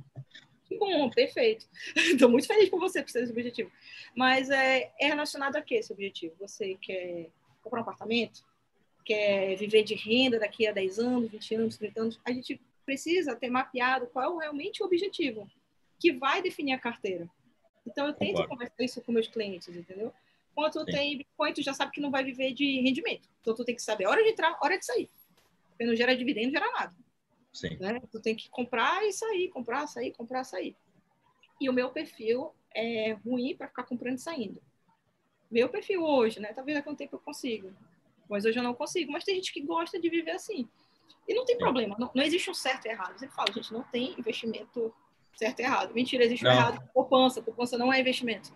Que 0.67 0.77
bom, 0.77 1.09
perfeito. 1.09 1.67
Estou 1.97 2.29
muito 2.29 2.47
feliz 2.47 2.69
por 2.69 2.79
você, 2.79 3.03
por 3.03 3.11
ser 3.11 3.23
esse 3.23 3.33
objetivo. 3.33 3.73
Mas 4.15 4.51
é, 4.51 4.93
é 5.01 5.07
relacionado 5.07 5.57
a 5.57 5.63
quê 5.63 5.77
esse 5.77 5.93
objetivo? 5.93 6.37
Você 6.41 6.77
quer 6.77 7.31
comprar 7.63 7.81
um 7.81 7.83
apartamento? 7.83 8.45
Quer 9.05 9.57
viver 9.57 9.83
de 9.83 9.95
renda 9.95 10.39
daqui 10.39 10.67
a 10.67 10.73
10 10.73 10.99
anos, 10.99 11.31
20 11.31 11.55
anos, 11.57 11.77
30 11.77 12.01
anos? 12.01 12.21
A 12.25 12.33
gente 12.33 12.61
precisa 12.85 13.37
ter 13.37 13.51
mapeado 13.51 14.07
qual 14.07 14.41
é 14.41 14.45
realmente 14.45 14.83
o 14.83 14.87
objetivo 14.87 15.49
que 15.99 16.13
vai 16.13 16.43
definir 16.43 16.73
a 16.73 16.79
carteira. 16.79 17.29
Então, 17.87 18.07
eu 18.07 18.13
tento 18.13 18.47
conversar 18.47 18.83
isso 18.83 19.01
com 19.03 19.13
meus 19.13 19.29
clientes, 19.29 19.75
entendeu? 19.75 20.13
Quando 20.55 20.73
tu 20.73 20.85
tem 20.85 21.19
Bitcoin, 21.19 21.53
tu 21.53 21.63
já 21.63 21.73
sabe 21.73 21.93
que 21.93 22.01
não 22.01 22.11
vai 22.11 22.23
viver 22.23 22.53
de 22.53 22.81
rendimento. 22.81 23.29
Então, 23.41 23.55
tu 23.55 23.65
tem 23.65 23.75
que 23.75 23.83
saber 23.83 24.05
a 24.05 24.11
hora 24.11 24.23
de 24.23 24.31
entrar, 24.31 24.51
a 24.51 24.65
hora 24.65 24.79
de 24.79 24.85
sair. 24.85 25.09
Porque 25.71 25.85
não 25.85 25.97
gera 25.97 26.17
dividendo, 26.17 26.47
não 26.47 26.53
gera 26.53 26.73
nada. 26.73 26.95
Sim. 27.53 27.77
Né? 27.79 28.01
Tu 28.11 28.21
tem 28.21 28.35
que 28.35 28.49
comprar 28.49 29.05
e 29.05 29.13
sair, 29.13 29.49
comprar, 29.49 29.87
sair, 29.87 30.13
comprar, 30.13 30.45
sair. 30.45 30.77
E 31.61 31.69
o 31.69 31.73
meu 31.73 31.91
perfil 31.91 32.53
é 32.75 33.13
ruim 33.25 33.55
para 33.57 33.69
ficar 33.69 33.85
comprando 33.85 34.17
e 34.17 34.21
saindo. 34.21 34.63
Meu 35.51 35.69
perfil 35.69 36.03
hoje, 36.03 36.41
né? 36.41 36.53
Talvez 36.53 36.77
daqui 36.77 36.89
a 36.89 36.93
um 36.93 36.97
tempo 36.97 37.17
eu 37.17 37.21
consigo. 37.21 37.73
Mas 38.33 38.45
hoje 38.45 38.59
eu 38.59 38.63
não 38.63 38.75
consigo. 38.75 39.13
Mas 39.13 39.25
tem 39.25 39.37
gente 39.37 39.53
que 39.53 39.61
gosta 39.61 40.01
de 40.01 40.09
viver 40.09 40.33
assim. 40.33 40.69
E 41.29 41.35
não 41.35 41.45
tem 41.45 41.57
problema. 41.57 41.95
Não, 41.99 42.11
não 42.15 42.25
existe 42.25 42.51
um 42.51 42.55
certo 42.55 42.87
e 42.87 42.89
errado. 42.89 43.19
Você 43.19 43.29
fala, 43.29 43.53
gente, 43.53 43.73
não 43.73 43.83
tem 43.83 44.19
investimento 44.19 44.93
certo 45.35 45.61
e 45.61 45.63
errado. 45.63 45.95
Mentira, 45.95 46.25
existe 46.25 46.43
não. 46.43 46.51
um 46.51 46.55
errado. 46.55 46.89
Poupança. 46.93 47.43
Poupança 47.43 47.79
não 47.79 47.93
é 47.93 48.01
investimento. 48.01 48.53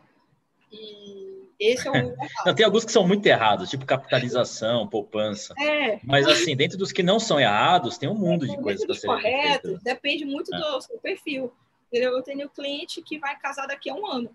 E 0.73 1.49
esse 1.61 1.87
é 1.87 1.91
o. 1.91 2.17
não, 2.45 2.55
tem 2.55 2.65
alguns 2.65 2.85
que 2.85 2.93
são 2.93 3.07
muito 3.07 3.25
errados, 3.27 3.71
tipo 3.71 3.87
capitalização, 3.87 4.89
poupança. 4.89 5.55
É. 5.59 6.01
Mas, 6.03 6.27
assim, 6.27 6.57
dentro 6.57 6.77
dos 6.77 6.91
que 6.91 7.03
não 7.03 7.21
são 7.21 7.39
errados, 7.39 7.99
tem 7.99 8.09
um 8.09 8.15
mundo 8.15 8.47
de 8.47 8.57
coisas 8.57 8.85
para 8.85 8.95
ser 8.95 9.07
correto, 9.07 9.79
depende 9.83 10.25
muito 10.25 10.53
é. 10.55 10.59
do 10.59 10.81
seu 10.81 10.99
perfil. 10.99 11.53
Eu 11.93 12.21
tenho 12.23 12.47
um 12.47 12.49
cliente 12.49 13.01
que 13.01 13.19
vai 13.19 13.39
casar 13.39 13.67
daqui 13.67 13.89
a 13.89 13.95
um 13.95 14.07
ano. 14.07 14.35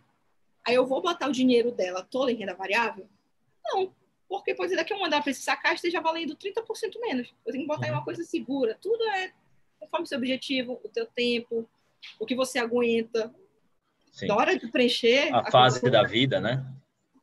Aí 0.65 0.73
eu 0.75 0.85
vou 0.85 1.01
botar 1.01 1.27
o 1.27 1.31
dinheiro 1.31 1.71
dela 1.71 2.07
todo 2.09 2.29
em 2.29 2.35
renda 2.35 2.53
variável? 2.53 3.07
Não. 3.65 3.91
Porque 4.31 4.55
pode 4.55 4.69
ser 4.69 4.77
daqui 4.77 4.93
a 4.93 4.95
um 4.95 5.03
ano 5.03 5.13
ela 5.13 5.21
precisa 5.21 5.45
sacar 5.45 5.75
esteja 5.75 5.99
valendo 5.99 6.37
30% 6.37 6.63
menos. 7.01 7.33
Eu 7.45 7.51
tenho 7.51 7.65
que 7.65 7.67
botar 7.67 7.87
uhum. 7.87 7.93
uma 7.95 8.03
coisa 8.03 8.23
segura. 8.23 8.77
Tudo 8.81 9.03
é 9.09 9.33
conforme 9.77 10.05
o 10.05 10.07
seu 10.07 10.17
objetivo, 10.17 10.79
o 10.83 10.87
teu 10.87 11.05
tempo, 11.05 11.67
o 12.17 12.25
que 12.25 12.33
você 12.35 12.57
aguenta. 12.57 13.33
Sim. 14.11 14.27
Na 14.27 14.37
hora 14.37 14.57
de 14.57 14.67
preencher. 14.67 15.33
A, 15.33 15.39
a 15.39 15.51
fase 15.51 15.89
da 15.89 16.03
vida, 16.03 16.39
né? 16.39 16.65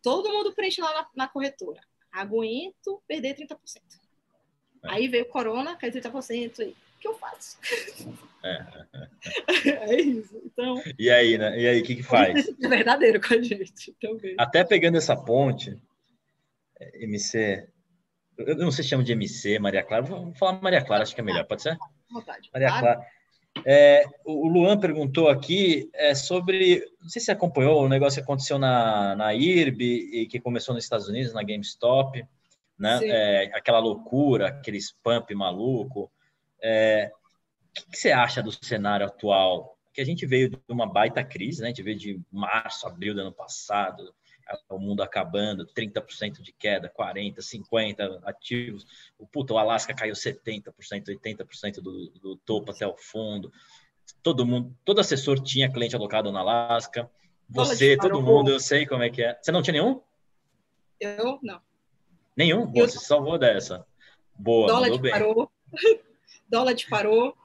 todo 0.02 0.32
mundo 0.32 0.52
preenche 0.52 0.80
lá 0.80 0.92
na, 0.92 1.06
na 1.14 1.28
corretora. 1.28 1.80
Aguento 2.12 3.02
perder 3.06 3.36
30%. 3.36 3.56
É. 4.84 4.90
Aí 4.90 5.08
veio 5.08 5.24
o 5.24 5.28
corona, 5.28 5.76
cai 5.76 5.90
30%. 5.90 6.60
Aí, 6.60 6.68
o 6.68 7.00
que 7.00 7.08
eu 7.08 7.14
faço? 7.14 7.58
É. 8.42 8.66
é 9.92 10.00
isso. 10.00 10.40
Então, 10.44 10.82
e 10.98 11.10
aí, 11.10 11.38
né? 11.38 11.58
E 11.60 11.66
aí, 11.66 11.80
o 11.80 11.84
que, 11.84 11.96
que 11.96 12.02
faz? 12.04 12.48
É 12.48 12.68
verdadeiro 12.68 13.20
com 13.20 13.34
a 13.34 13.42
gente 13.42 13.92
também. 14.00 14.34
Até 14.38 14.64
pegando 14.64 14.98
essa 14.98 15.16
ponte, 15.16 15.70
é, 15.70 15.76
MC, 16.94 17.68
eu 18.38 18.56
não 18.56 18.70
sei 18.70 18.84
se 18.84 18.90
chama 18.90 19.02
de 19.02 19.12
MC, 19.12 19.58
Maria 19.58 19.82
Clara. 19.82 20.02
Vamos 20.02 20.38
falar 20.38 20.60
Maria 20.62 20.84
Clara, 20.84 21.02
acho 21.02 21.14
que 21.14 21.20
é 21.20 21.24
melhor, 21.24 21.44
pode 21.44 21.62
ser? 21.62 21.76
Vontade. 22.10 22.48
Maria 22.52 22.68
Clara. 22.68 23.06
É, 23.66 24.04
o 24.24 24.46
Luan 24.46 24.78
perguntou 24.78 25.28
aqui 25.28 25.90
é, 25.92 26.14
sobre, 26.14 26.84
não 27.02 27.08
sei 27.08 27.20
se 27.20 27.30
acompanhou, 27.30 27.82
o 27.82 27.88
negócio 27.88 28.20
que 28.20 28.24
aconteceu 28.24 28.58
na, 28.58 29.16
na 29.16 29.34
IRB 29.34 29.84
e 30.12 30.26
que 30.26 30.38
começou 30.38 30.74
nos 30.74 30.84
Estados 30.84 31.08
Unidos, 31.08 31.32
na 31.32 31.42
GameStop, 31.42 32.24
né? 32.78 33.00
É, 33.02 33.44
aquela 33.54 33.80
loucura, 33.80 34.48
aquele 34.48 34.78
spam 34.78 35.24
maluco. 35.34 36.10
É, 36.62 37.10
o 37.70 37.72
que, 37.74 37.90
que, 37.90 37.98
você 37.98 38.12
acha 38.12 38.42
do 38.42 38.52
cenário 38.52 39.06
atual? 39.06 39.76
Que 39.92 40.00
a 40.00 40.04
gente 40.04 40.24
veio 40.24 40.50
de 40.50 40.58
uma 40.68 40.86
baita 40.86 41.24
crise, 41.24 41.60
né? 41.60 41.66
A 41.66 41.70
gente 41.70 41.82
veio 41.82 41.98
de 41.98 42.20
março, 42.30 42.86
abril 42.86 43.14
do 43.14 43.20
ano 43.20 43.32
passado, 43.32 44.14
o 44.68 44.78
mundo 44.78 45.02
acabando, 45.02 45.66
30% 45.66 46.40
de 46.40 46.52
queda, 46.52 46.88
40%, 46.88 47.36
50% 47.38 48.20
ativos. 48.24 48.86
O 49.18 49.26
puta, 49.26 49.54
o 49.54 49.58
Alasca 49.58 49.94
caiu 49.94 50.14
70%, 50.14 50.72
80% 50.74 51.80
do, 51.80 52.10
do 52.10 52.36
topo 52.36 52.72
até 52.72 52.86
o 52.86 52.96
fundo. 52.96 53.52
Todo 54.22 54.46
mundo, 54.46 54.74
todo 54.84 55.00
assessor 55.00 55.40
tinha 55.40 55.70
cliente 55.70 55.94
alocado 55.94 56.32
na 56.32 56.40
Alasca. 56.40 57.10
Você, 57.48 57.96
todo 57.96 58.22
mundo, 58.22 58.50
eu 58.50 58.60
sei 58.60 58.86
como 58.86 59.02
é 59.02 59.10
que 59.10 59.22
é. 59.22 59.38
Você 59.40 59.52
não 59.52 59.62
tinha 59.62 59.72
nenhum? 59.72 60.00
Eu 61.00 61.38
não. 61.42 61.60
Nenhum? 62.36 62.66
Bom, 62.66 62.80
eu... 62.80 62.88
Você 62.88 62.98
salvou 62.98 63.38
dessa. 63.38 63.86
Boa, 64.34 64.68
dólar 64.68 64.90
disparou. 64.90 65.50
dólar 66.48 66.72
disparou. 66.74 67.36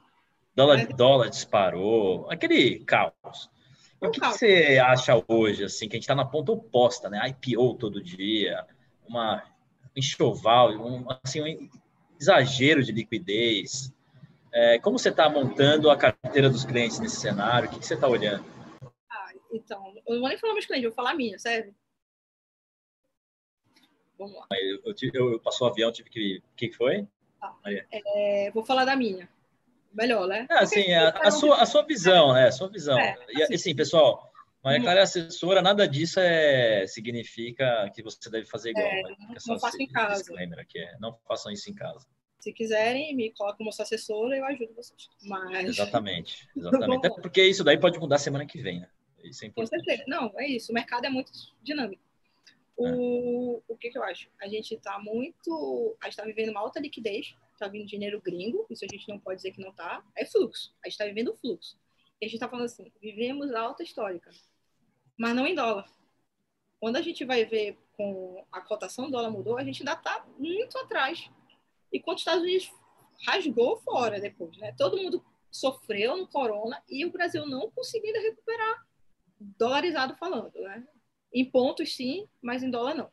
Dólar, 0.55 0.79
é. 0.79 0.85
dólar 0.85 1.29
disparou. 1.29 2.29
Aquele 2.29 2.79
caos. 2.85 3.49
O 4.03 4.11
que, 4.11 4.19
que, 4.19 4.27
você 4.27 4.79
acha 4.83 5.23
hoje, 5.27 5.63
assim, 5.63 5.87
que 5.87 5.95
a 5.95 5.97
gente 5.97 6.03
está 6.03 6.15
na 6.15 6.25
ponta 6.25 6.51
oposta, 6.51 7.09
né? 7.09 7.21
IPO 7.29 7.75
todo 7.75 8.03
dia, 8.03 8.65
uma 9.07 9.43
enxoval, 9.95 10.71
um, 10.71 11.05
assim, 11.23 11.41
um 11.41 11.69
exagero 12.19 12.83
de 12.83 12.91
liquidez. 12.91 13.93
É, 14.51 14.77
como 14.79 14.99
você 14.99 15.09
está 15.09 15.29
montando 15.29 15.89
a 15.89 15.95
carteira 15.95 16.49
dos 16.49 16.65
clientes 16.65 16.99
nesse 16.99 17.15
cenário? 17.15 17.69
O 17.69 17.71
que, 17.71 17.79
que 17.79 17.85
você 17.85 17.93
está 17.93 18.07
olhando? 18.07 18.45
Ah, 19.09 19.31
então, 19.51 19.93
eu 20.05 20.13
não 20.15 20.19
vou 20.19 20.29
nem 20.29 20.37
falar 20.37 20.53
meus 20.53 20.65
clientes, 20.65 20.83
eu 20.83 20.91
vou 20.91 20.95
falar 20.95 21.11
a 21.11 21.15
minha, 21.15 21.39
serve? 21.39 21.73
Vamos 24.19 24.35
lá. 24.35 24.47
Eu, 24.51 24.93
eu, 25.13 25.31
eu 25.31 25.39
passou 25.39 25.67
o 25.67 25.71
avião, 25.71 25.91
tive 25.91 26.09
que. 26.09 26.37
O 26.39 26.55
que, 26.55 26.67
que 26.67 26.75
foi? 26.75 27.07
Ah, 27.41 27.55
é, 27.91 28.51
vou 28.51 28.63
falar 28.63 28.85
da 28.85 28.95
minha 28.95 29.29
melhor, 29.93 30.27
né? 30.27 30.47
É, 30.49 30.59
assim, 30.59 30.93
a, 30.93 31.09
a, 31.09 31.31
sua, 31.31 31.61
a 31.61 31.65
sua 31.65 31.83
visão, 31.83 32.33
né? 32.33 32.47
A 32.47 32.51
sua 32.51 32.69
visão. 32.69 32.97
É, 32.99 33.15
e 33.29 33.43
assim, 33.43 33.53
assim 33.53 33.75
pessoal, 33.75 34.31
Maria 34.63 34.81
Clara 34.81 35.01
é 35.01 35.03
assessora, 35.03 35.61
nada 35.61 35.85
disso 35.85 36.19
é, 36.21 36.87
significa 36.87 37.91
que 37.93 38.01
você 38.01 38.29
deve 38.29 38.45
fazer 38.45 38.71
igual. 38.71 38.85
É, 38.85 39.01
né? 39.01 39.15
Não, 39.45 39.59
façam 39.59 39.81
em 39.81 39.87
casa. 39.89 40.33
Aqui, 40.57 40.79
é, 40.79 40.97
não 40.99 41.17
façam 41.27 41.51
isso 41.51 41.69
em 41.69 41.73
casa. 41.73 42.07
Se 42.39 42.53
quiserem, 42.53 43.15
me 43.15 43.31
colocam 43.33 43.57
como 43.57 43.71
sua 43.73 43.83
assessora, 43.83 44.37
eu 44.37 44.45
ajudo 44.45 44.73
vocês. 44.73 45.09
Mas... 45.23 45.65
Exatamente, 45.65 46.47
exatamente. 46.55 47.07
Até 47.07 47.21
porque 47.21 47.45
isso 47.45 47.63
daí 47.63 47.77
pode 47.77 47.99
mudar 47.99 48.17
semana 48.17 48.45
que 48.45 48.61
vem, 48.61 48.79
né? 48.79 48.89
Isso 49.23 49.43
é 49.43 49.47
importante. 49.47 49.79
Com 49.79 49.85
certeza. 49.85 50.03
Não, 50.07 50.33
é 50.37 50.47
isso. 50.47 50.71
O 50.71 50.75
mercado 50.75 51.05
é 51.05 51.09
muito 51.09 51.31
dinâmico. 51.61 52.01
O, 52.75 53.57
é. 53.59 53.73
o 53.73 53.77
que, 53.77 53.89
que 53.89 53.97
eu 53.97 54.03
acho? 54.03 54.29
A 54.41 54.47
gente 54.47 54.75
está 54.75 54.97
muito. 54.99 55.95
A 56.01 56.05
gente 56.05 56.13
está 56.13 56.23
vivendo 56.23 56.49
uma 56.49 56.61
alta 56.61 56.79
liquidez 56.79 57.35
está 57.53 57.67
vindo 57.67 57.87
dinheiro 57.87 58.21
gringo, 58.21 58.65
isso 58.69 58.85
a 58.85 58.87
gente 58.87 59.07
não 59.07 59.19
pode 59.19 59.37
dizer 59.37 59.51
que 59.51 59.61
não 59.61 59.71
está, 59.71 60.03
é 60.15 60.25
fluxo. 60.25 60.73
A 60.83 60.87
gente 60.87 60.93
está 60.93 61.05
vivendo 61.05 61.35
fluxo. 61.37 61.77
a 62.21 62.25
gente 62.25 62.35
está 62.35 62.47
falando 62.47 62.65
assim, 62.65 62.91
vivemos 63.01 63.51
a 63.51 63.61
alta 63.61 63.83
histórica, 63.83 64.31
mas 65.17 65.35
não 65.35 65.47
em 65.47 65.55
dólar. 65.55 65.89
Quando 66.79 66.97
a 66.97 67.01
gente 67.01 67.23
vai 67.23 67.45
ver 67.45 67.77
com 67.93 68.45
a 68.51 68.61
cotação 68.61 69.05
do 69.05 69.11
dólar 69.11 69.31
mudou, 69.31 69.57
a 69.57 69.63
gente 69.63 69.81
ainda 69.81 69.93
está 69.93 70.25
muito 70.37 70.77
atrás. 70.77 71.29
E 71.91 71.99
quando 71.99 72.17
os 72.17 72.21
Estados 72.21 72.43
Unidos 72.43 72.71
rasgou 73.25 73.77
fora 73.77 74.19
depois, 74.19 74.57
né? 74.57 74.73
Todo 74.77 74.97
mundo 74.97 75.23
sofreu 75.49 76.17
no 76.17 76.27
corona 76.27 76.83
e 76.89 77.05
o 77.05 77.11
Brasil 77.11 77.45
não 77.45 77.69
conseguiu 77.71 78.13
recuperar, 78.13 78.85
dolarizado 79.39 80.15
falando, 80.17 80.59
né? 80.59 80.85
Em 81.31 81.49
pontos 81.49 81.95
sim, 81.95 82.27
mas 82.41 82.63
em 82.63 82.69
dólar 82.69 82.95
não. 82.95 83.11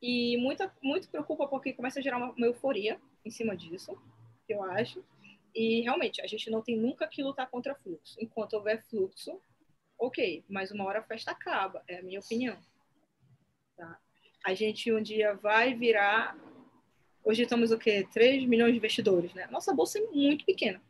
E 0.00 0.36
muita, 0.36 0.72
muito 0.82 1.08
preocupa 1.08 1.46
porque 1.48 1.72
começa 1.72 1.98
a 1.98 2.02
gerar 2.02 2.18
uma, 2.18 2.30
uma 2.32 2.46
euforia 2.46 3.00
em 3.24 3.30
cima 3.30 3.56
disso, 3.56 3.96
eu 4.48 4.62
acho. 4.62 5.04
E 5.54 5.80
realmente, 5.80 6.20
a 6.20 6.26
gente 6.26 6.50
não 6.50 6.62
tem 6.62 6.76
nunca 6.76 7.06
que 7.08 7.22
lutar 7.22 7.50
contra 7.50 7.74
fluxo. 7.74 8.16
Enquanto 8.20 8.52
houver 8.52 8.82
fluxo, 8.84 9.40
ok, 9.98 10.44
mas 10.48 10.70
uma 10.70 10.84
hora 10.84 11.00
a 11.00 11.02
festa 11.02 11.32
acaba, 11.32 11.82
é 11.88 11.98
a 11.98 12.02
minha 12.02 12.20
opinião. 12.20 12.56
Tá? 13.76 13.98
A 14.46 14.54
gente 14.54 14.92
um 14.92 15.02
dia 15.02 15.34
vai 15.34 15.74
virar. 15.74 16.38
Hoje 17.24 17.42
estamos 17.42 17.72
o 17.72 17.78
quê? 17.78 18.06
3 18.12 18.44
milhões 18.46 18.72
de 18.72 18.78
investidores, 18.78 19.34
né? 19.34 19.46
Nossa 19.50 19.74
bolsa 19.74 19.98
é 19.98 20.02
muito 20.02 20.44
pequena. 20.44 20.80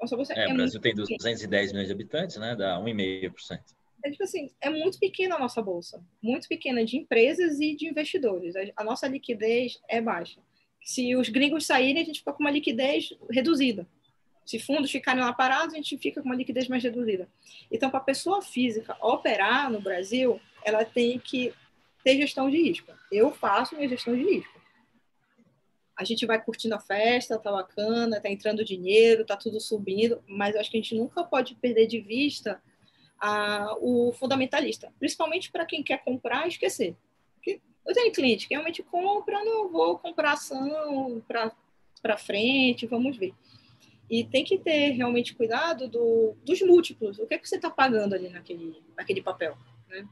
Nossa 0.00 0.16
bolsa 0.16 0.32
é, 0.32 0.46
é 0.46 0.52
o 0.52 0.56
Brasil 0.56 0.80
tem 0.80 0.94
210 0.94 1.72
milhões 1.72 1.88
de 1.88 1.92
habitantes, 1.92 2.36
né? 2.38 2.56
Dá 2.56 2.78
1,5%. 2.78 3.60
É 4.04 4.10
tipo 4.10 4.24
assim, 4.24 4.50
é 4.60 4.70
muito 4.70 4.98
pequena 4.98 5.36
a 5.36 5.38
nossa 5.38 5.60
bolsa, 5.60 6.02
muito 6.22 6.48
pequena 6.48 6.84
de 6.84 6.96
empresas 6.96 7.60
e 7.60 7.74
de 7.74 7.86
investidores. 7.86 8.54
A 8.76 8.84
nossa 8.84 9.06
liquidez 9.06 9.78
é 9.88 10.00
baixa. 10.00 10.40
Se 10.82 11.14
os 11.14 11.28
gringos 11.28 11.66
saírem, 11.66 12.02
a 12.02 12.06
gente 12.06 12.20
fica 12.20 12.32
com 12.32 12.42
uma 12.42 12.50
liquidez 12.50 13.10
reduzida. 13.30 13.86
Se 14.46 14.58
fundos 14.58 14.90
ficarem 14.90 15.22
lá 15.22 15.32
parados, 15.32 15.74
a 15.74 15.76
gente 15.76 15.96
fica 15.98 16.22
com 16.22 16.28
uma 16.28 16.34
liquidez 16.34 16.66
mais 16.66 16.82
reduzida. 16.82 17.28
Então, 17.70 17.90
para 17.90 18.00
a 18.00 18.04
pessoa 18.04 18.42
física 18.42 18.96
operar 19.00 19.70
no 19.70 19.80
Brasil, 19.80 20.40
ela 20.64 20.84
tem 20.84 21.18
que 21.18 21.52
ter 22.02 22.16
gestão 22.16 22.50
de 22.50 22.56
risco. 22.56 22.92
Eu 23.12 23.30
faço 23.30 23.76
minha 23.76 23.88
gestão 23.88 24.16
de 24.16 24.22
risco. 24.22 24.60
A 25.96 26.04
gente 26.04 26.24
vai 26.24 26.42
curtindo 26.42 26.74
a 26.74 26.80
festa, 26.80 27.38
tá 27.38 27.52
bacana, 27.52 28.20
tá 28.20 28.30
entrando 28.30 28.64
dinheiro, 28.64 29.24
tá 29.24 29.36
tudo 29.36 29.60
subindo, 29.60 30.24
mas 30.26 30.54
eu 30.54 30.60
acho 30.60 30.70
que 30.70 30.78
a 30.78 30.80
gente 30.80 30.94
nunca 30.94 31.22
pode 31.22 31.54
perder 31.56 31.86
de 31.86 32.00
vista 32.00 32.60
a, 33.20 33.76
o 33.80 34.12
fundamentalista, 34.12 34.92
principalmente 34.98 35.50
para 35.50 35.66
quem 35.66 35.82
quer 35.82 36.02
comprar 36.02 36.46
e 36.46 36.48
esquecer. 36.48 36.96
Eu 37.86 37.94
tenho 37.94 38.12
cliente 38.12 38.46
que 38.46 38.54
realmente 38.54 38.82
compra, 38.82 39.44
não 39.44 39.68
vou 39.68 39.98
comprar 39.98 40.32
ação 40.32 41.22
para 41.26 42.16
frente, 42.16 42.86
vamos 42.86 43.16
ver. 43.16 43.34
E 44.08 44.24
tem 44.24 44.44
que 44.44 44.58
ter 44.58 44.90
realmente 44.90 45.34
cuidado 45.34 45.88
do, 45.88 46.36
dos 46.44 46.60
múltiplos. 46.62 47.18
O 47.18 47.26
que 47.26 47.34
é 47.34 47.38
que 47.38 47.48
você 47.48 47.56
está 47.56 47.70
pagando 47.70 48.14
ali 48.14 48.28
naquele, 48.28 48.82
naquele 48.96 49.22
papel, 49.22 49.56
né? 49.88 50.06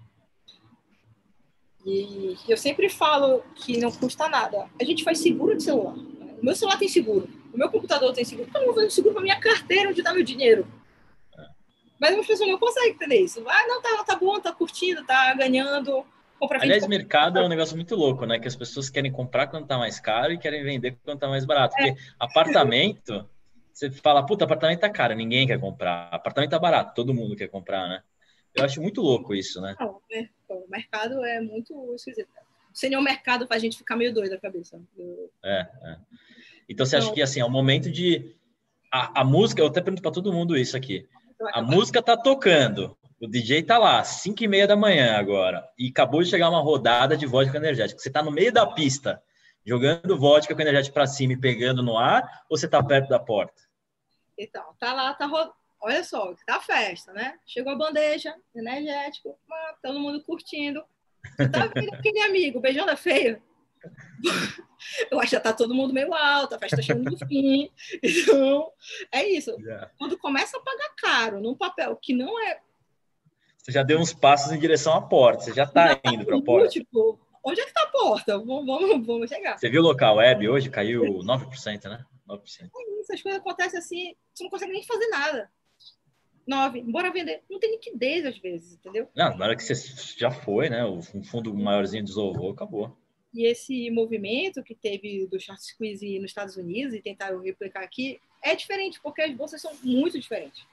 E 1.84 2.36
eu 2.48 2.56
sempre 2.56 2.88
falo 2.88 3.42
que 3.54 3.78
não 3.78 3.90
custa 3.90 4.28
nada. 4.28 4.68
A 4.80 4.84
gente 4.84 5.04
faz 5.04 5.18
seguro 5.18 5.56
de 5.56 5.62
celular. 5.62 5.94
O 5.94 6.44
meu 6.44 6.54
celular 6.54 6.78
tem 6.78 6.88
seguro. 6.88 7.28
O 7.52 7.56
meu 7.56 7.70
computador 7.70 8.12
tem 8.12 8.24
seguro. 8.24 8.48
Então 8.48 8.60
eu 8.60 8.66
vou 8.66 8.74
fazer 8.74 8.90
seguro 8.90 9.14
para 9.14 9.22
minha 9.22 9.40
carteira 9.40 9.88
onde 9.88 10.00
está 10.00 10.12
meu 10.12 10.24
dinheiro. 10.24 10.66
Mas 12.00 12.14
uma 12.14 12.24
pessoa 12.24 12.48
não 12.48 12.58
consegue 12.58 12.90
entender 12.90 13.20
isso. 13.20 13.44
Ah, 13.48 13.66
não, 13.66 13.82
tá, 13.82 14.04
tá 14.04 14.16
bom, 14.16 14.38
tá 14.40 14.52
curtindo, 14.52 15.04
tá 15.04 15.34
ganhando. 15.34 16.04
Compra 16.38 16.62
Aliás, 16.62 16.86
mercado 16.86 17.38
é 17.38 17.44
um 17.44 17.48
negócio 17.48 17.74
muito 17.74 17.96
louco, 17.96 18.24
né? 18.24 18.38
Que 18.38 18.46
as 18.46 18.54
pessoas 18.54 18.88
querem 18.88 19.10
comprar 19.10 19.48
quando 19.48 19.66
tá 19.66 19.76
mais 19.76 19.98
caro 19.98 20.32
e 20.32 20.38
querem 20.38 20.62
vender 20.62 20.96
quando 21.04 21.18
tá 21.18 21.28
mais 21.28 21.44
barato. 21.44 21.74
É. 21.78 21.88
Porque 21.88 22.00
apartamento, 22.18 23.28
você 23.72 23.90
fala, 23.90 24.24
puta, 24.24 24.44
apartamento 24.44 24.80
tá 24.80 24.88
caro, 24.88 25.14
ninguém 25.14 25.46
quer 25.48 25.58
comprar. 25.58 26.08
Apartamento 26.12 26.50
tá 26.50 26.58
barato, 26.58 26.94
todo 26.94 27.12
mundo 27.12 27.34
quer 27.34 27.48
comprar, 27.48 27.88
né? 27.88 28.02
Eu 28.54 28.64
acho 28.64 28.80
muito 28.80 29.00
louco 29.02 29.34
isso, 29.34 29.60
né? 29.60 29.74
Não, 29.78 30.00
né? 30.10 30.28
o 30.48 30.68
mercado 30.68 31.24
é 31.24 31.40
muito 31.40 31.94
esquisito. 31.94 32.28
Sem 32.72 32.90
nenhum 32.90 33.02
mercado 33.02 33.46
faz 33.46 33.60
a 33.60 33.64
gente 33.64 33.78
ficar 33.78 33.96
meio 33.96 34.14
doido 34.14 34.34
a 34.34 34.38
cabeça. 34.38 34.80
É, 35.44 35.66
é. 35.82 35.96
Então 36.68 36.86
você 36.86 36.96
então, 36.96 37.08
acha 37.08 37.14
que 37.14 37.22
assim, 37.22 37.40
é 37.40 37.44
o 37.44 37.50
momento 37.50 37.90
de. 37.90 38.36
A, 38.92 39.22
a 39.22 39.24
música, 39.24 39.60
eu 39.60 39.66
até 39.66 39.80
pergunto 39.80 40.02
para 40.02 40.12
todo 40.12 40.32
mundo 40.32 40.56
isso 40.56 40.76
aqui. 40.76 41.06
A 41.52 41.62
música 41.62 42.02
tá 42.02 42.16
tocando. 42.16 42.96
O 43.20 43.26
DJ 43.26 43.62
tá 43.64 43.78
lá, 43.78 44.02
5 44.04 44.42
e 44.44 44.48
meia 44.48 44.66
da 44.66 44.76
manhã 44.76 45.16
agora. 45.16 45.68
E 45.78 45.88
acabou 45.88 46.22
de 46.22 46.30
chegar 46.30 46.48
uma 46.48 46.60
rodada 46.60 47.16
de 47.16 47.26
vodka 47.26 47.56
energética. 47.56 48.00
Você 48.00 48.10
tá 48.10 48.22
no 48.22 48.30
meio 48.30 48.52
da 48.52 48.66
pista, 48.66 49.22
jogando 49.64 50.18
vodka 50.18 50.54
com 50.54 50.60
energético 50.60 50.94
para 50.94 51.06
cima 51.06 51.32
e 51.32 51.40
pegando 51.40 51.82
no 51.82 51.96
ar, 51.96 52.44
ou 52.48 52.56
você 52.56 52.68
tá 52.68 52.82
perto 52.82 53.08
da 53.08 53.18
porta? 53.18 53.60
Então, 54.36 54.64
tá 54.78 54.92
lá, 54.92 55.14
tá 55.14 55.26
ro... 55.26 55.52
Olha 55.80 56.02
só, 56.02 56.34
tá 56.46 56.60
festa, 56.60 57.12
né? 57.12 57.38
Chegou 57.46 57.72
a 57.72 57.76
bandeja, 57.76 58.34
energético, 58.54 59.36
todo 59.82 60.00
mundo 60.00 60.22
curtindo. 60.24 60.84
Tá 61.52 61.70
vendo 61.74 61.94
aquele 61.94 62.20
amigo, 62.20 62.60
beijando 62.60 62.90
a 62.90 62.96
feia? 62.96 63.40
eu 65.10 65.18
acho 65.18 65.30
que 65.30 65.36
já 65.36 65.40
tá 65.40 65.52
todo 65.52 65.74
mundo 65.74 65.92
meio 65.92 66.12
alto, 66.14 66.54
a 66.54 66.58
festa 66.58 66.82
chegando 66.82 67.10
no 67.10 67.18
fim. 67.26 67.70
Então, 68.02 68.72
é 69.12 69.26
isso. 69.26 69.50
Yeah. 69.60 69.90
Quando 69.98 70.18
começa 70.18 70.56
a 70.56 70.60
pagar 70.60 70.94
caro 70.96 71.40
num 71.40 71.54
papel 71.54 71.96
que 71.96 72.12
não 72.12 72.40
é. 72.40 72.60
Você 73.56 73.72
já 73.72 73.82
deu 73.82 73.98
uns 73.98 74.12
passos 74.12 74.52
em 74.52 74.58
direção 74.58 74.94
à 74.94 75.02
porta, 75.02 75.44
você 75.44 75.52
já 75.52 75.66
tá 75.66 75.88
já 75.88 76.12
indo 76.12 76.24
para 76.24 76.38
a 76.38 76.42
porta. 76.42 76.68
Tipo, 76.68 77.18
onde 77.44 77.60
é 77.60 77.66
que 77.66 77.72
tá 77.72 77.82
a 77.82 77.90
porta? 77.90 78.38
Vamos, 78.38 78.66
vamos, 78.66 79.06
vamos 79.06 79.28
chegar. 79.28 79.58
Você 79.58 79.68
viu 79.68 79.82
o 79.82 79.84
local 79.84 80.16
web 80.16 80.48
hoje? 80.48 80.70
Caiu 80.70 81.02
9%, 81.02 81.84
né? 81.84 82.04
9%. 82.28 82.70
É 82.74 83.00
isso, 83.00 83.12
as 83.12 83.22
coisas 83.22 83.40
acontecem 83.40 83.78
assim, 83.78 84.14
você 84.34 84.44
não 84.44 84.50
consegue 84.50 84.72
nem 84.72 84.84
fazer 84.84 85.08
nada. 85.08 85.50
9, 86.46 86.80
bora 86.84 87.12
vender. 87.12 87.42
Não 87.48 87.58
tem 87.58 87.72
liquidez 87.72 88.24
às 88.24 88.38
vezes, 88.38 88.74
entendeu? 88.74 89.08
Não, 89.14 89.36
na 89.36 89.44
hora 89.44 89.56
que 89.56 89.62
você 89.62 89.74
já 90.16 90.30
foi, 90.30 90.70
né? 90.70 90.84
Um 90.86 91.22
fundo 91.22 91.54
maiorzinho 91.54 92.02
desovou, 92.02 92.52
acabou. 92.52 92.96
E 93.32 93.46
esse 93.46 93.90
movimento 93.90 94.62
que 94.62 94.74
teve 94.74 95.26
do 95.26 95.38
short 95.38 95.62
squeeze 95.62 96.18
nos 96.18 96.30
Estados 96.30 96.56
Unidos 96.56 96.94
e 96.94 97.02
tentaram 97.02 97.40
replicar 97.40 97.82
aqui 97.82 98.20
é 98.42 98.54
diferente, 98.54 99.00
porque 99.02 99.22
as 99.22 99.34
bolsas 99.34 99.60
são 99.60 99.72
muito 99.82 100.18
diferentes. 100.18 100.64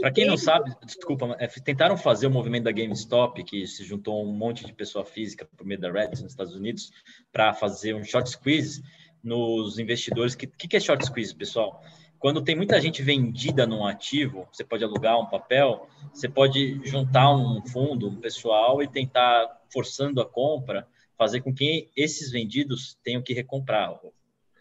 Para 0.00 0.12
quem 0.12 0.26
não 0.26 0.36
sabe, 0.36 0.72
desculpa, 0.84 1.34
é, 1.40 1.48
tentaram 1.48 1.96
fazer 1.96 2.28
o 2.28 2.30
movimento 2.30 2.64
da 2.64 2.72
GameStop, 2.72 3.42
que 3.42 3.66
se 3.66 3.82
juntou 3.82 4.24
um 4.24 4.32
monte 4.32 4.64
de 4.64 4.72
pessoa 4.72 5.04
física 5.04 5.44
por 5.56 5.66
meio 5.66 5.80
da 5.80 5.90
Reddit 5.90 6.22
nos 6.22 6.30
Estados 6.30 6.54
Unidos, 6.54 6.92
para 7.32 7.52
fazer 7.52 7.92
um 7.92 8.04
short 8.04 8.30
squeeze 8.30 8.80
nos 9.24 9.80
investidores. 9.80 10.34
O 10.34 10.38
que, 10.38 10.68
que 10.68 10.76
é 10.76 10.80
short 10.80 11.04
squeeze, 11.04 11.34
pessoal? 11.34 11.82
Quando 12.16 12.42
tem 12.42 12.54
muita 12.54 12.80
gente 12.80 13.02
vendida 13.02 13.66
num 13.66 13.84
ativo, 13.84 14.48
você 14.52 14.62
pode 14.62 14.84
alugar 14.84 15.18
um 15.18 15.26
papel, 15.26 15.88
você 16.12 16.28
pode 16.28 16.80
juntar 16.84 17.34
um 17.34 17.60
fundo, 17.66 18.08
um 18.08 18.20
pessoal 18.20 18.80
e 18.80 18.88
tentar 18.88 19.62
forçando 19.68 20.20
a 20.20 20.24
compra 20.24 20.86
fazer 21.16 21.40
com 21.40 21.54
que 21.54 21.90
esses 21.96 22.30
vendidos 22.30 22.98
tenham 23.02 23.22
que 23.22 23.32
recomprar. 23.32 23.98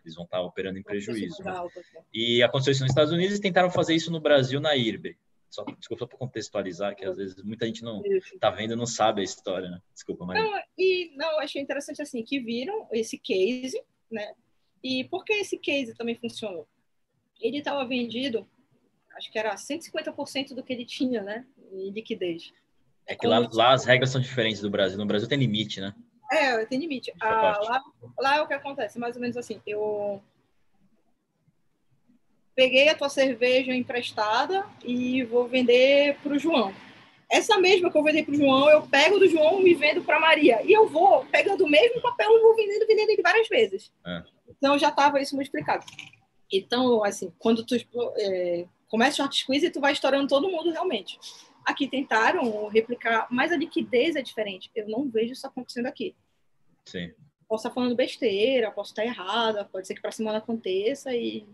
Eles 0.03 0.15
vão 0.15 0.25
estar 0.25 0.41
operando 0.41 0.77
em 0.77 0.83
prejuízo. 0.83 1.43
Né? 1.43 1.51
E 2.13 2.43
aconteceu 2.43 2.71
isso 2.71 2.83
nos 2.83 2.91
Estados 2.91 3.11
Unidos 3.11 3.37
e 3.37 3.41
tentaram 3.41 3.71
fazer 3.71 3.95
isso 3.95 4.11
no 4.11 4.19
Brasil 4.19 4.59
na 4.59 4.75
IRB. 4.75 5.17
Só, 5.49 5.63
desculpa 5.79 6.05
para 6.05 6.17
contextualizar, 6.17 6.95
que 6.95 7.05
às 7.05 7.17
vezes 7.17 7.41
muita 7.41 7.65
gente 7.65 7.81
não 7.81 8.03
está 8.05 8.49
vendo 8.49 8.75
não 8.75 8.85
sabe 8.85 9.21
a 9.21 9.23
história, 9.23 9.69
né? 9.69 9.81
Desculpa, 9.93 10.25
mas... 10.25 10.37
Não, 10.37 10.61
e 10.77 11.13
não, 11.15 11.39
achei 11.39 11.61
interessante 11.61 12.01
assim, 12.01 12.23
que 12.23 12.39
viram 12.39 12.87
esse 12.91 13.17
case, 13.17 13.81
né? 14.11 14.33
E 14.83 15.05
por 15.05 15.23
que 15.23 15.33
esse 15.33 15.57
case 15.57 15.95
também 15.95 16.15
funcionou? 16.15 16.67
Ele 17.39 17.59
estava 17.59 17.85
vendido, 17.85 18.47
acho 19.15 19.31
que 19.31 19.39
era 19.39 19.55
150% 19.55 20.53
do 20.53 20.63
que 20.63 20.73
ele 20.73 20.85
tinha, 20.85 21.21
né? 21.23 21.45
Em 21.71 21.89
liquidez. 21.89 22.51
É 23.07 23.15
que 23.15 23.25
lá, 23.25 23.47
lá 23.53 23.73
as 23.73 23.85
regras 23.85 24.09
são 24.09 24.19
diferentes 24.19 24.61
do 24.61 24.69
Brasil. 24.69 24.97
No 24.97 25.05
Brasil 25.05 25.27
tem 25.27 25.37
limite, 25.37 25.79
né? 25.79 25.95
É, 26.31 26.65
tem 26.65 26.79
limite. 26.79 27.13
Ah, 27.19 27.59
lá, 27.61 27.83
lá 28.17 28.37
é 28.37 28.41
o 28.41 28.47
que 28.47 28.53
acontece, 28.53 28.97
mais 28.97 29.15
ou 29.15 29.21
menos 29.21 29.37
assim. 29.37 29.61
Eu 29.65 30.21
peguei 32.55 32.89
a 32.89 32.95
tua 32.95 33.09
cerveja 33.09 33.75
emprestada 33.75 34.65
e 34.83 35.23
vou 35.23 35.47
vender 35.47 36.17
para 36.23 36.33
o 36.33 36.39
João. 36.39 36.73
Essa 37.29 37.57
mesma 37.57 37.91
que 37.91 37.97
eu 37.97 38.03
vender 38.03 38.23
para 38.23 38.33
o 38.33 38.37
João, 38.37 38.69
eu 38.69 38.83
pego 38.83 39.19
do 39.19 39.27
João 39.27 39.65
e 39.65 39.73
vendo 39.73 40.03
para 40.03 40.19
Maria. 40.19 40.61
E 40.63 40.71
eu 40.71 40.87
vou 40.87 41.25
pegando 41.25 41.65
o 41.65 41.69
mesmo 41.69 42.01
papel 42.01 42.31
e 42.31 42.41
vou 42.41 42.55
vendendo, 42.55 42.87
vendendo 42.87 43.09
ele 43.09 43.21
várias 43.21 43.47
vezes. 43.47 43.91
É. 44.05 44.23
Então 44.47 44.77
já 44.77 44.89
estava 44.89 45.19
isso 45.19 45.35
multiplicado. 45.35 45.85
Então, 46.51 47.03
assim, 47.03 47.33
quando 47.39 47.65
tu 47.65 47.75
é, 48.17 48.65
começa 48.87 49.13
o 49.13 49.17
short 49.17 49.37
squeeze, 49.37 49.69
tu 49.71 49.81
vai 49.81 49.91
estourando 49.91 50.27
todo 50.27 50.49
mundo 50.49 50.71
realmente. 50.71 51.19
Aqui 51.65 51.87
tentaram 51.87 52.67
replicar, 52.67 53.27
mas 53.29 53.51
a 53.51 53.57
liquidez 53.57 54.15
é 54.15 54.21
diferente. 54.21 54.69
Eu 54.75 54.87
não 54.87 55.09
vejo 55.09 55.33
isso 55.33 55.47
acontecendo 55.47 55.87
aqui. 55.87 56.15
Sim. 56.85 57.11
Posso 57.47 57.67
estar 57.67 57.73
falando 57.73 57.95
besteira, 57.95 58.71
posso 58.71 58.91
estar 58.91 59.03
errada, 59.03 59.65
pode 59.65 59.87
ser 59.87 59.95
que 59.95 60.01
para 60.01 60.11
semana 60.11 60.37
aconteça 60.37 61.13
e, 61.13 61.47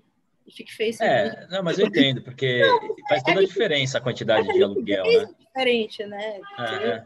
e 0.45 0.51
fique 0.51 0.73
feio. 0.73 0.93
É, 1.01 1.47
não, 1.49 1.63
mas 1.63 1.79
eu 1.79 1.87
entendo, 1.87 2.21
porque 2.21 2.59
não, 2.59 2.95
faz 3.07 3.23
toda 3.23 3.41
é 3.41 3.43
a 3.43 3.47
diferença 3.47 3.97
a 3.97 4.01
quantidade 4.01 4.49
é 4.49 4.53
de 4.53 4.63
aluguel, 4.63 5.03
né? 5.03 5.13
É 5.13 5.43
diferente, 5.45 6.05
né? 6.05 6.41
É, 6.59 6.63
é, 6.63 7.03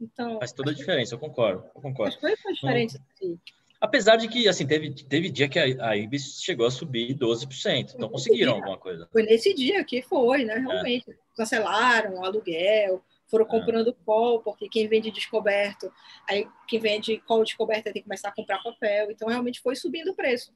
então, 0.00 0.38
faz 0.38 0.52
toda 0.52 0.70
a 0.70 0.74
diferença, 0.74 1.14
eu 1.14 1.18
concordo, 1.18 1.64
eu 1.74 1.80
concordo. 1.80 2.14
As 2.14 2.20
coisas 2.20 2.40
são 2.40 2.52
diferentes. 2.52 2.96
Assim. 3.14 3.38
Apesar 3.80 4.16
de 4.16 4.28
que, 4.28 4.48
assim, 4.48 4.66
teve, 4.66 4.92
teve 5.04 5.30
dia 5.30 5.48
que 5.48 5.58
a, 5.58 5.90
a 5.90 5.96
Ibis 5.96 6.40
chegou 6.42 6.66
a 6.66 6.70
subir 6.70 7.14
12%. 7.14 7.94
Então, 7.94 8.08
conseguiram 8.08 8.54
alguma 8.54 8.78
coisa. 8.78 9.08
Foi 9.12 9.22
nesse 9.22 9.52
dia 9.54 9.84
que 9.84 10.02
foi, 10.02 10.44
né? 10.44 10.56
Realmente. 10.56 11.10
É. 11.10 11.14
Cancelaram 11.36 12.14
o 12.14 12.24
aluguel, 12.24 13.04
foram 13.28 13.44
é. 13.44 13.48
comprando 13.48 13.90
é. 13.90 13.94
call, 14.04 14.42
porque 14.42 14.68
quem 14.68 14.88
vende 14.88 15.10
descoberto, 15.10 15.92
aí 16.28 16.48
quem 16.66 16.80
vende 16.80 17.18
call 17.18 17.44
descoberto 17.44 17.84
tem 17.84 17.92
que 17.92 18.02
começar 18.02 18.30
a 18.30 18.34
comprar 18.34 18.62
papel. 18.62 19.10
Então, 19.10 19.28
realmente 19.28 19.60
foi 19.60 19.76
subindo 19.76 20.12
o 20.12 20.16
preço. 20.16 20.52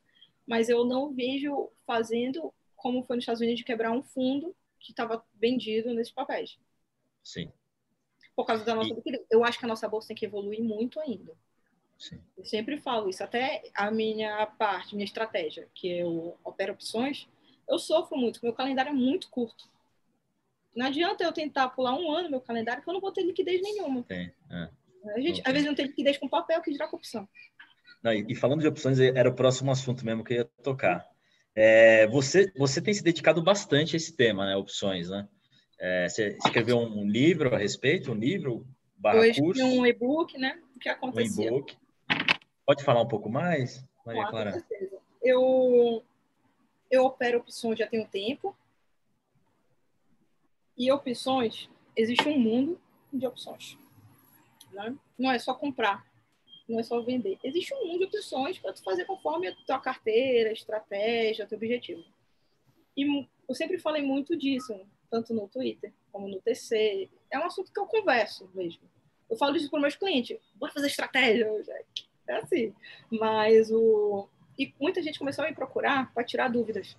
Mas 0.47 0.68
eu 0.68 0.85
não 0.85 1.12
vejo 1.12 1.68
fazendo 1.87 2.53
como 2.75 3.05
foi 3.05 3.16
nos 3.16 3.23
Estados 3.23 3.41
Unidos 3.41 3.59
de 3.59 3.64
quebrar 3.64 3.93
um 3.93 4.03
fundo 4.03 4.57
que 4.79 4.93
estava 4.93 5.23
vendido 5.35 5.93
nesses 5.93 6.12
papéis. 6.12 6.59
Sim. 7.23 7.53
Por 8.35 8.47
causa 8.47 8.64
da 8.64 8.75
nossa 8.75 8.95
e... 8.95 9.27
Eu 9.31 9.45
acho 9.45 9.59
que 9.59 9.66
a 9.66 9.68
nossa 9.68 9.87
bolsa 9.87 10.09
tem 10.09 10.16
que 10.16 10.25
evoluir 10.25 10.62
muito 10.62 10.99
ainda. 10.99 11.37
Sim. 12.01 12.18
Eu 12.36 12.44
sempre 12.46 12.78
falo 12.78 13.11
isso. 13.11 13.22
Até 13.22 13.62
a 13.74 13.90
minha 13.90 14.46
parte, 14.46 14.94
minha 14.94 15.05
estratégia, 15.05 15.68
que 15.74 15.86
eu 15.98 16.36
opero 16.42 16.72
opções, 16.72 17.28
eu 17.68 17.78
sofro 17.78 18.16
muito, 18.16 18.40
meu 18.42 18.55
calendário 18.55 18.90
é 18.90 18.94
muito 18.94 19.28
curto. 19.28 19.68
Não 20.74 20.86
adianta 20.86 21.22
eu 21.22 21.32
tentar 21.32 21.68
pular 21.68 21.94
um 21.94 22.11
ano 22.11 22.30
meu 22.30 22.40
calendário, 22.40 22.82
que 22.82 22.88
eu 22.88 22.94
não 22.94 23.01
vou 23.01 23.12
ter 23.12 23.22
liquidez 23.22 23.61
nenhuma. 23.61 24.03
Tem, 24.05 24.32
é. 24.51 24.70
A 25.14 25.20
gente, 25.20 25.42
às 25.44 25.53
vezes, 25.53 25.66
não 25.66 25.74
tem 25.74 25.86
liquidez 25.86 26.16
com 26.16 26.28
papel, 26.28 26.62
que 26.62 26.70
dirá 26.70 26.88
com 26.88 26.96
opção. 26.96 27.28
Não, 28.03 28.12
e, 28.12 28.34
falando 28.34 28.61
de 28.61 28.68
opções, 28.68 28.98
era 28.98 29.28
o 29.28 29.34
próximo 29.34 29.70
assunto 29.70 30.05
mesmo 30.05 30.24
que 30.24 30.34
eu 30.34 30.38
ia 30.38 30.44
tocar. 30.62 31.07
É, 31.55 32.07
você, 32.07 32.51
você 32.57 32.80
tem 32.80 32.94
se 32.94 33.03
dedicado 33.03 33.42
bastante 33.42 33.94
a 33.94 33.98
esse 33.98 34.16
tema, 34.16 34.46
né? 34.46 34.57
Opções, 34.57 35.11
né? 35.11 35.28
É, 35.78 36.09
você 36.09 36.36
escreveu 36.44 36.78
um 36.78 37.07
livro 37.07 37.55
a 37.55 37.59
respeito, 37.59 38.12
um 38.12 38.14
livro 38.14 38.66
barra 38.96 39.26
eu 39.26 39.34
curso? 39.34 39.64
um 39.64 39.84
e-book, 39.84 40.38
né? 40.38 40.61
O 40.76 40.78
que 40.78 40.88
aconteceu? 40.88 41.44
Um 41.44 41.57
e-book. 41.57 41.76
Pode 42.71 42.85
falar 42.85 43.03
um 43.03 43.09
pouco 43.09 43.29
mais, 43.29 43.85
Maria 44.07 44.29
Clara? 44.29 44.53
Com 44.53 44.61
certeza. 44.61 44.97
Eu, 45.21 46.05
eu 46.89 47.05
opero 47.05 47.39
opções 47.39 47.77
já 47.77 47.85
tem 47.85 48.01
um 48.01 48.07
tempo. 48.07 48.57
E 50.79 50.93
opções, 50.93 51.68
existe 51.97 52.29
um 52.29 52.39
mundo 52.39 52.81
de 53.12 53.27
opções. 53.27 53.77
Né? 54.71 54.97
Não 55.18 55.33
é 55.33 55.39
só 55.41 55.53
comprar, 55.53 56.07
não 56.68 56.79
é 56.79 56.85
só 56.85 57.01
vender. 57.01 57.41
Existe 57.43 57.75
um 57.75 57.89
mundo 57.89 58.09
de 58.09 58.16
opções 58.16 58.57
para 58.57 58.73
tu 58.73 58.85
fazer 58.85 59.05
conforme 59.05 59.49
a 59.49 59.57
tua 59.66 59.81
carteira, 59.81 60.53
estratégia, 60.53 61.49
teu 61.49 61.59
objetivo. 61.59 62.05
E 62.97 63.29
eu 63.49 63.55
sempre 63.57 63.81
falei 63.81 64.01
muito 64.01 64.39
disso, 64.39 64.81
tanto 65.11 65.35
no 65.35 65.49
Twitter 65.49 65.93
como 66.12 66.29
no 66.29 66.41
TC. 66.41 67.11
É 67.33 67.37
um 67.37 67.47
assunto 67.47 67.73
que 67.73 67.81
eu 67.81 67.87
converso 67.87 68.49
mesmo. 68.55 68.89
Eu 69.29 69.37
falo 69.37 69.57
isso 69.57 69.68
para 69.68 69.81
meus 69.81 69.97
clientes. 69.97 70.39
Bora 70.55 70.73
fazer 70.73 70.87
estratégia, 70.87 71.51
Jack. 71.64 72.09
É 72.31 72.37
assim. 72.37 72.72
Mas 73.11 73.70
o. 73.72 74.28
E 74.57 74.72
muita 74.81 75.03
gente 75.03 75.18
começou 75.18 75.45
a 75.45 75.49
me 75.49 75.55
procurar 75.55 76.12
para 76.14 76.24
tirar 76.24 76.49
dúvidas. 76.49 76.97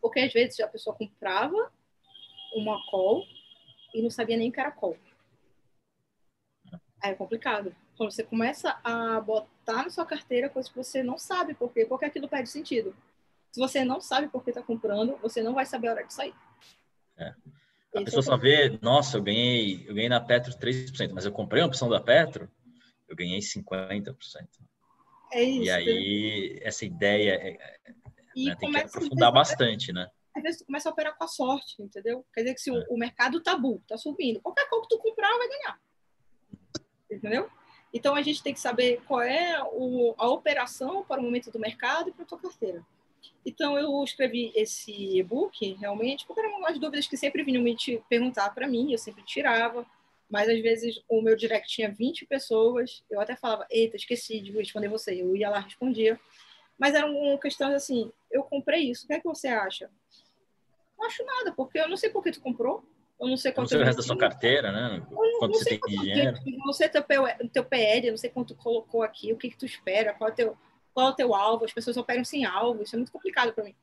Porque 0.00 0.20
às 0.20 0.32
vezes 0.32 0.58
a 0.60 0.66
pessoa 0.66 0.96
comprava 0.96 1.70
uma 2.54 2.80
call 2.90 3.24
e 3.94 4.02
não 4.02 4.10
sabia 4.10 4.36
nem 4.36 4.48
o 4.48 4.52
que 4.52 4.60
era 4.60 4.72
call. 4.72 4.96
Aí 7.00 7.12
é 7.12 7.14
complicado. 7.14 7.74
Quando 7.96 8.10
você 8.10 8.24
começa 8.24 8.80
a 8.82 9.20
botar 9.20 9.84
na 9.84 9.90
sua 9.90 10.04
carteira 10.04 10.48
coisas 10.48 10.70
que 10.70 10.76
você 10.76 11.02
não 11.02 11.18
sabe 11.18 11.54
por 11.54 11.72
quê, 11.72 11.86
porque 11.86 12.04
aquilo 12.04 12.28
perde 12.28 12.48
sentido. 12.48 12.96
Se 13.52 13.60
você 13.60 13.84
não 13.84 14.00
sabe 14.00 14.28
por 14.28 14.42
que 14.42 14.50
está 14.50 14.62
comprando, 14.62 15.16
você 15.18 15.42
não 15.42 15.54
vai 15.54 15.66
saber 15.66 15.88
a 15.88 15.92
hora 15.92 16.04
de 16.04 16.12
sair. 16.12 16.34
É. 17.16 17.34
A 17.94 18.02
pessoa 18.02 18.20
é 18.20 18.22
só 18.22 18.36
vê, 18.36 18.78
nossa, 18.82 19.16
eu 19.16 19.22
ganhei, 19.22 19.84
eu 19.88 19.94
ganhei 19.94 20.08
na 20.08 20.20
Petro 20.20 20.52
3%, 20.52 21.12
mas 21.12 21.24
eu 21.24 21.32
comprei 21.32 21.62
uma 21.62 21.68
opção 21.68 21.88
da 21.88 22.00
Petro, 22.00 22.48
eu 23.08 23.16
ganhei 23.16 23.38
50%. 23.38 24.16
É 25.32 25.42
isso. 25.42 25.64
E 25.64 25.70
aí, 25.70 26.58
essa 26.62 26.84
ideia 26.84 27.34
é, 27.34 27.58
né, 28.36 28.56
tem 28.56 28.70
que 28.70 28.78
aprofundar 28.78 29.32
bastante, 29.32 29.92
né? 29.92 30.08
Às 30.34 30.42
vezes 30.42 30.60
tu 30.60 30.66
começa 30.66 30.88
a 30.88 30.92
operar 30.92 31.16
com 31.16 31.24
a 31.24 31.28
sorte, 31.28 31.82
entendeu? 31.82 32.24
Quer 32.32 32.42
dizer 32.42 32.54
que 32.54 32.60
se 32.60 32.70
é. 32.70 32.72
o, 32.72 32.94
o, 32.94 32.98
mercado 32.98 33.40
tá 33.40 33.56
bom, 33.56 33.78
tá 33.88 33.96
subindo, 33.96 34.40
qualquer 34.40 34.68
coisa 34.68 34.86
que 34.86 34.96
tu 34.96 35.02
comprar 35.02 35.36
vai 35.36 35.48
ganhar. 35.48 35.80
Entendeu? 37.10 37.50
Então 37.92 38.14
a 38.14 38.22
gente 38.22 38.42
tem 38.42 38.52
que 38.52 38.60
saber 38.60 39.02
qual 39.06 39.22
é 39.22 39.60
o, 39.72 40.14
a 40.18 40.28
operação 40.28 41.04
para 41.04 41.20
o 41.20 41.24
momento 41.24 41.50
do 41.50 41.58
mercado 41.58 42.10
e 42.10 42.12
para 42.12 42.22
a 42.22 42.26
tua 42.26 42.38
carteira. 42.38 42.86
Então 43.44 43.78
eu 43.78 44.02
escrevi 44.04 44.52
esse 44.54 45.18
e-book 45.18 45.74
realmente 45.74 46.26
porque 46.26 46.40
eram 46.40 46.58
umas 46.58 46.78
dúvidas 46.78 47.06
que 47.06 47.16
sempre 47.16 47.42
vinham 47.42 47.62
me 47.62 47.76
perguntar 48.08 48.54
para 48.54 48.68
mim, 48.68 48.92
eu 48.92 48.98
sempre 48.98 49.24
tirava 49.24 49.86
mas 50.28 50.48
às 50.48 50.60
vezes 50.60 51.02
o 51.08 51.22
meu 51.22 51.36
direct 51.36 51.68
tinha 51.68 51.90
20 51.90 52.26
pessoas, 52.26 53.02
eu 53.10 53.20
até 53.20 53.34
falava, 53.34 53.66
eita, 53.70 53.96
esqueci 53.96 54.40
de 54.40 54.52
responder 54.52 54.88
você, 54.88 55.20
eu 55.20 55.34
ia 55.34 55.48
lá 55.48 55.60
respondia. 55.60 56.18
Mas 56.78 56.94
era 56.94 57.06
uma 57.06 57.38
questão 57.38 57.74
assim, 57.74 58.12
eu 58.30 58.42
comprei 58.42 58.90
isso, 58.90 59.04
o 59.04 59.08
que 59.08 59.14
é 59.14 59.20
que 59.20 59.26
você 59.26 59.48
acha? 59.48 59.90
Não 60.98 61.06
acho 61.06 61.24
nada, 61.24 61.52
porque 61.52 61.78
eu 61.78 61.88
não 61.88 61.96
sei 61.96 62.10
por 62.10 62.22
que 62.22 62.30
tu 62.30 62.40
comprou, 62.40 62.84
eu 63.20 63.26
não 63.26 63.36
sei 63.36 63.50
quanto... 63.50 63.64
Não 63.64 63.68
sei 63.68 63.80
o 63.80 63.84
resto 63.84 63.98
da 63.98 64.04
sua 64.04 64.18
carteira, 64.18 64.70
né? 64.70 65.04
Quanto 65.38 65.58
você 65.58 65.78
tem 65.78 65.80
de 65.80 65.96
dinheiro. 65.96 66.38
Eu 66.46 66.58
não 66.58 66.72
sei 66.72 66.88
teu, 66.88 67.04
teu 67.52 67.64
PL, 67.64 68.06
eu 68.06 68.12
não 68.12 68.18
sei 68.18 68.30
quanto 68.30 68.54
tu 68.54 68.62
colocou 68.62 69.02
aqui, 69.02 69.32
o 69.32 69.36
que 69.36 69.50
que 69.50 69.56
tu 69.56 69.66
espera, 69.66 70.14
qual 70.14 70.30
é 70.30 70.32
o 70.32 70.36
teu, 70.36 70.58
qual 70.94 71.08
é 71.08 71.10
o 71.10 71.14
teu 71.14 71.34
alvo, 71.34 71.64
as 71.64 71.72
pessoas 71.72 71.96
operam 71.96 72.24
sem 72.24 72.44
alvo, 72.44 72.82
isso 72.82 72.94
é 72.94 72.98
muito 72.98 73.12
complicado 73.12 73.52
para 73.52 73.64
mim. 73.64 73.74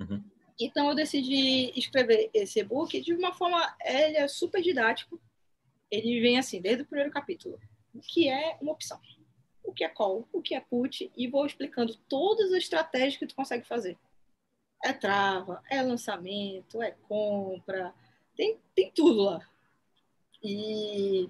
Uhum. 0.00 0.22
Então 0.58 0.88
eu 0.88 0.94
decidi 0.94 1.72
escrever 1.76 2.30
esse 2.32 2.58
e-book 2.60 3.00
de 3.00 3.12
uma 3.12 3.32
forma, 3.34 3.76
ele 3.84 4.16
é 4.16 4.26
super 4.26 4.62
didático, 4.62 5.20
ele 5.90 6.20
vem 6.20 6.38
assim, 6.38 6.60
desde 6.60 6.82
o 6.82 6.86
primeiro 6.86 7.10
capítulo. 7.10 7.60
O 7.94 8.00
que 8.00 8.28
é 8.28 8.56
uma 8.60 8.72
opção? 8.72 9.00
O 9.64 9.72
que 9.72 9.84
é 9.84 9.88
call? 9.88 10.28
O 10.32 10.40
que 10.40 10.54
é 10.54 10.60
put? 10.60 11.10
E 11.16 11.28
vou 11.28 11.46
explicando 11.46 11.96
todas 12.08 12.52
as 12.52 12.58
estratégias 12.58 13.16
que 13.16 13.26
tu 13.26 13.34
consegue 13.34 13.66
fazer. 13.66 13.98
É 14.84 14.92
trava, 14.92 15.62
é 15.70 15.82
lançamento, 15.82 16.82
é 16.82 16.92
compra, 17.08 17.94
tem, 18.36 18.58
tem 18.74 18.90
tudo 18.90 19.22
lá. 19.22 19.48
E 20.42 21.28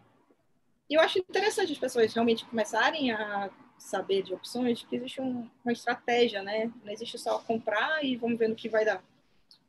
eu 0.91 1.01
acho 1.01 1.19
interessante 1.19 1.73
as 1.73 1.79
pessoas 1.79 2.13
realmente 2.13 2.45
começarem 2.45 3.13
a 3.13 3.51
saber 3.79 4.23
de 4.23 4.35
opções, 4.35 4.83
que 4.83 4.97
existe 4.97 5.21
um, 5.21 5.49
uma 5.65 5.73
estratégia, 5.73 6.43
né? 6.43 6.73
Não 6.85 6.93
existe 6.93 7.19
só 7.19 7.39
comprar 7.39 8.05
e 8.05 8.17
vamos 8.17 8.39
ver 8.39 8.49
no 8.49 8.57
que 8.57 8.69
vai 8.69 8.85
dar. 8.85 9.03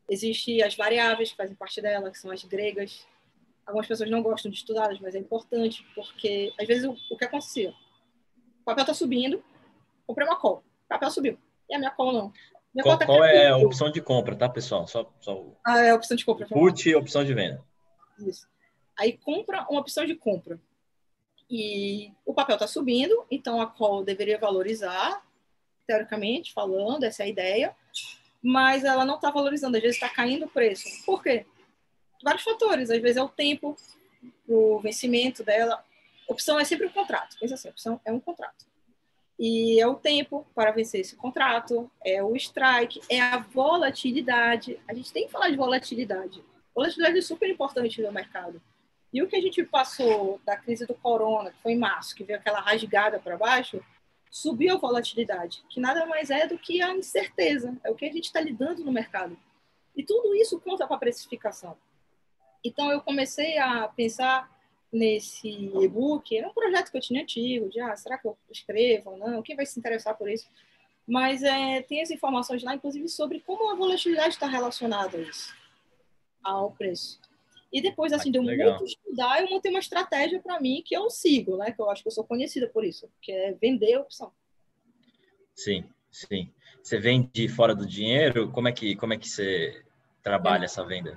Existem 0.10 0.62
as 0.64 0.76
variáveis 0.76 1.32
que 1.32 1.38
fazem 1.38 1.56
parte 1.56 1.82
dela, 1.82 2.10
que 2.10 2.18
são 2.18 2.32
as 2.32 2.44
gregas, 2.44 3.06
algumas 3.68 3.86
pessoas 3.86 4.10
não 4.10 4.24
gostam 4.24 4.50
de 4.50 4.58
estudá-las, 4.58 5.00
mas 5.00 5.14
é 5.14 5.20
importante, 5.20 5.86
porque 5.94 6.54
às 6.60 6.66
vezes 6.66 6.86
o, 6.86 6.96
o 7.12 7.18
que 7.18 7.26
acontecia? 7.26 7.72
O 8.62 8.66
papel 8.66 8.84
está 8.84 8.94
subindo, 8.94 9.44
comprei 10.08 10.26
uma 10.26 10.40
call, 10.40 10.64
o 10.86 10.88
papel 10.88 11.12
subiu, 11.12 11.38
e 11.70 11.76
a 11.76 11.78
minha 11.78 11.92
call 11.92 12.14
não. 12.14 12.34
Minha 12.74 12.84
qual, 12.84 12.98
tá 12.98 13.06
qual 13.06 13.24
é 13.24 13.50
a 13.50 13.58
opção 13.58 13.92
de 13.92 14.02
compra, 14.02 14.36
tá, 14.36 14.48
pessoal? 14.48 14.88
Só, 14.88 15.12
só... 15.20 15.46
Ah, 15.66 15.80
é 15.80 15.90
a 15.90 15.96
opção 15.96 16.16
de 16.16 16.24
compra. 16.24 16.48
Put 16.48 16.90
e 16.90 16.96
opção 16.96 17.24
de 17.24 17.34
venda. 17.34 17.64
Isso. 18.20 18.48
Aí 18.98 19.18
compra 19.18 19.66
uma 19.70 19.82
opção 19.82 20.06
de 20.06 20.16
compra. 20.16 20.60
E 21.50 22.12
o 22.26 22.34
papel 22.34 22.56
está 22.56 22.68
subindo, 22.68 23.26
então 23.32 23.62
a 23.62 23.68
call 23.68 24.04
deveria 24.04 24.38
valorizar, 24.38 25.24
teoricamente 25.86 26.54
falando, 26.54 27.04
essa 27.04 27.24
é 27.24 27.26
a 27.26 27.30
ideia, 27.30 27.76
mas 28.42 28.84
ela 28.84 29.06
não 29.06 29.16
está 29.16 29.32
valorizando, 29.32 29.78
às 29.78 29.84
vezes 29.84 29.98
está 29.98 30.10
caindo 30.10 30.46
o 30.46 30.50
preço. 30.50 30.84
Por 31.06 31.24
quê? 31.24 31.46
Vários 32.24 32.44
fatores. 32.44 32.90
Às 32.90 33.02
vezes 33.02 33.18
é 33.18 33.24
o 33.24 33.30
tempo, 33.30 33.76
o 34.48 34.80
vencimento 34.80 35.44
dela. 35.44 35.84
Opção 36.28 36.60
é 36.60 36.64
sempre 36.64 36.88
um 36.88 36.92
contrato. 36.92 37.38
Pensa 37.40 37.56
assim, 37.56 37.70
opção 37.70 38.02
é 38.06 38.12
um 38.12 38.20
contrato. 38.20 38.66
E 39.40 39.80
é 39.80 39.86
o 39.86 39.96
tempo 39.96 40.48
para 40.56 40.72
vencer 40.72 41.02
esse 41.02 41.16
contrato, 41.16 41.90
é 42.04 42.24
o 42.24 42.36
strike, 42.36 43.02
é 43.08 43.22
a 43.22 43.38
volatilidade. 43.38 44.80
A 44.88 44.94
gente 44.94 45.14
tem 45.14 45.26
que 45.26 45.32
falar 45.32 45.50
de 45.50 45.56
volatilidade. 45.56 46.44
Volatilidade 46.74 47.20
é 47.20 47.22
super 47.22 47.50
importante 47.50 48.02
no 48.02 48.12
mercado. 48.12 48.62
E 49.14 49.22
o 49.22 49.28
que 49.28 49.36
a 49.36 49.42
gente 49.42 49.64
passou 49.64 50.42
da 50.44 50.58
crise 50.58 50.86
do 50.86 50.94
corona, 50.96 51.52
que 51.52 51.62
foi 51.62 51.74
em 51.74 51.78
março, 51.78 52.16
que 52.16 52.24
veio 52.24 52.40
aquela 52.40 52.60
rasgada 52.60 53.20
para 53.20 53.38
baixo, 53.38 53.80
subiu 54.30 54.76
a 54.76 54.78
volatilidade, 54.78 55.64
que 55.70 55.80
nada 55.80 56.06
mais 56.06 56.30
é 56.30 56.46
do 56.48 56.58
que 56.58 56.82
a 56.82 56.96
incerteza, 56.96 57.78
é 57.84 57.90
o 57.90 57.96
que 57.96 58.06
a 58.06 58.12
gente 58.12 58.26
está 58.26 58.42
lidando 58.42 58.84
no 58.84 58.92
mercado. 58.92 59.38
E 59.96 60.04
tudo 60.04 60.36
isso 60.36 60.60
conta 60.60 60.86
para 60.86 60.96
a 60.96 61.00
precificação. 61.00 61.78
Então, 62.64 62.92
eu 62.92 63.02
comecei 63.02 63.58
a 63.58 63.88
pensar 63.88 64.52
nesse 64.92 65.50
e-book. 65.50 66.36
Era 66.36 66.48
um 66.48 66.54
projeto 66.54 66.92
que 66.92 66.98
eu 66.98 67.02
tinha 67.02 67.22
antigo, 67.22 67.70
de, 67.70 67.80
ah, 67.80 67.96
será 67.96 68.18
que 68.18 68.28
eu 68.28 68.38
escrevo 68.52 69.12
ou 69.12 69.18
não? 69.18 69.42
Quem 69.42 69.56
vai 69.56 69.66
se 69.66 69.80
interessar 69.80 70.18
por 70.18 70.30
isso? 70.30 70.48
Mas 71.06 71.42
é, 71.42 71.82
tem 71.82 72.02
as 72.02 72.12
informações 72.12 72.64
lá, 72.64 72.76
inclusive, 72.76 73.08
sobre 73.08 73.40
como 73.40 73.72
a 73.72 73.76
volatilidade 73.76 74.30
está 74.30 74.48
relacionada 74.48 75.18
a 75.18 75.22
isso, 75.22 75.56
ao 76.44 76.72
preço. 76.72 77.20
E 77.72 77.82
depois, 77.82 78.12
assim, 78.14 78.30
ah, 78.30 78.32
de 78.34 78.40
muito 78.40 78.86
estudar, 78.86 79.42
eu 79.42 79.50
montei 79.50 79.72
uma 79.72 79.80
estratégia 79.80 80.42
para 80.42 80.60
mim 80.60 80.82
que 80.86 80.96
eu 80.96 81.10
sigo, 81.10 81.58
né? 81.58 81.72
Que 81.72 81.82
eu 81.82 81.90
acho 81.90 82.02
que 82.02 82.08
eu 82.08 82.14
sou 82.14 82.24
conhecida 82.24 82.68
por 82.68 82.84
isso, 82.84 83.10
que 83.22 83.32
é 83.32 83.54
vender 83.54 83.94
a 83.96 84.02
opção. 84.02 84.32
Sim, 85.54 85.86
sim. 86.12 86.52
Você 86.82 86.98
vende 86.98 87.48
fora 87.50 87.76
do 87.76 87.86
dinheiro? 87.86 88.52
Como 88.52 88.68
é 88.68 88.72
que, 88.72 88.96
como 88.96 89.14
é 89.14 89.18
que 89.18 89.30
você 89.30 89.84
trabalha 90.24 90.64
é. 90.64 90.66
essa 90.66 90.86
venda? 90.86 91.16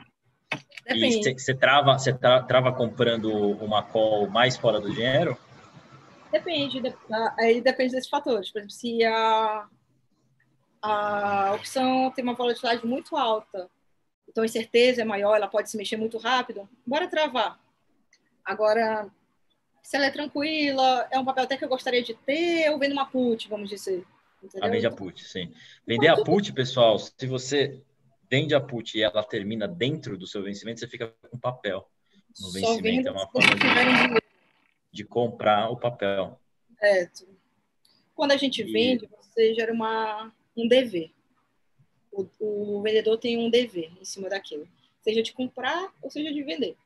Depende. 0.84 1.30
E 1.30 1.38
você 1.38 1.55
trava, 1.55 1.98
você 1.98 2.12
trava 2.12 2.72
comprando 2.72 3.30
uma 3.62 3.82
call 3.82 4.28
mais 4.28 4.57
fora 4.57 4.80
do 4.80 4.92
dinheiro? 4.92 5.38
Depende, 6.32 6.80
aí 7.38 7.61
depende 7.61 7.92
desses 7.92 8.09
fatores. 8.09 8.51
Por 8.51 8.59
exemplo, 8.59 8.74
se 8.74 9.05
a, 9.05 9.68
a 10.82 11.53
opção 11.55 12.11
tem 12.11 12.24
uma 12.24 12.34
volatilidade 12.34 12.86
muito 12.86 13.16
alta, 13.16 13.68
então 14.28 14.42
a 14.42 14.46
incerteza 14.46 15.03
é 15.03 15.05
maior, 15.05 15.34
ela 15.34 15.48
pode 15.48 15.70
se 15.70 15.76
mexer 15.76 15.96
muito 15.96 16.18
rápido, 16.18 16.68
bora 16.86 17.09
travar. 17.09 17.59
Agora, 18.44 19.09
se 19.82 19.96
ela 19.96 20.07
é 20.07 20.11
tranquila, 20.11 21.07
é 21.11 21.18
um 21.18 21.24
papel 21.24 21.44
até 21.44 21.57
que 21.57 21.64
eu 21.64 21.68
gostaria 21.68 22.03
de 22.03 22.14
ter, 22.14 22.66
eu 22.66 22.78
vendo 22.78 22.92
uma 22.92 23.07
put, 23.07 23.48
vamos 23.48 23.68
dizer. 23.68 24.05
Entendeu? 24.42 24.68
A 24.68 24.70
vende 24.70 24.86
a 24.86 24.90
put, 24.90 25.24
sim. 25.24 25.53
Vender 25.86 26.09
a 26.09 26.22
put, 26.22 26.53
pessoal, 26.53 26.98
se 26.98 27.26
você 27.26 27.82
vende 28.31 28.55
a 28.55 28.61
put 28.61 28.97
e 28.97 29.03
ela 29.03 29.24
termina 29.24 29.66
dentro 29.66 30.16
do 30.16 30.26
seu 30.26 30.43
vencimento, 30.43 30.81
você 30.81 30.87
fica 30.87 31.12
com 31.28 31.39
papel 31.39 31.91
no 32.41 32.53
vencimento. 32.53 33.09
É 33.09 33.11
uma 33.11 33.26
forma 33.26 33.49
de, 33.57 34.22
de, 34.93 35.05
comprar 35.05 35.68
o 35.70 35.76
papel. 35.76 36.39
É. 36.81 37.11
Quando 38.14 38.33
a 38.33 38.37
gente 38.37 38.62
e... 38.62 38.72
vende, 38.72 39.09
você 39.09 39.55
gera 39.55 39.72
uma, 39.72 40.33
um 40.57 40.68
dever. 40.68 41.11
O, 42.12 42.28
o 42.39 42.83
vendedor 42.83 43.18
tem 43.18 43.37
um 43.37 43.51
dever 43.51 43.91
em 44.01 44.05
cima 44.05 44.28
daquilo. 44.28 44.68
Seja 45.01 45.22
de 45.22 45.33
comprar 45.33 45.93
ou 46.01 46.11
seja 46.11 46.33
de 46.33 46.43
vender. 46.43 46.76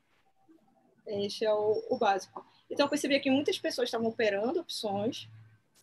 Esse 1.05 1.45
é 1.45 1.53
o, 1.53 1.83
o 1.89 1.97
básico. 1.97 2.43
Então, 2.69 2.87
eu 2.87 2.89
percebi 2.89 3.19
que 3.19 3.29
muitas 3.29 3.59
pessoas 3.59 3.87
estavam 3.87 4.07
operando 4.07 4.59
opções 4.59 5.29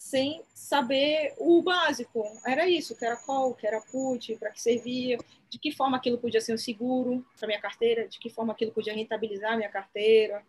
sem 0.02 0.42
saber 0.52 1.32
o 1.38 1.62
básico. 1.62 2.24
Era 2.44 2.68
isso, 2.68 2.96
que 2.96 3.04
era 3.04 3.16
call, 3.16 3.54
que 3.54 3.64
era 3.64 3.80
put, 3.80 4.36
para 4.36 4.50
que 4.50 4.60
servia, 4.60 5.16
de 5.48 5.60
que 5.60 5.70
forma 5.70 5.96
aquilo 5.96 6.18
podia 6.18 6.40
ser 6.40 6.52
um 6.52 6.58
seguro 6.58 7.24
para 7.38 7.46
minha 7.46 7.60
carteira, 7.60 8.08
de 8.08 8.18
que 8.18 8.28
forma 8.28 8.52
aquilo 8.52 8.72
podia 8.72 8.92
rentabilizar 8.92 9.56
minha 9.56 9.70
carteira. 9.70 10.44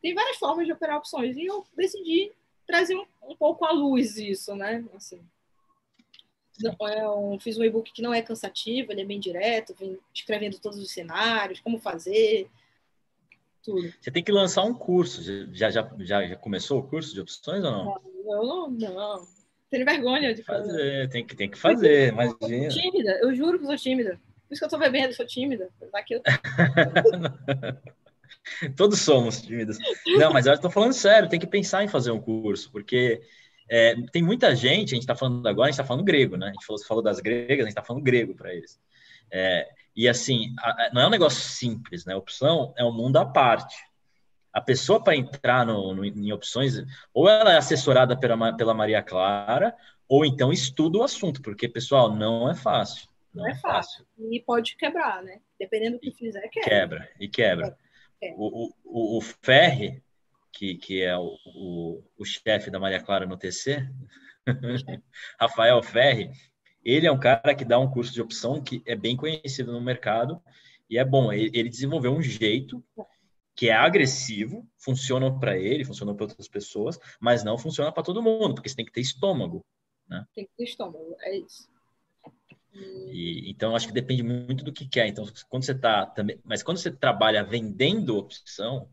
Tem 0.00 0.14
várias 0.14 0.36
formas 0.36 0.64
de 0.64 0.72
operar 0.72 0.96
opções 0.96 1.36
e 1.36 1.44
eu 1.44 1.66
decidi 1.76 2.30
trazer 2.64 2.94
um, 2.94 3.04
um 3.24 3.36
pouco 3.36 3.64
à 3.64 3.72
luz 3.72 4.16
isso, 4.16 4.54
né? 4.54 4.84
Assim, 4.94 5.20
eu 6.62 7.36
fiz 7.40 7.58
um 7.58 7.64
e-book 7.64 7.92
que 7.92 8.00
não 8.00 8.14
é 8.14 8.22
cansativo, 8.22 8.92
ele 8.92 9.02
é 9.02 9.04
bem 9.04 9.18
direto, 9.18 9.74
vem 9.74 9.98
escrevendo 10.14 10.60
todos 10.60 10.78
os 10.78 10.90
cenários, 10.90 11.60
como 11.60 11.80
fazer, 11.80 12.48
tudo. 13.64 13.92
Você 14.00 14.10
tem 14.10 14.22
que 14.22 14.30
lançar 14.30 14.62
um 14.64 14.74
curso. 14.74 15.22
Já, 15.52 15.70
já, 15.70 15.90
já, 15.98 16.26
já 16.26 16.36
começou 16.36 16.80
o 16.80 16.86
curso 16.86 17.14
de 17.14 17.20
opções 17.20 17.64
ou 17.64 17.70
não? 17.70 18.00
Não, 18.24 18.70
não. 18.70 19.26
Tenho 19.70 19.84
vergonha 19.84 20.34
de 20.34 20.42
fazer. 20.42 20.70
fazer. 20.70 21.08
Tem, 21.08 21.26
que, 21.26 21.34
tem 21.34 21.50
que 21.50 21.58
fazer, 21.58 22.12
imagina. 22.12 22.70
Sou 22.70 22.82
tímida, 22.82 23.18
eu 23.22 23.34
juro 23.34 23.58
que 23.58 23.66
sou 23.66 23.76
tímida. 23.76 24.20
Por 24.46 24.54
isso 24.54 24.60
que 24.60 24.66
eu 24.66 24.70
tô 24.70 24.78
bebendo, 24.78 25.14
sou 25.14 25.26
tímida. 25.26 25.68
Daqui 25.92 26.14
eu... 26.14 26.22
Todos 28.76 29.00
somos 29.00 29.42
tímidos. 29.42 29.78
Não, 30.18 30.32
mas 30.32 30.46
eu 30.46 30.52
estou 30.52 30.70
falando 30.70 30.92
sério, 30.92 31.28
tem 31.28 31.40
que 31.40 31.46
pensar 31.46 31.82
em 31.82 31.88
fazer 31.88 32.10
um 32.10 32.20
curso, 32.20 32.70
porque 32.70 33.22
é, 33.68 33.94
tem 34.12 34.22
muita 34.22 34.54
gente, 34.54 34.92
a 34.92 34.94
gente 34.94 35.00
está 35.00 35.16
falando 35.16 35.46
agora, 35.46 35.68
a 35.68 35.70
gente 35.70 35.80
está 35.80 35.86
falando 35.86 36.04
grego, 36.04 36.36
né? 36.36 36.48
A 36.48 36.52
gente 36.52 36.66
falou, 36.66 36.84
falou 36.84 37.02
das 37.02 37.20
gregas, 37.20 37.60
a 37.60 37.62
gente 37.62 37.68
está 37.68 37.82
falando 37.82 38.02
grego 38.02 38.34
para 38.34 38.54
eles. 38.54 38.78
É, 39.30 39.66
e 39.96 40.08
assim, 40.08 40.54
não 40.92 41.02
é 41.02 41.06
um 41.06 41.10
negócio 41.10 41.40
simples, 41.40 42.04
né? 42.04 42.16
Opção 42.16 42.74
é 42.76 42.84
um 42.84 42.92
mundo 42.92 43.16
à 43.16 43.24
parte. 43.24 43.76
A 44.52 44.60
pessoa 44.60 45.02
para 45.02 45.16
entrar 45.16 45.64
no, 45.66 45.94
no, 45.94 46.04
em 46.04 46.32
opções, 46.32 46.74
ou 47.12 47.28
ela 47.28 47.52
é 47.52 47.56
assessorada 47.56 48.16
pela, 48.16 48.56
pela 48.56 48.74
Maria 48.74 49.02
Clara, 49.02 49.76
ou 50.08 50.24
então 50.24 50.52
estuda 50.52 50.98
o 50.98 51.02
assunto, 51.02 51.42
porque, 51.42 51.68
pessoal, 51.68 52.14
não 52.14 52.48
é 52.48 52.54
fácil. 52.54 53.08
Não, 53.32 53.44
não 53.44 53.50
é, 53.50 53.54
fácil. 53.54 54.04
fácil. 54.04 54.32
E 54.32 54.40
pode 54.40 54.76
quebrar, 54.76 55.22
né? 55.22 55.40
Dependendo 55.58 55.96
do 55.96 56.00
que 56.00 56.12
fizer, 56.12 56.46
quebra. 56.48 56.68
Quebra, 56.70 57.10
e 57.18 57.28
quebra. 57.28 57.78
É. 58.22 58.34
O, 58.36 58.70
o, 58.84 59.18
o 59.18 59.20
Ferri, 59.20 60.02
que, 60.52 60.76
que 60.76 61.02
é 61.02 61.16
o, 61.16 61.36
o, 61.46 62.04
o 62.18 62.24
chefe 62.24 62.70
da 62.70 62.78
Maria 62.78 63.02
Clara 63.02 63.26
no 63.26 63.36
TC, 63.36 63.88
Rafael 65.40 65.82
Ferri, 65.82 66.30
ele 66.84 67.06
é 67.06 67.12
um 67.12 67.18
cara 67.18 67.54
que 67.54 67.64
dá 67.64 67.78
um 67.78 67.90
curso 67.90 68.12
de 68.12 68.20
opção 68.20 68.62
que 68.62 68.82
é 68.86 68.94
bem 68.94 69.16
conhecido 69.16 69.72
no 69.72 69.80
mercado 69.80 70.40
e 70.88 70.98
é 70.98 71.04
bom. 71.04 71.32
Ele 71.32 71.68
desenvolveu 71.68 72.12
um 72.12 72.22
jeito 72.22 72.84
que 73.56 73.68
é 73.68 73.72
agressivo, 73.72 74.68
funciona 74.76 75.32
para 75.38 75.56
ele, 75.56 75.84
funciona 75.84 76.14
para 76.14 76.24
outras 76.24 76.48
pessoas, 76.48 76.98
mas 77.20 77.44
não 77.44 77.56
funciona 77.56 77.92
para 77.92 78.02
todo 78.02 78.22
mundo, 78.22 78.54
porque 78.54 78.68
você 78.68 78.76
tem 78.76 78.84
que 78.84 78.92
ter 78.92 79.00
estômago. 79.00 79.64
Né? 80.08 80.26
Tem 80.34 80.44
que 80.44 80.52
ter 80.56 80.64
estômago, 80.64 81.16
é 81.20 81.38
isso. 81.38 81.68
E, 82.74 83.48
então, 83.48 83.76
acho 83.76 83.86
que 83.86 83.94
depende 83.94 84.22
muito 84.22 84.64
do 84.64 84.72
que 84.72 84.88
quer. 84.88 85.06
Então, 85.06 85.24
quando 85.48 85.64
você 85.64 85.72
está 85.72 86.04
também, 86.04 86.40
mas 86.44 86.62
quando 86.62 86.78
você 86.78 86.90
trabalha 86.90 87.44
vendendo 87.44 88.18
opção, 88.18 88.88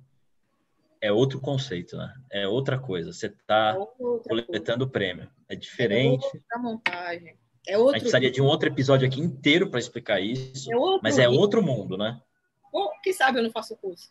é 1.02 1.12
outro 1.12 1.42
conceito, 1.42 1.98
né? 1.98 2.14
É 2.30 2.48
outra 2.48 2.80
coisa. 2.80 3.12
Você 3.12 3.26
está 3.26 3.76
coletando 4.24 4.86
coisa. 4.86 4.92
prêmio. 4.92 5.32
É 5.50 5.56
diferente. 5.56 6.24
É 6.24 6.38
outra 6.38 6.60
montagem. 6.60 7.36
É 7.68 7.78
outro... 7.78 7.92
A 7.92 7.94
gente 7.94 8.02
precisaria 8.02 8.32
de 8.32 8.42
um 8.42 8.46
outro 8.46 8.70
episódio 8.70 9.08
aqui 9.08 9.20
inteiro 9.20 9.70
para 9.70 9.80
explicar 9.80 10.20
isso, 10.20 10.72
é 10.72 10.76
mas 11.02 11.20
é 11.20 11.30
outro 11.30 11.62
mundo, 11.62 11.98
né? 11.98 12.20
Ou, 12.72 12.90
quem 13.04 13.14
sabe 13.14 13.40
eu 13.40 13.44
não 13.44 13.52
faço 13.52 13.74
o 13.74 13.78
curso. 13.78 14.10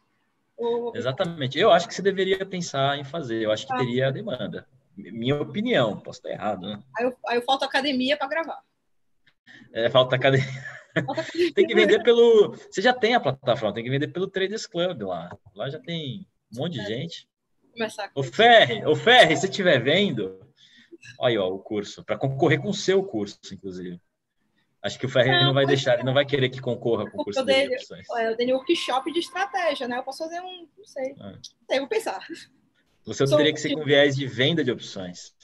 Ou... 0.57 0.95
Exatamente. 0.95 1.59
Eu 1.59 1.71
acho 1.73 1.89
que 1.89 1.95
você 1.95 2.03
deveria 2.03 2.45
pensar 2.45 2.99
em 2.99 3.05
fazer. 3.05 3.43
Eu 3.43 3.51
acho 3.51 3.67
que 3.67 3.73
ah. 3.73 3.79
teria 3.79 4.13
demanda. 4.13 4.67
Minha 4.97 5.41
opinião, 5.41 5.99
posso 5.99 6.19
estar 6.19 6.31
errado, 6.31 6.67
né? 6.67 6.83
Aí 6.99 7.07
eu, 7.07 7.17
aí 7.27 7.37
eu 7.39 7.43
falto 7.43 7.65
academia 7.65 8.17
para 8.17 8.29
gravar. 8.29 8.61
É, 9.73 9.89
falta 9.89 10.15
academia. 10.17 10.47
tem 11.55 11.67
que 11.67 11.75
vender 11.75 12.03
pelo. 12.03 12.55
Você 12.71 12.83
já 12.83 12.93
tem 12.93 13.15
a 13.15 13.21
plataforma, 13.21 13.75
tem 13.75 13.85
que 13.85 13.91
vender 13.91 14.09
pelo 14.09 14.29
Traders 14.29 14.67
Club 14.67 15.03
lá. 15.03 15.35
Lá 15.55 15.71
já 15.71 15.79
tem 15.79 16.27
um 16.53 16.61
monte 16.61 16.75
de 16.75 16.81
é. 16.81 16.85
gente. 16.85 17.29
Começar 17.73 18.11
o 18.15 18.23
Ferre, 18.23 18.85
o 18.85 18.95
Ferre, 18.95 19.37
se 19.37 19.47
estiver 19.47 19.79
vendo, 19.83 20.39
Olha, 21.19 21.43
ó, 21.43 21.49
o 21.49 21.59
curso, 21.59 22.05
para 22.05 22.17
concorrer 22.17 22.61
com 22.61 22.69
o 22.69 22.75
seu 22.75 23.03
curso, 23.03 23.39
inclusive. 23.53 24.01
Acho 24.83 24.99
que 24.99 25.05
o 25.05 25.09
Ferreira 25.09 25.41
não, 25.41 25.49
não 25.49 25.55
vai 25.55 25.67
deixar, 25.67 25.95
ele 25.95 26.05
não 26.05 26.15
vai 26.15 26.25
querer 26.25 26.49
que 26.49 26.61
concorra 26.61 27.09
com 27.11 27.21
o 27.21 27.25
curso 27.25 27.45
dele. 27.45 27.77
Eu 28.23 28.37
tenho 28.37 28.57
workshop 28.57 29.13
de 29.13 29.19
estratégia, 29.19 29.87
né? 29.87 29.99
Eu 29.99 30.03
posso 30.03 30.25
fazer 30.25 30.41
um, 30.41 30.67
não 30.77 30.85
sei. 30.85 31.15
Ah. 31.21 31.33
Não 31.33 31.41
sei, 31.69 31.79
vou 31.81 31.89
pensar. 31.89 32.27
Você 33.05 33.27
Sou 33.27 33.37
teria 33.37 33.53
que 33.53 33.61
ser 33.61 33.75
com 33.75 33.85
viés 33.85 34.17
de 34.17 34.27
venda 34.27 34.65
de 34.65 34.71
opções. 34.71 35.35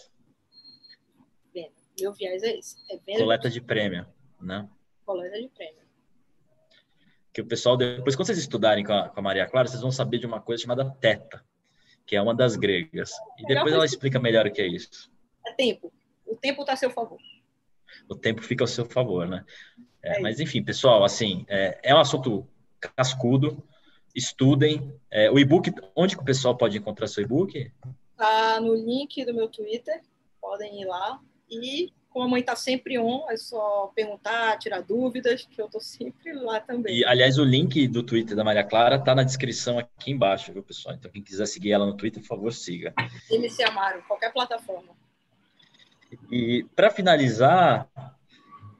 Venda. 1.53 1.73
Meu 2.01 2.13
viés 2.15 2.43
é 2.43 2.59
esse. 2.59 2.77
É 2.91 2.97
venda 2.97 3.19
Coleta 3.19 3.49
de, 3.49 3.55
de 3.55 3.61
prêmio, 3.61 4.07
né? 4.41 4.67
Coleta 5.05 5.39
de 5.39 5.49
prêmio. 5.49 5.87
Que 7.33 7.43
o 7.43 7.47
pessoal, 7.47 7.77
depois, 7.77 8.17
quando 8.17 8.29
vocês 8.29 8.39
estudarem 8.39 8.83
com 8.83 8.95
a, 8.95 9.11
com 9.11 9.21
a 9.21 9.23
Maria 9.23 9.47
Clara, 9.47 9.69
vocês 9.69 9.83
vão 9.83 9.93
saber 9.93 10.19
de 10.19 10.27
uma 10.27 10.41
coisa 10.41 10.63
chamada 10.63 10.91
teta, 10.99 11.45
que 12.07 12.17
é 12.17 12.23
uma 12.23 12.35
das 12.35 12.57
gregas. 12.57 13.13
E 13.39 13.47
depois 13.47 13.75
ela 13.75 13.85
explica 13.85 14.19
melhor 14.19 14.47
o 14.47 14.51
que 14.51 14.63
é 14.63 14.67
isso 14.67 15.15
é 15.47 15.53
tempo. 15.53 15.93
O 16.27 16.35
tempo 16.37 16.63
está 16.63 16.73
a 16.73 16.77
seu 16.77 16.91
favor. 16.91 17.19
O 18.09 18.15
tempo 18.15 18.43
fica 18.43 18.65
ao 18.65 18.69
seu 18.69 18.85
favor, 18.85 19.27
né? 19.27 19.45
É, 20.03 20.19
é 20.19 20.21
mas, 20.21 20.41
enfim, 20.41 20.63
pessoal, 20.63 21.05
assim, 21.05 21.45
é, 21.49 21.79
é, 21.83 21.95
um 21.95 21.99
assunto 21.99 22.47
cascudo. 22.97 23.63
Estudem. 24.15 24.95
É, 25.11 25.31
o 25.31 25.39
e-book, 25.39 25.71
onde 25.95 26.17
que 26.17 26.23
o 26.23 26.25
pessoal 26.25 26.57
pode 26.57 26.79
encontrar 26.79 27.07
seu 27.07 27.23
e-book? 27.23 27.71
Tá 28.17 28.61
no 28.61 28.75
link 28.75 29.25
do 29.25 29.35
meu 29.35 29.49
Twitter. 29.49 30.01
Podem 30.41 30.81
ir 30.81 30.87
lá. 30.87 31.21
E 31.51 31.93
como 32.17 32.25
a 32.25 32.29
mãe 32.29 32.41
está 32.41 32.57
sempre 32.57 32.99
on, 32.99 33.31
é 33.31 33.37
só 33.37 33.93
perguntar, 33.95 34.59
tirar 34.59 34.81
dúvidas, 34.81 35.45
que 35.45 35.61
eu 35.61 35.67
estou 35.67 35.83
sempre 35.83 36.33
lá 36.33 36.59
também. 36.59 36.97
E, 36.97 37.05
aliás, 37.05 37.37
o 37.37 37.45
link 37.45 37.87
do 37.89 38.03
Twitter 38.03 38.35
da 38.35 38.43
Maria 38.43 38.65
Clara 38.65 38.97
está 38.97 39.15
na 39.15 39.23
descrição 39.23 39.79
aqui 39.79 40.13
embaixo, 40.13 40.51
viu, 40.51 40.63
pessoal? 40.63 40.95
Então, 40.95 41.11
quem 41.11 41.23
quiser 41.23 41.45
seguir 41.45 41.73
ela 41.73 41.85
no 41.85 41.95
Twitter, 41.95 42.23
por 42.23 42.29
favor, 42.29 42.53
siga. 42.55 42.95
MC 43.31 43.63
Amaro, 43.65 44.03
qualquer 44.09 44.33
plataforma. 44.33 44.96
E 46.31 46.65
para 46.75 46.91
finalizar, 46.91 47.89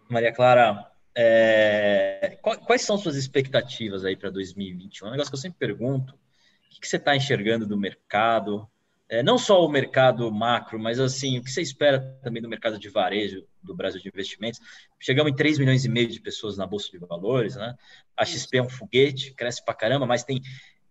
Maria 0.09 0.33
Clara, 0.33 0.91
é, 1.15 2.39
quais 2.43 2.83
são 2.83 2.99
suas 2.99 3.17
expectativas 3.17 4.05
aí 4.05 4.17
para 4.17 4.31
2021? 4.31 5.07
É 5.07 5.09
um 5.09 5.13
negócio 5.13 5.31
que 5.31 5.37
eu 5.37 5.41
sempre 5.41 5.59
pergunto. 5.59 6.15
O 6.15 6.81
que 6.81 6.87
você 6.87 6.97
está 6.97 7.17
enxergando 7.17 7.67
do 7.67 7.77
mercado? 7.77 8.69
É, 9.09 9.23
não 9.23 9.39
só 9.39 9.65
o 9.65 9.69
mercado 9.69 10.31
macro, 10.33 10.79
mas 10.79 10.99
assim, 10.99 11.39
o 11.39 11.43
que 11.43 11.51
você 11.51 11.63
espera 11.63 12.01
também 12.23 12.43
do 12.43 12.49
mercado 12.49 12.79
de 12.79 12.89
varejo 12.89 13.47
do 13.63 13.75
Brasil 13.75 14.01
de 14.01 14.09
investimentos? 14.09 14.61
Chegamos 15.01 15.33
em 15.33 15.37
3 15.37 15.59
milhões 15.59 15.85
e 15.85 15.89
meio 15.89 16.09
de 16.09 16.21
pessoas 16.21 16.59
na 16.59 16.67
Bolsa 16.67 16.91
de 16.91 16.99
Valores, 16.99 17.55
né? 17.55 17.77
A 18.17 18.25
XP 18.25 18.59
é 18.59 18.63
um 18.63 18.69
foguete, 18.69 19.33
cresce 19.33 19.65
para 19.65 19.75
caramba, 19.75 20.07
mas 20.07 20.25
tem, 20.25 20.43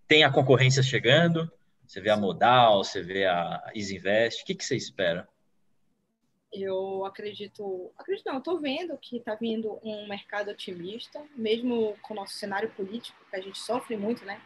tem 0.08 0.24
a 0.24 0.32
concorrência 0.32 0.82
chegando. 0.82 1.52
Você 1.86 2.00
vê 2.00 2.10
a 2.10 2.18
Modal, 2.18 2.84
você 2.84 3.02
vê 3.02 3.26
a 3.26 3.72
Isinvest. 3.76 4.42
O 4.42 4.46
que, 4.46 4.56
que 4.56 4.66
você 4.66 4.76
espera? 4.76 5.28
Eu 6.52 7.06
acredito, 7.06 7.92
acredito 7.98 8.26
não, 8.26 8.38
estou 8.38 8.60
vendo 8.60 8.98
que 8.98 9.18
está 9.18 9.36
vindo 9.36 9.80
um 9.84 10.08
mercado 10.08 10.52
otimista, 10.52 11.24
mesmo 11.36 11.96
com 12.02 12.14
o 12.14 12.18
nosso 12.18 12.34
cenário 12.34 12.70
político, 12.72 13.18
que 13.30 13.36
a 13.36 13.42
gente 13.42 13.60
sofre 13.60 13.98
muito, 13.98 14.24
né? 14.26 14.42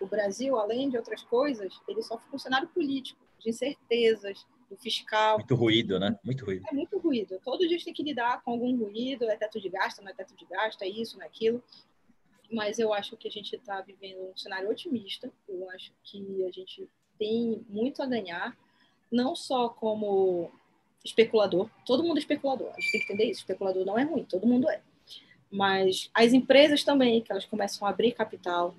O 0.00 0.06
Brasil, 0.06 0.56
além 0.56 0.88
de 0.88 0.96
outras 0.96 1.22
coisas, 1.22 1.78
ele 1.86 2.02
sofre 2.02 2.28
com 2.30 2.36
um 2.36 2.38
cenário 2.38 2.68
político, 2.68 3.20
de 3.38 3.50
incertezas, 3.50 4.46
do 4.70 4.76
fiscal. 4.76 5.38
Muito 5.38 5.54
ruído, 5.54 5.98
né? 5.98 6.16
Muito 6.24 6.44
ruído. 6.44 6.64
É 6.70 6.74
muito 6.74 6.98
ruído. 6.98 7.40
Todo 7.44 7.58
dia 7.58 7.68
a 7.68 7.70
gente 7.72 7.84
tem 7.84 7.94
que 7.94 8.02
lidar 8.02 8.40
com 8.42 8.52
algum 8.52 8.74
ruído, 8.76 9.24
é 9.24 9.36
teto 9.36 9.60
de 9.60 9.68
gasto, 9.68 10.00
não 10.00 10.10
é 10.10 10.14
teto 10.14 10.34
de 10.36 10.46
gasto, 10.46 10.82
é 10.82 10.88
isso, 10.88 11.18
não 11.18 11.24
é 11.24 11.26
aquilo. 11.26 11.62
Mas 12.50 12.78
eu 12.78 12.92
acho 12.92 13.16
que 13.16 13.28
a 13.28 13.30
gente 13.30 13.54
está 13.54 13.80
vivendo 13.80 14.30
um 14.30 14.36
cenário 14.36 14.70
otimista. 14.70 15.30
Eu 15.48 15.68
acho 15.70 15.92
que 16.02 16.44
a 16.44 16.50
gente 16.50 16.88
tem 17.18 17.64
muito 17.68 18.02
a 18.02 18.06
ganhar 18.06 18.56
não 19.10 19.34
só 19.34 19.68
como 19.68 20.52
especulador, 21.04 21.68
todo 21.86 22.02
mundo 22.02 22.18
é 22.18 22.20
especulador, 22.20 22.68
a 22.68 22.80
gente 22.80 22.92
tem 22.92 23.00
que 23.00 23.06
entender 23.06 23.30
isso, 23.30 23.40
especulador 23.40 23.84
não 23.84 23.98
é 23.98 24.04
ruim, 24.04 24.24
todo 24.24 24.46
mundo 24.46 24.68
é. 24.68 24.80
Mas 25.50 26.10
as 26.14 26.32
empresas 26.32 26.84
também, 26.84 27.22
que 27.22 27.32
elas 27.32 27.44
começam 27.44 27.86
a 27.86 27.90
abrir 27.90 28.12
capital, 28.12 28.74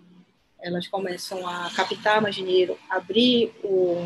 elas 0.59 0.87
começam 0.87 1.45
a 1.47 1.69
captar 1.75 2.21
mais 2.21 2.35
dinheiro, 2.35 2.77
abrir 2.89 3.51
o, 3.63 3.97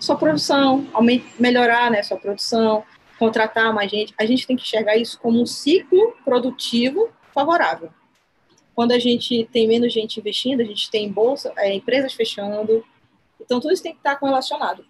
sua 0.00 0.16
produção, 0.16 0.86
aumentar, 0.92 1.26
melhorar 1.38 1.90
né, 1.90 2.02
sua 2.02 2.18
produção, 2.18 2.84
contratar 3.18 3.72
mais 3.72 3.90
gente. 3.90 4.12
A 4.18 4.26
gente 4.26 4.46
tem 4.46 4.56
que 4.56 4.62
enxergar 4.62 4.96
isso 4.96 5.18
como 5.20 5.40
um 5.40 5.46
ciclo 5.46 6.14
produtivo 6.24 7.10
favorável. 7.32 7.90
Quando 8.74 8.92
a 8.92 8.98
gente 8.98 9.48
tem 9.52 9.66
menos 9.66 9.92
gente 9.92 10.20
investindo, 10.20 10.60
a 10.60 10.64
gente 10.64 10.90
tem 10.90 11.10
bolsa, 11.10 11.52
é, 11.56 11.72
empresas 11.72 12.12
fechando. 12.12 12.84
Então, 13.40 13.58
tudo 13.58 13.72
isso 13.72 13.82
tem 13.82 13.92
que 13.92 13.98
estar 13.98 14.16
correlacionado. 14.16 14.84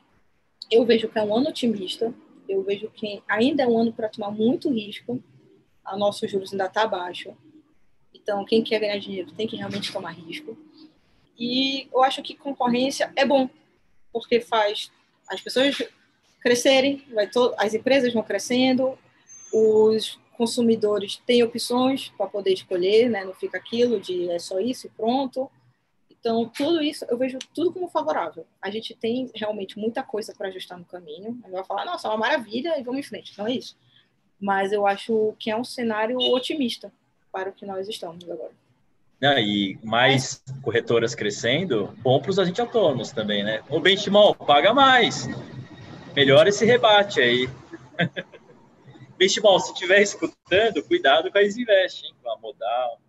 Eu 0.71 0.85
vejo 0.85 1.09
que 1.09 1.19
é 1.19 1.23
um 1.23 1.35
ano 1.37 1.49
otimista, 1.49 2.13
eu 2.49 2.63
vejo 2.63 2.91
que 2.91 3.23
ainda 3.29 3.63
é 3.63 3.67
um 3.67 3.79
ano 3.79 3.93
para 3.93 4.09
tomar 4.09 4.31
muito 4.31 4.71
risco, 4.71 5.23
a 5.85 5.97
nossos 5.97 6.31
juros 6.31 6.53
ainda 6.53 6.67
está 6.67 6.87
baixo. 6.87 7.37
Então, 8.15 8.45
quem 8.45 8.63
quer 8.63 8.81
ganhar 8.81 8.99
dinheiro 8.99 9.31
tem 9.33 9.47
que 9.47 9.57
realmente 9.57 9.93
tomar 9.93 10.11
risco. 10.11 10.57
E 11.39 11.89
eu 11.93 12.03
acho 12.03 12.23
que 12.23 12.35
concorrência 12.35 13.13
é 13.15 13.25
bom, 13.25 13.49
porque 14.13 14.41
faz 14.41 14.91
as 15.29 15.41
pessoas 15.41 15.77
crescerem, 16.41 17.05
vai 17.13 17.29
to 17.29 17.55
as 17.59 17.75
empresas 17.75 18.13
vão 18.13 18.23
crescendo, 18.23 18.99
os 19.53 20.19
consumidores 20.37 21.17
têm 21.27 21.43
opções 21.43 22.13
para 22.17 22.27
poder 22.27 22.53
escolher, 22.53 23.09
né? 23.09 23.25
não 23.25 23.35
fica 23.35 23.59
aquilo 23.59 24.01
de 24.01 24.31
é 24.31 24.39
só 24.39 24.61
isso 24.61 24.87
e 24.87 24.91
pronto. 24.91 25.51
Então, 26.27 26.45
tudo 26.49 26.83
isso, 26.83 27.07
eu 27.09 27.17
vejo 27.17 27.39
tudo 27.55 27.73
como 27.73 27.87
favorável. 27.87 28.45
A 28.61 28.69
gente 28.69 28.93
tem 28.97 29.31
realmente 29.33 29.79
muita 29.79 30.03
coisa 30.03 30.35
para 30.37 30.49
ajustar 30.49 30.77
no 30.77 30.85
caminho. 30.85 31.39
A 31.45 31.47
gente 31.47 31.53
vai 31.53 31.65
falar, 31.65 31.85
nossa, 31.85 32.09
é 32.09 32.11
uma 32.11 32.17
maravilha 32.17 32.77
e 32.77 32.83
vamos 32.83 32.99
em 32.99 33.09
frente. 33.09 33.39
Não 33.39 33.47
é 33.47 33.53
isso. 33.53 33.79
Mas 34.41 34.73
eu 34.73 34.89
acho 34.89 35.37
que 35.39 35.53
é 35.53 35.57
um 35.57 35.63
cenário 35.63 36.19
otimista 36.19 36.93
para 37.31 37.51
o 37.51 37.53
que 37.53 37.65
nós 37.65 37.89
estamos 37.89 38.29
agora. 38.29 38.51
Ah, 39.23 39.41
e 39.41 39.79
mais 39.85 40.43
corretoras 40.63 41.15
crescendo, 41.15 41.97
bom 41.99 42.21
para 42.21 42.33
os 42.33 42.41
agentes 42.41 42.59
autônomos 42.59 43.13
também, 43.13 43.45
né? 43.45 43.63
O 43.71 43.79
benchmark 43.79 44.45
paga 44.45 44.75
mais. 44.75 45.29
Melhora 46.13 46.49
esse 46.49 46.65
rebate 46.65 47.21
aí. 47.21 47.49
benchmark, 49.17 49.61
se 49.61 49.73
estiver 49.75 50.03
escutando, 50.03 50.83
cuidado 50.83 51.31
com 51.31 51.39
a 51.39 51.43
Isinvest, 51.43 52.05
hein? 52.05 52.13
Com 52.21 52.33
a 52.33 52.37
modal. 52.37 53.01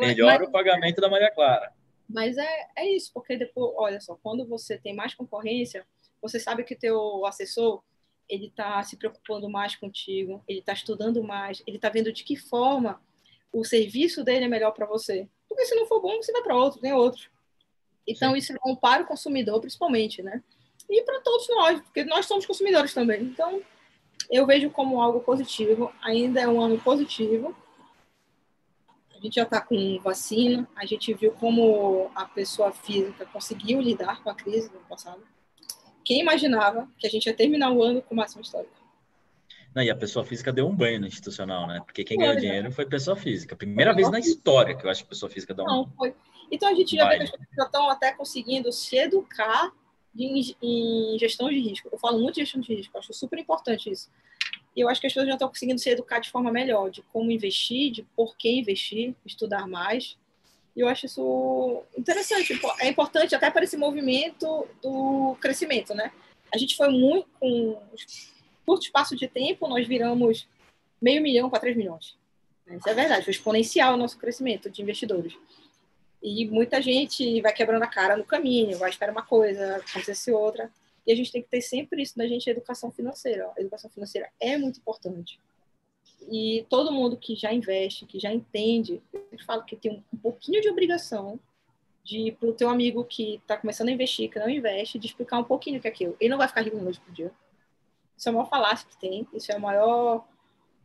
Melhora 0.00 0.38
mas, 0.38 0.48
o 0.48 0.50
pagamento 0.50 0.98
da 0.98 1.10
Maria 1.10 1.30
Clara. 1.30 1.73
Mas 2.08 2.36
é, 2.36 2.68
é 2.76 2.88
isso, 2.90 3.10
porque 3.12 3.36
depois, 3.36 3.72
olha 3.76 4.00
só, 4.00 4.16
quando 4.22 4.46
você 4.46 4.76
tem 4.78 4.94
mais 4.94 5.14
concorrência, 5.14 5.86
você 6.20 6.38
sabe 6.38 6.64
que 6.64 6.76
teu 6.76 7.24
assessor 7.26 7.82
ele 8.28 8.46
está 8.46 8.82
se 8.82 8.96
preocupando 8.96 9.48
mais 9.50 9.76
contigo, 9.76 10.42
ele 10.48 10.60
está 10.60 10.72
estudando 10.72 11.22
mais, 11.22 11.62
ele 11.66 11.76
está 11.76 11.88
vendo 11.88 12.12
de 12.12 12.24
que 12.24 12.36
forma 12.36 13.00
o 13.52 13.64
serviço 13.64 14.24
dele 14.24 14.46
é 14.46 14.48
melhor 14.48 14.72
para 14.72 14.86
você. 14.86 15.28
Porque 15.48 15.64
se 15.66 15.74
não 15.74 15.86
for 15.86 16.00
bom, 16.00 16.16
você 16.16 16.32
vai 16.32 16.42
para 16.42 16.56
outro, 16.56 16.80
tem 16.80 16.92
outro. 16.92 17.30
Então, 18.06 18.32
Sim. 18.32 18.38
isso 18.38 18.52
é 18.52 18.56
bom 18.62 18.74
para 18.74 19.02
o 19.02 19.06
consumidor, 19.06 19.60
principalmente, 19.60 20.22
né? 20.22 20.42
E 20.90 21.02
para 21.02 21.20
todos 21.20 21.48
nós, 21.48 21.80
porque 21.80 22.04
nós 22.04 22.26
somos 22.26 22.44
consumidores 22.44 22.92
também. 22.92 23.22
Então, 23.22 23.62
eu 24.30 24.46
vejo 24.46 24.70
como 24.70 25.00
algo 25.00 25.20
positivo. 25.20 25.92
Ainda 26.02 26.40
é 26.40 26.48
um 26.48 26.60
ano 26.60 26.78
positivo. 26.80 27.56
A 29.24 29.26
gente 29.26 29.36
já 29.36 29.44
está 29.44 29.58
com 29.58 29.98
vacina. 30.00 30.68
A 30.76 30.84
gente 30.84 31.14
viu 31.14 31.32
como 31.32 32.10
a 32.14 32.26
pessoa 32.26 32.70
física 32.72 33.24
conseguiu 33.24 33.80
lidar 33.80 34.22
com 34.22 34.28
a 34.28 34.34
crise 34.34 34.68
ano 34.68 34.84
passado. 34.86 35.22
Quem 36.04 36.20
imaginava 36.20 36.86
que 36.98 37.06
a 37.06 37.10
gente 37.10 37.24
ia 37.24 37.32
terminar 37.32 37.72
o 37.72 37.82
ano 37.82 38.02
com 38.02 38.14
máximo 38.14 38.42
histórico? 38.42 38.74
Não, 39.74 39.82
e 39.82 39.90
a 39.90 39.96
pessoa 39.96 40.26
física 40.26 40.52
deu 40.52 40.68
um 40.68 40.76
banho 40.76 41.00
no 41.00 41.06
institucional, 41.06 41.66
né? 41.66 41.80
Porque 41.86 42.04
quem 42.04 42.18
ganhou 42.18 42.36
dinheiro 42.36 42.70
foi 42.70 42.84
pessoa 42.84 43.16
física. 43.16 43.56
Primeira 43.56 43.94
vez 43.94 44.10
na 44.10 44.18
história 44.18 44.76
que 44.76 44.84
eu 44.84 44.90
acho 44.90 45.04
que 45.04 45.08
pessoa 45.08 45.30
física 45.30 45.54
dá 45.54 45.62
um. 45.62 45.66
Não, 45.68 45.90
foi. 45.96 46.14
Então 46.50 46.68
a 46.68 46.74
gente 46.74 46.94
já 46.94 47.08
vê 47.08 47.16
que 47.16 47.22
as 47.22 47.30
pessoas 47.30 47.48
já 47.56 47.64
estão 47.64 47.88
até 47.88 48.12
conseguindo 48.12 48.70
se 48.70 48.94
educar 48.98 49.72
em, 50.14 50.54
em, 50.62 51.18
gestão 51.18 51.48
de 51.48 51.58
risco. 51.58 51.88
Eu 51.90 51.98
falo 51.98 52.18
muito 52.18 52.34
de 52.34 52.42
gestão 52.42 52.60
de 52.60 52.74
risco, 52.74 52.98
acho 52.98 53.14
super 53.14 53.38
importante 53.38 53.90
isso. 53.90 54.10
E 54.76 54.80
eu 54.80 54.88
acho 54.88 55.00
que 55.00 55.06
as 55.06 55.12
pessoas 55.12 55.28
já 55.28 55.34
estão 55.34 55.48
conseguindo 55.48 55.78
se 55.78 55.90
educar 55.90 56.18
de 56.18 56.30
forma 56.30 56.50
melhor, 56.50 56.90
de 56.90 57.02
como 57.12 57.30
investir, 57.30 57.92
de 57.92 58.02
por 58.16 58.36
que 58.36 58.50
investir, 58.50 59.14
estudar 59.24 59.68
mais. 59.68 60.16
E 60.76 60.80
eu 60.80 60.88
acho 60.88 61.06
isso 61.06 61.82
interessante. 61.96 62.58
É 62.80 62.88
importante 62.88 63.34
até 63.34 63.50
para 63.50 63.64
esse 63.64 63.76
movimento 63.76 64.66
do 64.82 65.36
crescimento, 65.40 65.94
né? 65.94 66.10
A 66.52 66.58
gente 66.58 66.76
foi 66.76 66.88
muito 66.88 67.28
com 67.38 67.80
curto 68.66 68.84
espaço 68.84 69.14
de 69.14 69.28
tempo, 69.28 69.68
nós 69.68 69.86
viramos 69.86 70.48
meio 71.00 71.22
milhão 71.22 71.50
para 71.50 71.60
3 71.60 71.76
milhões. 71.76 72.16
Isso 72.66 72.88
é 72.88 72.94
verdade, 72.94 73.24
foi 73.24 73.32
exponencial 73.32 73.94
o 73.94 73.96
nosso 73.96 74.18
crescimento 74.18 74.70
de 74.70 74.80
investidores. 74.80 75.36
E 76.22 76.46
muita 76.46 76.80
gente 76.80 77.40
vai 77.42 77.52
quebrando 77.52 77.82
a 77.82 77.86
cara 77.86 78.16
no 78.16 78.24
caminho, 78.24 78.78
vai 78.78 78.88
esperar 78.88 79.12
uma 79.12 79.24
coisa, 79.24 79.76
acontece 79.76 80.32
outra. 80.32 80.70
E 81.06 81.12
a 81.12 81.14
gente 81.14 81.30
tem 81.30 81.42
que 81.42 81.48
ter 81.48 81.60
sempre 81.60 82.02
isso 82.02 82.18
na 82.18 82.26
gente, 82.26 82.48
educação 82.48 82.90
financeira. 82.90 83.50
A 83.56 83.60
educação 83.60 83.90
financeira 83.90 84.30
é 84.40 84.56
muito 84.56 84.78
importante. 84.78 85.38
E 86.30 86.64
todo 86.70 86.92
mundo 86.92 87.16
que 87.16 87.34
já 87.34 87.52
investe, 87.52 88.06
que 88.06 88.18
já 88.18 88.32
entende, 88.32 89.02
eu 89.12 89.38
falo 89.44 89.64
que 89.64 89.76
tem 89.76 90.02
um 90.12 90.16
pouquinho 90.16 90.60
de 90.60 90.68
obrigação 90.68 91.38
de 92.02 92.32
para 92.38 92.48
o 92.48 92.52
teu 92.52 92.68
amigo 92.68 93.04
que 93.04 93.36
está 93.36 93.56
começando 93.56 93.88
a 93.88 93.92
investir, 93.92 94.30
que 94.30 94.38
não 94.38 94.48
investe, 94.48 94.98
de 94.98 95.06
explicar 95.06 95.38
um 95.38 95.44
pouquinho 95.44 95.78
o 95.78 95.80
que 95.80 95.88
é 95.88 95.90
aquilo. 95.90 96.16
Ele 96.20 96.30
não 96.30 96.38
vai 96.38 96.48
ficar 96.48 96.62
rico 96.62 96.76
no 96.76 96.84
noite 96.84 97.00
por 97.00 97.12
dia. 97.12 97.32
Isso 98.16 98.28
é 98.28 98.30
a 98.30 98.32
maior 98.32 98.48
falácia 98.48 98.88
que 98.88 98.96
tem. 98.98 99.26
Isso 99.32 99.50
é 99.50 99.56
o 99.56 99.60
maior 99.60 100.26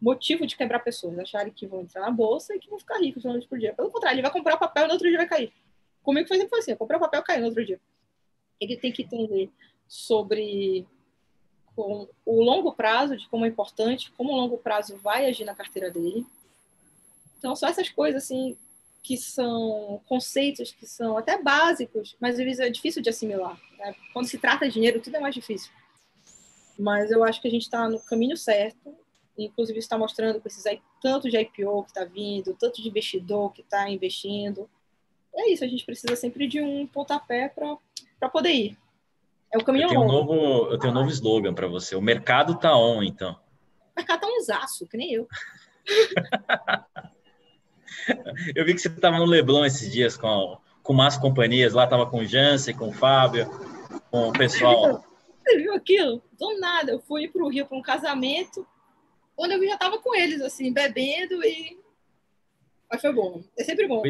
motivo 0.01 0.47
de 0.47 0.55
quebrar 0.55 0.80
pessoas. 0.80 1.20
Acharem 1.20 1.51
que 1.51 1.67
vão 1.67 1.82
entrar 1.82 2.01
na 2.01 2.11
bolsa 2.11 2.55
e 2.55 2.59
que 2.59 2.70
vão 2.70 2.80
ficar 2.80 2.99
ricos 2.99 3.22
de 3.22 3.28
noite 3.28 3.47
por 3.47 3.59
dia. 3.59 3.74
Pelo 3.74 3.91
contrário, 3.91 4.15
ele 4.15 4.22
vai 4.22 4.32
comprar 4.32 4.55
o 4.55 4.59
papel 4.59 4.86
e 4.86 4.88
no 4.88 4.93
outro 4.93 5.07
dia 5.07 5.17
vai 5.17 5.28
cair. 5.28 5.53
Comigo 6.01 6.28
foi 6.28 6.38
sempre 6.38 6.57
assim. 6.57 6.72
Eu 6.72 6.78
comprei 6.78 6.97
o 6.97 7.01
papel 7.01 7.20
e 7.20 7.24
caí 7.24 7.39
no 7.39 7.47
outro 7.47 7.65
dia. 7.65 7.80
Ele 8.59 8.78
tem 8.78 8.91
que 8.91 9.03
entender 9.03 9.51
sobre 9.89 10.87
com 11.75 12.07
o 12.25 12.43
longo 12.43 12.71
prazo, 12.73 13.17
de 13.17 13.27
como 13.27 13.45
é 13.45 13.47
importante, 13.47 14.11
como 14.11 14.31
o 14.31 14.35
longo 14.35 14.57
prazo 14.57 14.95
vai 14.97 15.25
agir 15.25 15.45
na 15.45 15.55
carteira 15.55 15.89
dele. 15.89 16.25
Então, 17.37 17.55
só 17.55 17.67
essas 17.67 17.89
coisas, 17.89 18.23
assim, 18.23 18.55
que 19.01 19.17
são 19.17 20.01
conceitos 20.05 20.71
que 20.71 20.85
são 20.85 21.17
até 21.17 21.41
básicos, 21.41 22.15
mas 22.19 22.37
vezes 22.37 22.59
é 22.59 22.69
difícil 22.69 23.01
de 23.01 23.09
assimilar. 23.09 23.59
Né? 23.77 23.95
Quando 24.13 24.27
se 24.27 24.37
trata 24.37 24.67
de 24.67 24.73
dinheiro, 24.73 25.01
tudo 25.01 25.15
é 25.15 25.19
mais 25.19 25.33
difícil. 25.33 25.71
Mas 26.77 27.09
eu 27.11 27.23
acho 27.23 27.41
que 27.41 27.47
a 27.47 27.51
gente 27.51 27.63
está 27.63 27.89
no 27.89 27.99
caminho 28.01 28.37
certo. 28.37 28.95
Inclusive, 29.37 29.79
está 29.79 29.97
mostrando 29.97 30.41
que 30.41 30.49
aí, 30.67 30.81
tanto 31.01 31.29
de 31.29 31.37
IPO 31.37 31.83
que 31.83 31.91
está 31.91 32.03
vindo, 32.03 32.53
tanto 32.55 32.81
de 32.81 32.89
investidor 32.89 33.53
que 33.53 33.61
está 33.61 33.89
investindo. 33.89 34.69
É 35.33 35.49
isso, 35.49 35.63
a 35.63 35.67
gente 35.67 35.85
precisa 35.85 36.15
sempre 36.17 36.45
de 36.45 36.61
um 36.61 36.85
pontapé 36.85 37.47
para 37.47 38.29
poder 38.29 38.51
ir. 38.51 38.77
É 39.51 39.57
o 39.57 39.63
caminho 39.63 39.85
eu 39.85 39.89
tenho 39.89 40.01
um 40.01 40.07
novo 40.07 40.71
Eu 40.71 40.77
tenho 40.77 40.91
um 40.91 40.95
novo 40.95 41.09
slogan 41.09 41.53
para 41.53 41.67
você. 41.67 41.95
O 41.95 42.01
mercado 42.01 42.53
está 42.53 42.75
on, 42.75 43.03
então. 43.03 43.31
O 43.31 43.97
mercado 43.97 44.23
está 44.23 44.27
um 44.27 44.41
zaço, 44.41 44.87
que 44.87 44.97
nem 44.97 45.13
eu. 45.13 45.27
eu 48.55 48.65
vi 48.65 48.73
que 48.73 48.79
você 48.79 48.87
estava 48.87 49.17
no 49.17 49.25
Leblon 49.25 49.65
esses 49.65 49.91
dias 49.91 50.15
com, 50.15 50.57
com 50.83 50.93
más 50.93 51.17
companhias. 51.17 51.73
Lá 51.73 51.85
estava 51.85 52.05
com 52.05 52.19
o 52.19 52.25
Jansen, 52.25 52.75
com 52.75 52.89
o 52.89 52.93
Fábio, 52.93 53.49
com 54.11 54.29
o 54.29 54.33
pessoal 54.33 55.03
você 55.49 55.57
viu 55.57 55.73
aquilo? 55.73 56.21
Do 56.37 56.59
nada, 56.59 56.91
eu 56.91 56.99
fui 56.99 57.27
para 57.27 57.43
o 57.43 57.49
Rio 57.49 57.65
para 57.65 57.77
um 57.77 57.81
casamento, 57.81 58.65
quando 59.35 59.53
eu 59.53 59.65
já 59.65 59.73
estava 59.73 59.97
com 59.99 60.15
eles, 60.15 60.41
assim, 60.41 60.71
bebendo 60.71 61.43
e. 61.43 61.79
Mas 62.91 63.01
foi 63.01 63.13
bom, 63.13 63.41
é 63.57 63.63
sempre 63.63 63.87
bom. 63.87 64.03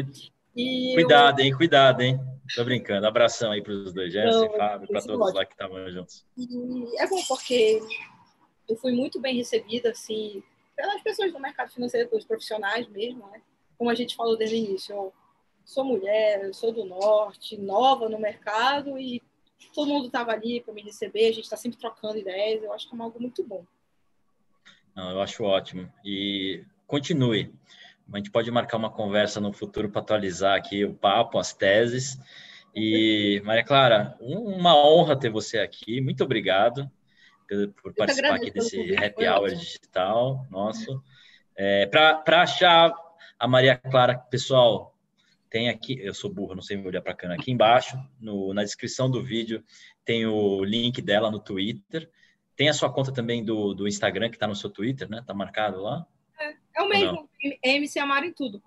E 0.56 0.94
cuidado, 0.94 1.40
eu... 1.40 1.46
hein? 1.46 1.54
Cuidado, 1.54 2.02
hein? 2.02 2.20
Tô 2.54 2.64
brincando. 2.64 3.06
Abração 3.06 3.52
aí 3.52 3.62
para 3.62 3.72
os 3.72 3.92
dois, 3.92 4.12
Jéssica 4.12 4.46
e 4.46 4.56
Fábio, 4.56 4.88
para 4.88 5.00
todos 5.00 5.20
ótimo. 5.20 5.38
lá 5.38 5.46
que 5.46 5.52
estavam 5.52 5.90
juntos. 5.90 6.26
E 6.36 7.00
é 7.00 7.06
bom 7.06 7.22
porque 7.28 7.80
eu 8.68 8.76
fui 8.76 8.92
muito 8.92 9.20
bem 9.20 9.36
recebida, 9.36 9.90
assim, 9.90 10.42
pelas 10.76 11.02
pessoas 11.02 11.32
do 11.32 11.40
mercado 11.40 11.70
financeiro, 11.70 12.08
pelos 12.08 12.24
profissionais 12.24 12.88
mesmo, 12.88 13.26
né? 13.28 13.42
Como 13.76 13.90
a 13.90 13.94
gente 13.94 14.16
falou 14.16 14.36
desde 14.36 14.56
o 14.56 14.58
início, 14.58 14.94
eu 14.94 15.12
sou 15.64 15.84
mulher, 15.84 16.44
eu 16.44 16.54
sou 16.54 16.72
do 16.72 16.84
norte, 16.84 17.56
nova 17.56 18.08
no 18.08 18.18
mercado 18.18 18.98
e 18.98 19.22
todo 19.74 19.88
mundo 19.88 20.06
estava 20.06 20.32
ali 20.32 20.60
para 20.60 20.74
me 20.74 20.82
receber, 20.82 21.28
a 21.28 21.32
gente 21.32 21.44
está 21.44 21.56
sempre 21.56 21.78
trocando 21.78 22.18
ideias, 22.18 22.62
eu 22.62 22.72
acho 22.72 22.88
que 22.88 22.96
é 22.96 23.00
algo 23.00 23.20
muito 23.20 23.44
bom. 23.44 23.64
Não, 24.94 25.10
eu 25.10 25.20
acho 25.20 25.44
ótimo. 25.44 25.90
E 26.04 26.64
continue. 26.86 27.52
A 28.12 28.16
gente 28.16 28.30
pode 28.30 28.50
marcar 28.50 28.76
uma 28.76 28.90
conversa 28.90 29.40
no 29.40 29.52
futuro 29.52 29.88
para 29.88 30.00
atualizar 30.00 30.56
aqui 30.56 30.84
o 30.84 30.94
papo, 30.94 31.38
as 31.38 31.52
teses. 31.52 32.18
E, 32.74 33.40
Maria 33.44 33.64
Clara, 33.64 34.16
uma 34.20 34.76
honra 34.76 35.18
ter 35.18 35.30
você 35.30 35.58
aqui. 35.58 36.00
Muito 36.00 36.24
obrigado 36.24 36.90
por 37.82 37.94
participar 37.94 38.34
aqui 38.34 38.50
desse 38.50 38.94
happy 38.96 39.26
hour 39.26 39.50
digital 39.50 40.46
nosso. 40.50 41.02
É, 41.56 41.86
para 41.86 42.42
achar 42.42 42.92
a 43.38 43.48
Maria 43.48 43.76
Clara, 43.76 44.16
pessoal, 44.16 44.96
tem 45.48 45.68
aqui, 45.68 45.98
eu 46.00 46.14
sou 46.14 46.32
burro, 46.32 46.54
não 46.54 46.62
sei 46.62 46.76
olhar 46.78 47.02
para 47.02 47.12
a 47.12 47.16
câmera, 47.16 47.40
aqui 47.40 47.50
embaixo, 47.50 47.98
no, 48.20 48.54
na 48.54 48.62
descrição 48.62 49.10
do 49.10 49.22
vídeo, 49.22 49.64
tem 50.04 50.26
o 50.26 50.64
link 50.64 51.02
dela 51.02 51.30
no 51.30 51.40
Twitter. 51.40 52.08
Tem 52.56 52.68
a 52.68 52.74
sua 52.74 52.92
conta 52.92 53.10
também 53.12 53.44
do, 53.44 53.72
do 53.74 53.88
Instagram, 53.88 54.28
que 54.28 54.36
está 54.36 54.46
no 54.46 54.54
seu 54.54 54.68
Twitter, 54.68 55.08
né? 55.08 55.22
Tá 55.26 55.32
marcado 55.32 55.80
lá? 55.80 56.06
É, 56.38 56.54
é 56.76 56.82
o 56.82 56.88
mesmo, 56.88 57.29
MC 57.62 57.98
Amaro 57.98 58.26
em 58.26 58.32
tudo. 58.32 58.62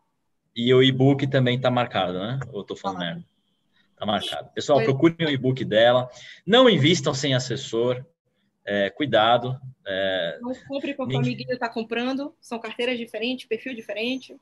E 0.55 0.73
o 0.73 0.83
e-book 0.83 1.25
também 1.27 1.59
tá 1.59 1.71
marcado, 1.71 2.19
né? 2.19 2.39
Ou 2.51 2.63
tô 2.63 2.75
falando 2.75 2.97
ah. 2.97 3.05
merda? 3.05 3.25
Tá 3.97 4.05
marcado. 4.05 4.49
Pessoal, 4.53 4.79
Foi. 4.79 4.85
procurem 4.85 5.27
o 5.27 5.29
e-book 5.29 5.63
dela. 5.63 6.09
Não 6.45 6.69
invistam 6.69 7.13
sem 7.13 7.33
assessor. 7.33 8.05
É, 8.65 8.89
cuidado. 8.89 9.59
É... 9.85 10.37
Não 10.41 10.53
compre 10.67 10.93
com 10.93 11.03
o 11.03 11.17
amiguinho 11.17 11.53
está 11.53 11.69
comprando. 11.69 12.33
São 12.39 12.59
carteiras 12.59 12.97
diferentes, 12.97 13.45
perfil 13.45 13.75
diferente. 13.75 14.35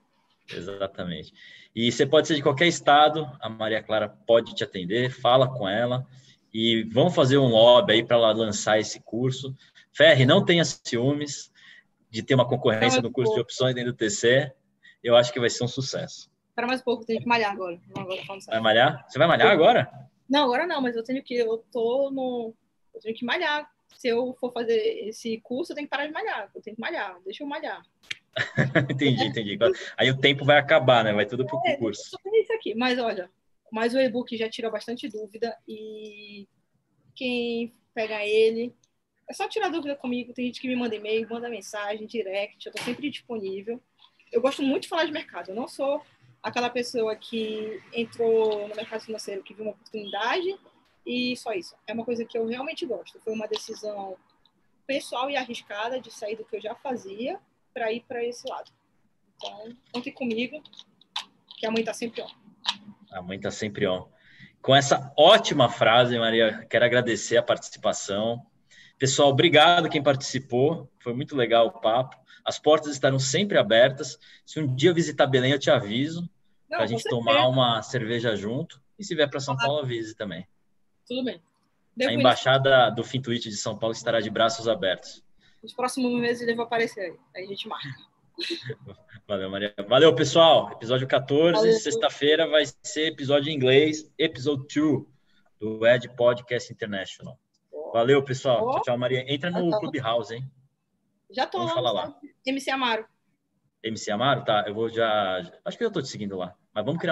Exatamente. 0.51 1.33
E 1.75 1.91
você 1.91 2.05
pode 2.05 2.27
ser 2.27 2.35
de 2.35 2.43
qualquer 2.43 2.67
estado, 2.67 3.29
a 3.39 3.49
Maria 3.49 3.81
Clara 3.81 4.09
pode 4.09 4.53
te 4.53 4.63
atender, 4.63 5.09
fala 5.09 5.47
com 5.47 5.67
ela 5.67 6.05
e 6.53 6.83
vamos 6.83 7.15
fazer 7.15 7.37
um 7.37 7.47
lobby 7.47 7.93
aí 7.93 8.03
para 8.03 8.17
ela 8.17 8.31
lançar 8.31 8.79
esse 8.79 8.99
curso. 8.99 9.55
Ferre, 9.93 10.25
não 10.25 10.43
tenha 10.43 10.65
ciúmes 10.65 11.51
de 12.11 12.21
ter 12.21 12.35
uma 12.35 12.47
concorrência 12.47 13.01
no 13.01 13.11
curso 13.11 13.33
de 13.33 13.39
opções 13.39 13.73
dentro 13.73 13.93
do 13.93 13.97
TC. 13.97 14.51
Eu 15.01 15.15
acho 15.15 15.31
que 15.31 15.39
vai 15.39 15.49
ser 15.49 15.63
um 15.63 15.67
sucesso. 15.67 16.29
Para 16.53 16.67
mais 16.67 16.81
pouco, 16.81 17.05
tenho 17.05 17.21
que 17.21 17.27
malhar 17.27 17.51
agora. 17.51 17.79
agora 17.97 18.21
vai 18.47 18.59
malhar? 18.59 19.05
Você 19.07 19.17
vai 19.17 19.27
malhar 19.27 19.47
agora? 19.47 19.89
Não, 20.29 20.43
agora 20.43 20.67
não, 20.67 20.81
mas 20.81 20.95
eu 20.95 21.03
tenho 21.03 21.23
que, 21.23 21.33
eu 21.35 21.63
tô 21.71 22.11
no, 22.11 22.53
eu 22.93 22.99
tenho 22.99 23.15
que 23.15 23.25
malhar. 23.25 23.69
Se 23.95 24.09
eu 24.09 24.35
for 24.39 24.51
fazer 24.51 24.77
esse 25.07 25.39
curso, 25.41 25.71
eu 25.71 25.75
tenho 25.75 25.87
que 25.87 25.89
parar 25.89 26.05
de 26.05 26.13
malhar. 26.13 26.51
Eu 26.53 26.61
tenho 26.61 26.75
que 26.75 26.81
malhar, 26.81 27.17
deixa 27.23 27.43
eu 27.43 27.47
malhar. 27.47 27.81
entendi, 28.89 29.25
entendi. 29.25 29.57
Aí 29.97 30.09
o 30.09 30.17
tempo 30.17 30.45
vai 30.45 30.57
acabar, 30.57 31.03
né? 31.03 31.13
Vai 31.13 31.25
tudo 31.25 31.45
pro 31.45 31.61
é, 31.65 31.77
curso. 31.77 32.17
Tem 32.23 32.41
isso 32.41 32.53
aqui, 32.53 32.75
mas 32.75 32.99
olha, 32.99 33.29
mas 33.71 33.93
o 33.93 33.99
e-book 33.99 34.35
já 34.37 34.49
tira 34.49 34.69
bastante 34.69 35.09
dúvida 35.09 35.57
e 35.67 36.47
quem 37.15 37.73
pega 37.93 38.25
ele 38.25 38.73
é 39.31 39.33
só 39.33 39.47
tirar 39.47 39.69
dúvida 39.69 39.95
comigo. 39.95 40.33
Tem 40.33 40.45
gente 40.45 40.59
que 40.59 40.67
me 40.67 40.75
manda 40.75 40.93
e-mail, 40.93 41.27
manda 41.29 41.49
mensagem, 41.49 42.05
direct, 42.05 42.65
eu 42.65 42.73
tô 42.73 42.83
sempre 42.83 43.09
disponível. 43.09 43.81
Eu 44.31 44.41
gosto 44.41 44.61
muito 44.61 44.83
de 44.83 44.89
falar 44.89 45.05
de 45.05 45.11
mercado. 45.11 45.49
Eu 45.49 45.55
não 45.55 45.67
sou 45.67 46.01
aquela 46.43 46.69
pessoa 46.69 47.15
que 47.15 47.81
entrou 47.93 48.67
no 48.67 48.75
mercado 48.75 49.01
financeiro, 49.01 49.41
que 49.41 49.53
viu 49.53 49.63
uma 49.63 49.71
oportunidade 49.71 50.59
e 51.05 51.35
só 51.37 51.53
isso. 51.53 51.75
É 51.87 51.93
uma 51.93 52.03
coisa 52.03 52.25
que 52.25 52.37
eu 52.37 52.45
realmente 52.45 52.85
gosto. 52.85 53.19
Foi 53.21 53.33
uma 53.33 53.47
decisão 53.47 54.17
pessoal 54.85 55.29
e 55.29 55.37
arriscada 55.37 55.99
de 55.99 56.11
sair 56.11 56.35
do 56.35 56.43
que 56.43 56.57
eu 56.57 56.61
já 56.61 56.75
fazia 56.75 57.39
para 57.73 57.91
ir 57.91 58.01
para 58.01 58.23
esse 58.23 58.47
lado. 58.49 58.69
Então, 59.37 59.77
conte 59.93 60.11
comigo, 60.11 60.61
que 61.57 61.65
a 61.65 61.71
mãe 61.71 61.79
está 61.79 61.93
sempre 61.93 62.21
on. 62.21 62.29
A 63.11 63.21
mãe 63.21 63.37
está 63.37 63.49
sempre 63.49 63.87
on. 63.87 64.09
Com 64.61 64.75
essa 64.75 65.11
ótima 65.17 65.69
frase, 65.69 66.19
Maria, 66.19 66.65
quero 66.69 66.85
agradecer 66.85 67.37
a 67.37 67.43
participação. 67.43 68.45
Pessoal, 69.01 69.29
obrigado 69.29 69.89
quem 69.89 70.03
participou. 70.03 70.87
Foi 70.99 71.11
muito 71.11 71.35
legal 71.35 71.65
o 71.65 71.71
papo. 71.71 72.15
As 72.45 72.59
portas 72.59 72.91
estarão 72.91 73.17
sempre 73.17 73.57
abertas. 73.57 74.19
Se 74.45 74.59
um 74.59 74.75
dia 74.75 74.93
visitar 74.93 75.25
Belém, 75.25 75.53
eu 75.53 75.57
te 75.57 75.71
aviso 75.71 76.29
para 76.69 76.83
a 76.83 76.85
gente 76.85 77.03
tomar 77.09 77.47
uma 77.47 77.81
cerveja 77.81 78.35
junto. 78.35 78.79
E 78.99 79.03
se 79.03 79.15
vier 79.15 79.27
para 79.27 79.39
São 79.39 79.57
Paulo, 79.57 79.79
avise 79.79 80.13
também. 80.13 80.47
Tudo 81.07 81.23
bem. 81.23 81.41
Depois... 81.97 82.15
A 82.15 82.19
embaixada 82.19 82.91
do 82.91 83.03
Fintuit 83.03 83.49
de 83.49 83.57
São 83.57 83.75
Paulo 83.75 83.95
estará 83.95 84.21
de 84.21 84.29
braços 84.29 84.67
abertos. 84.67 85.25
Nos 85.63 85.73
próximos 85.73 86.13
meses 86.21 86.43
ele 86.43 86.53
vai 86.53 86.67
aparecer 86.67 87.01
aí. 87.01 87.17
Aí 87.35 87.45
a 87.45 87.47
gente 87.47 87.67
marca. 87.67 87.89
Valeu, 89.27 89.49
Maria. 89.49 89.73
Valeu, 89.89 90.13
pessoal. 90.13 90.73
Episódio 90.73 91.07
14, 91.07 91.79
sexta-feira 91.79 92.47
vai 92.47 92.65
ser 92.83 93.07
episódio 93.07 93.49
em 93.49 93.55
inglês, 93.55 94.07
episódio 94.15 95.07
2 95.59 95.79
do 95.79 95.87
Ed 95.87 96.07
Podcast 96.09 96.71
International. 96.71 97.40
Valeu, 97.93 98.23
pessoal. 98.23 98.65
Oh. 98.65 98.71
Tchau, 98.71 98.81
tchau, 98.81 98.97
Maria. 98.97 99.25
Entra 99.31 99.49
no 99.49 99.69
Clubhouse, 99.79 100.33
hein? 100.33 100.49
Já 101.29 101.45
tô 101.45 101.59
Vamos 101.59 101.73
lá. 101.73 101.75
Falar 101.75 101.91
lá. 101.91 102.15
MC 102.45 102.71
Amaro. 102.71 103.05
MC 103.83 104.11
Amaro? 104.11 104.43
Tá, 104.43 104.65
eu 104.67 104.73
vou 104.73 104.89
já. 104.89 105.41
Acho 105.65 105.77
que 105.77 105.83
eu 105.83 105.91
tô 105.91 106.01
te 106.01 106.07
seguindo 106.07 106.37
lá. 106.37 106.55
Mas 106.73 106.85
vamos 106.85 107.01
criar 107.01 107.07
um 107.07 107.09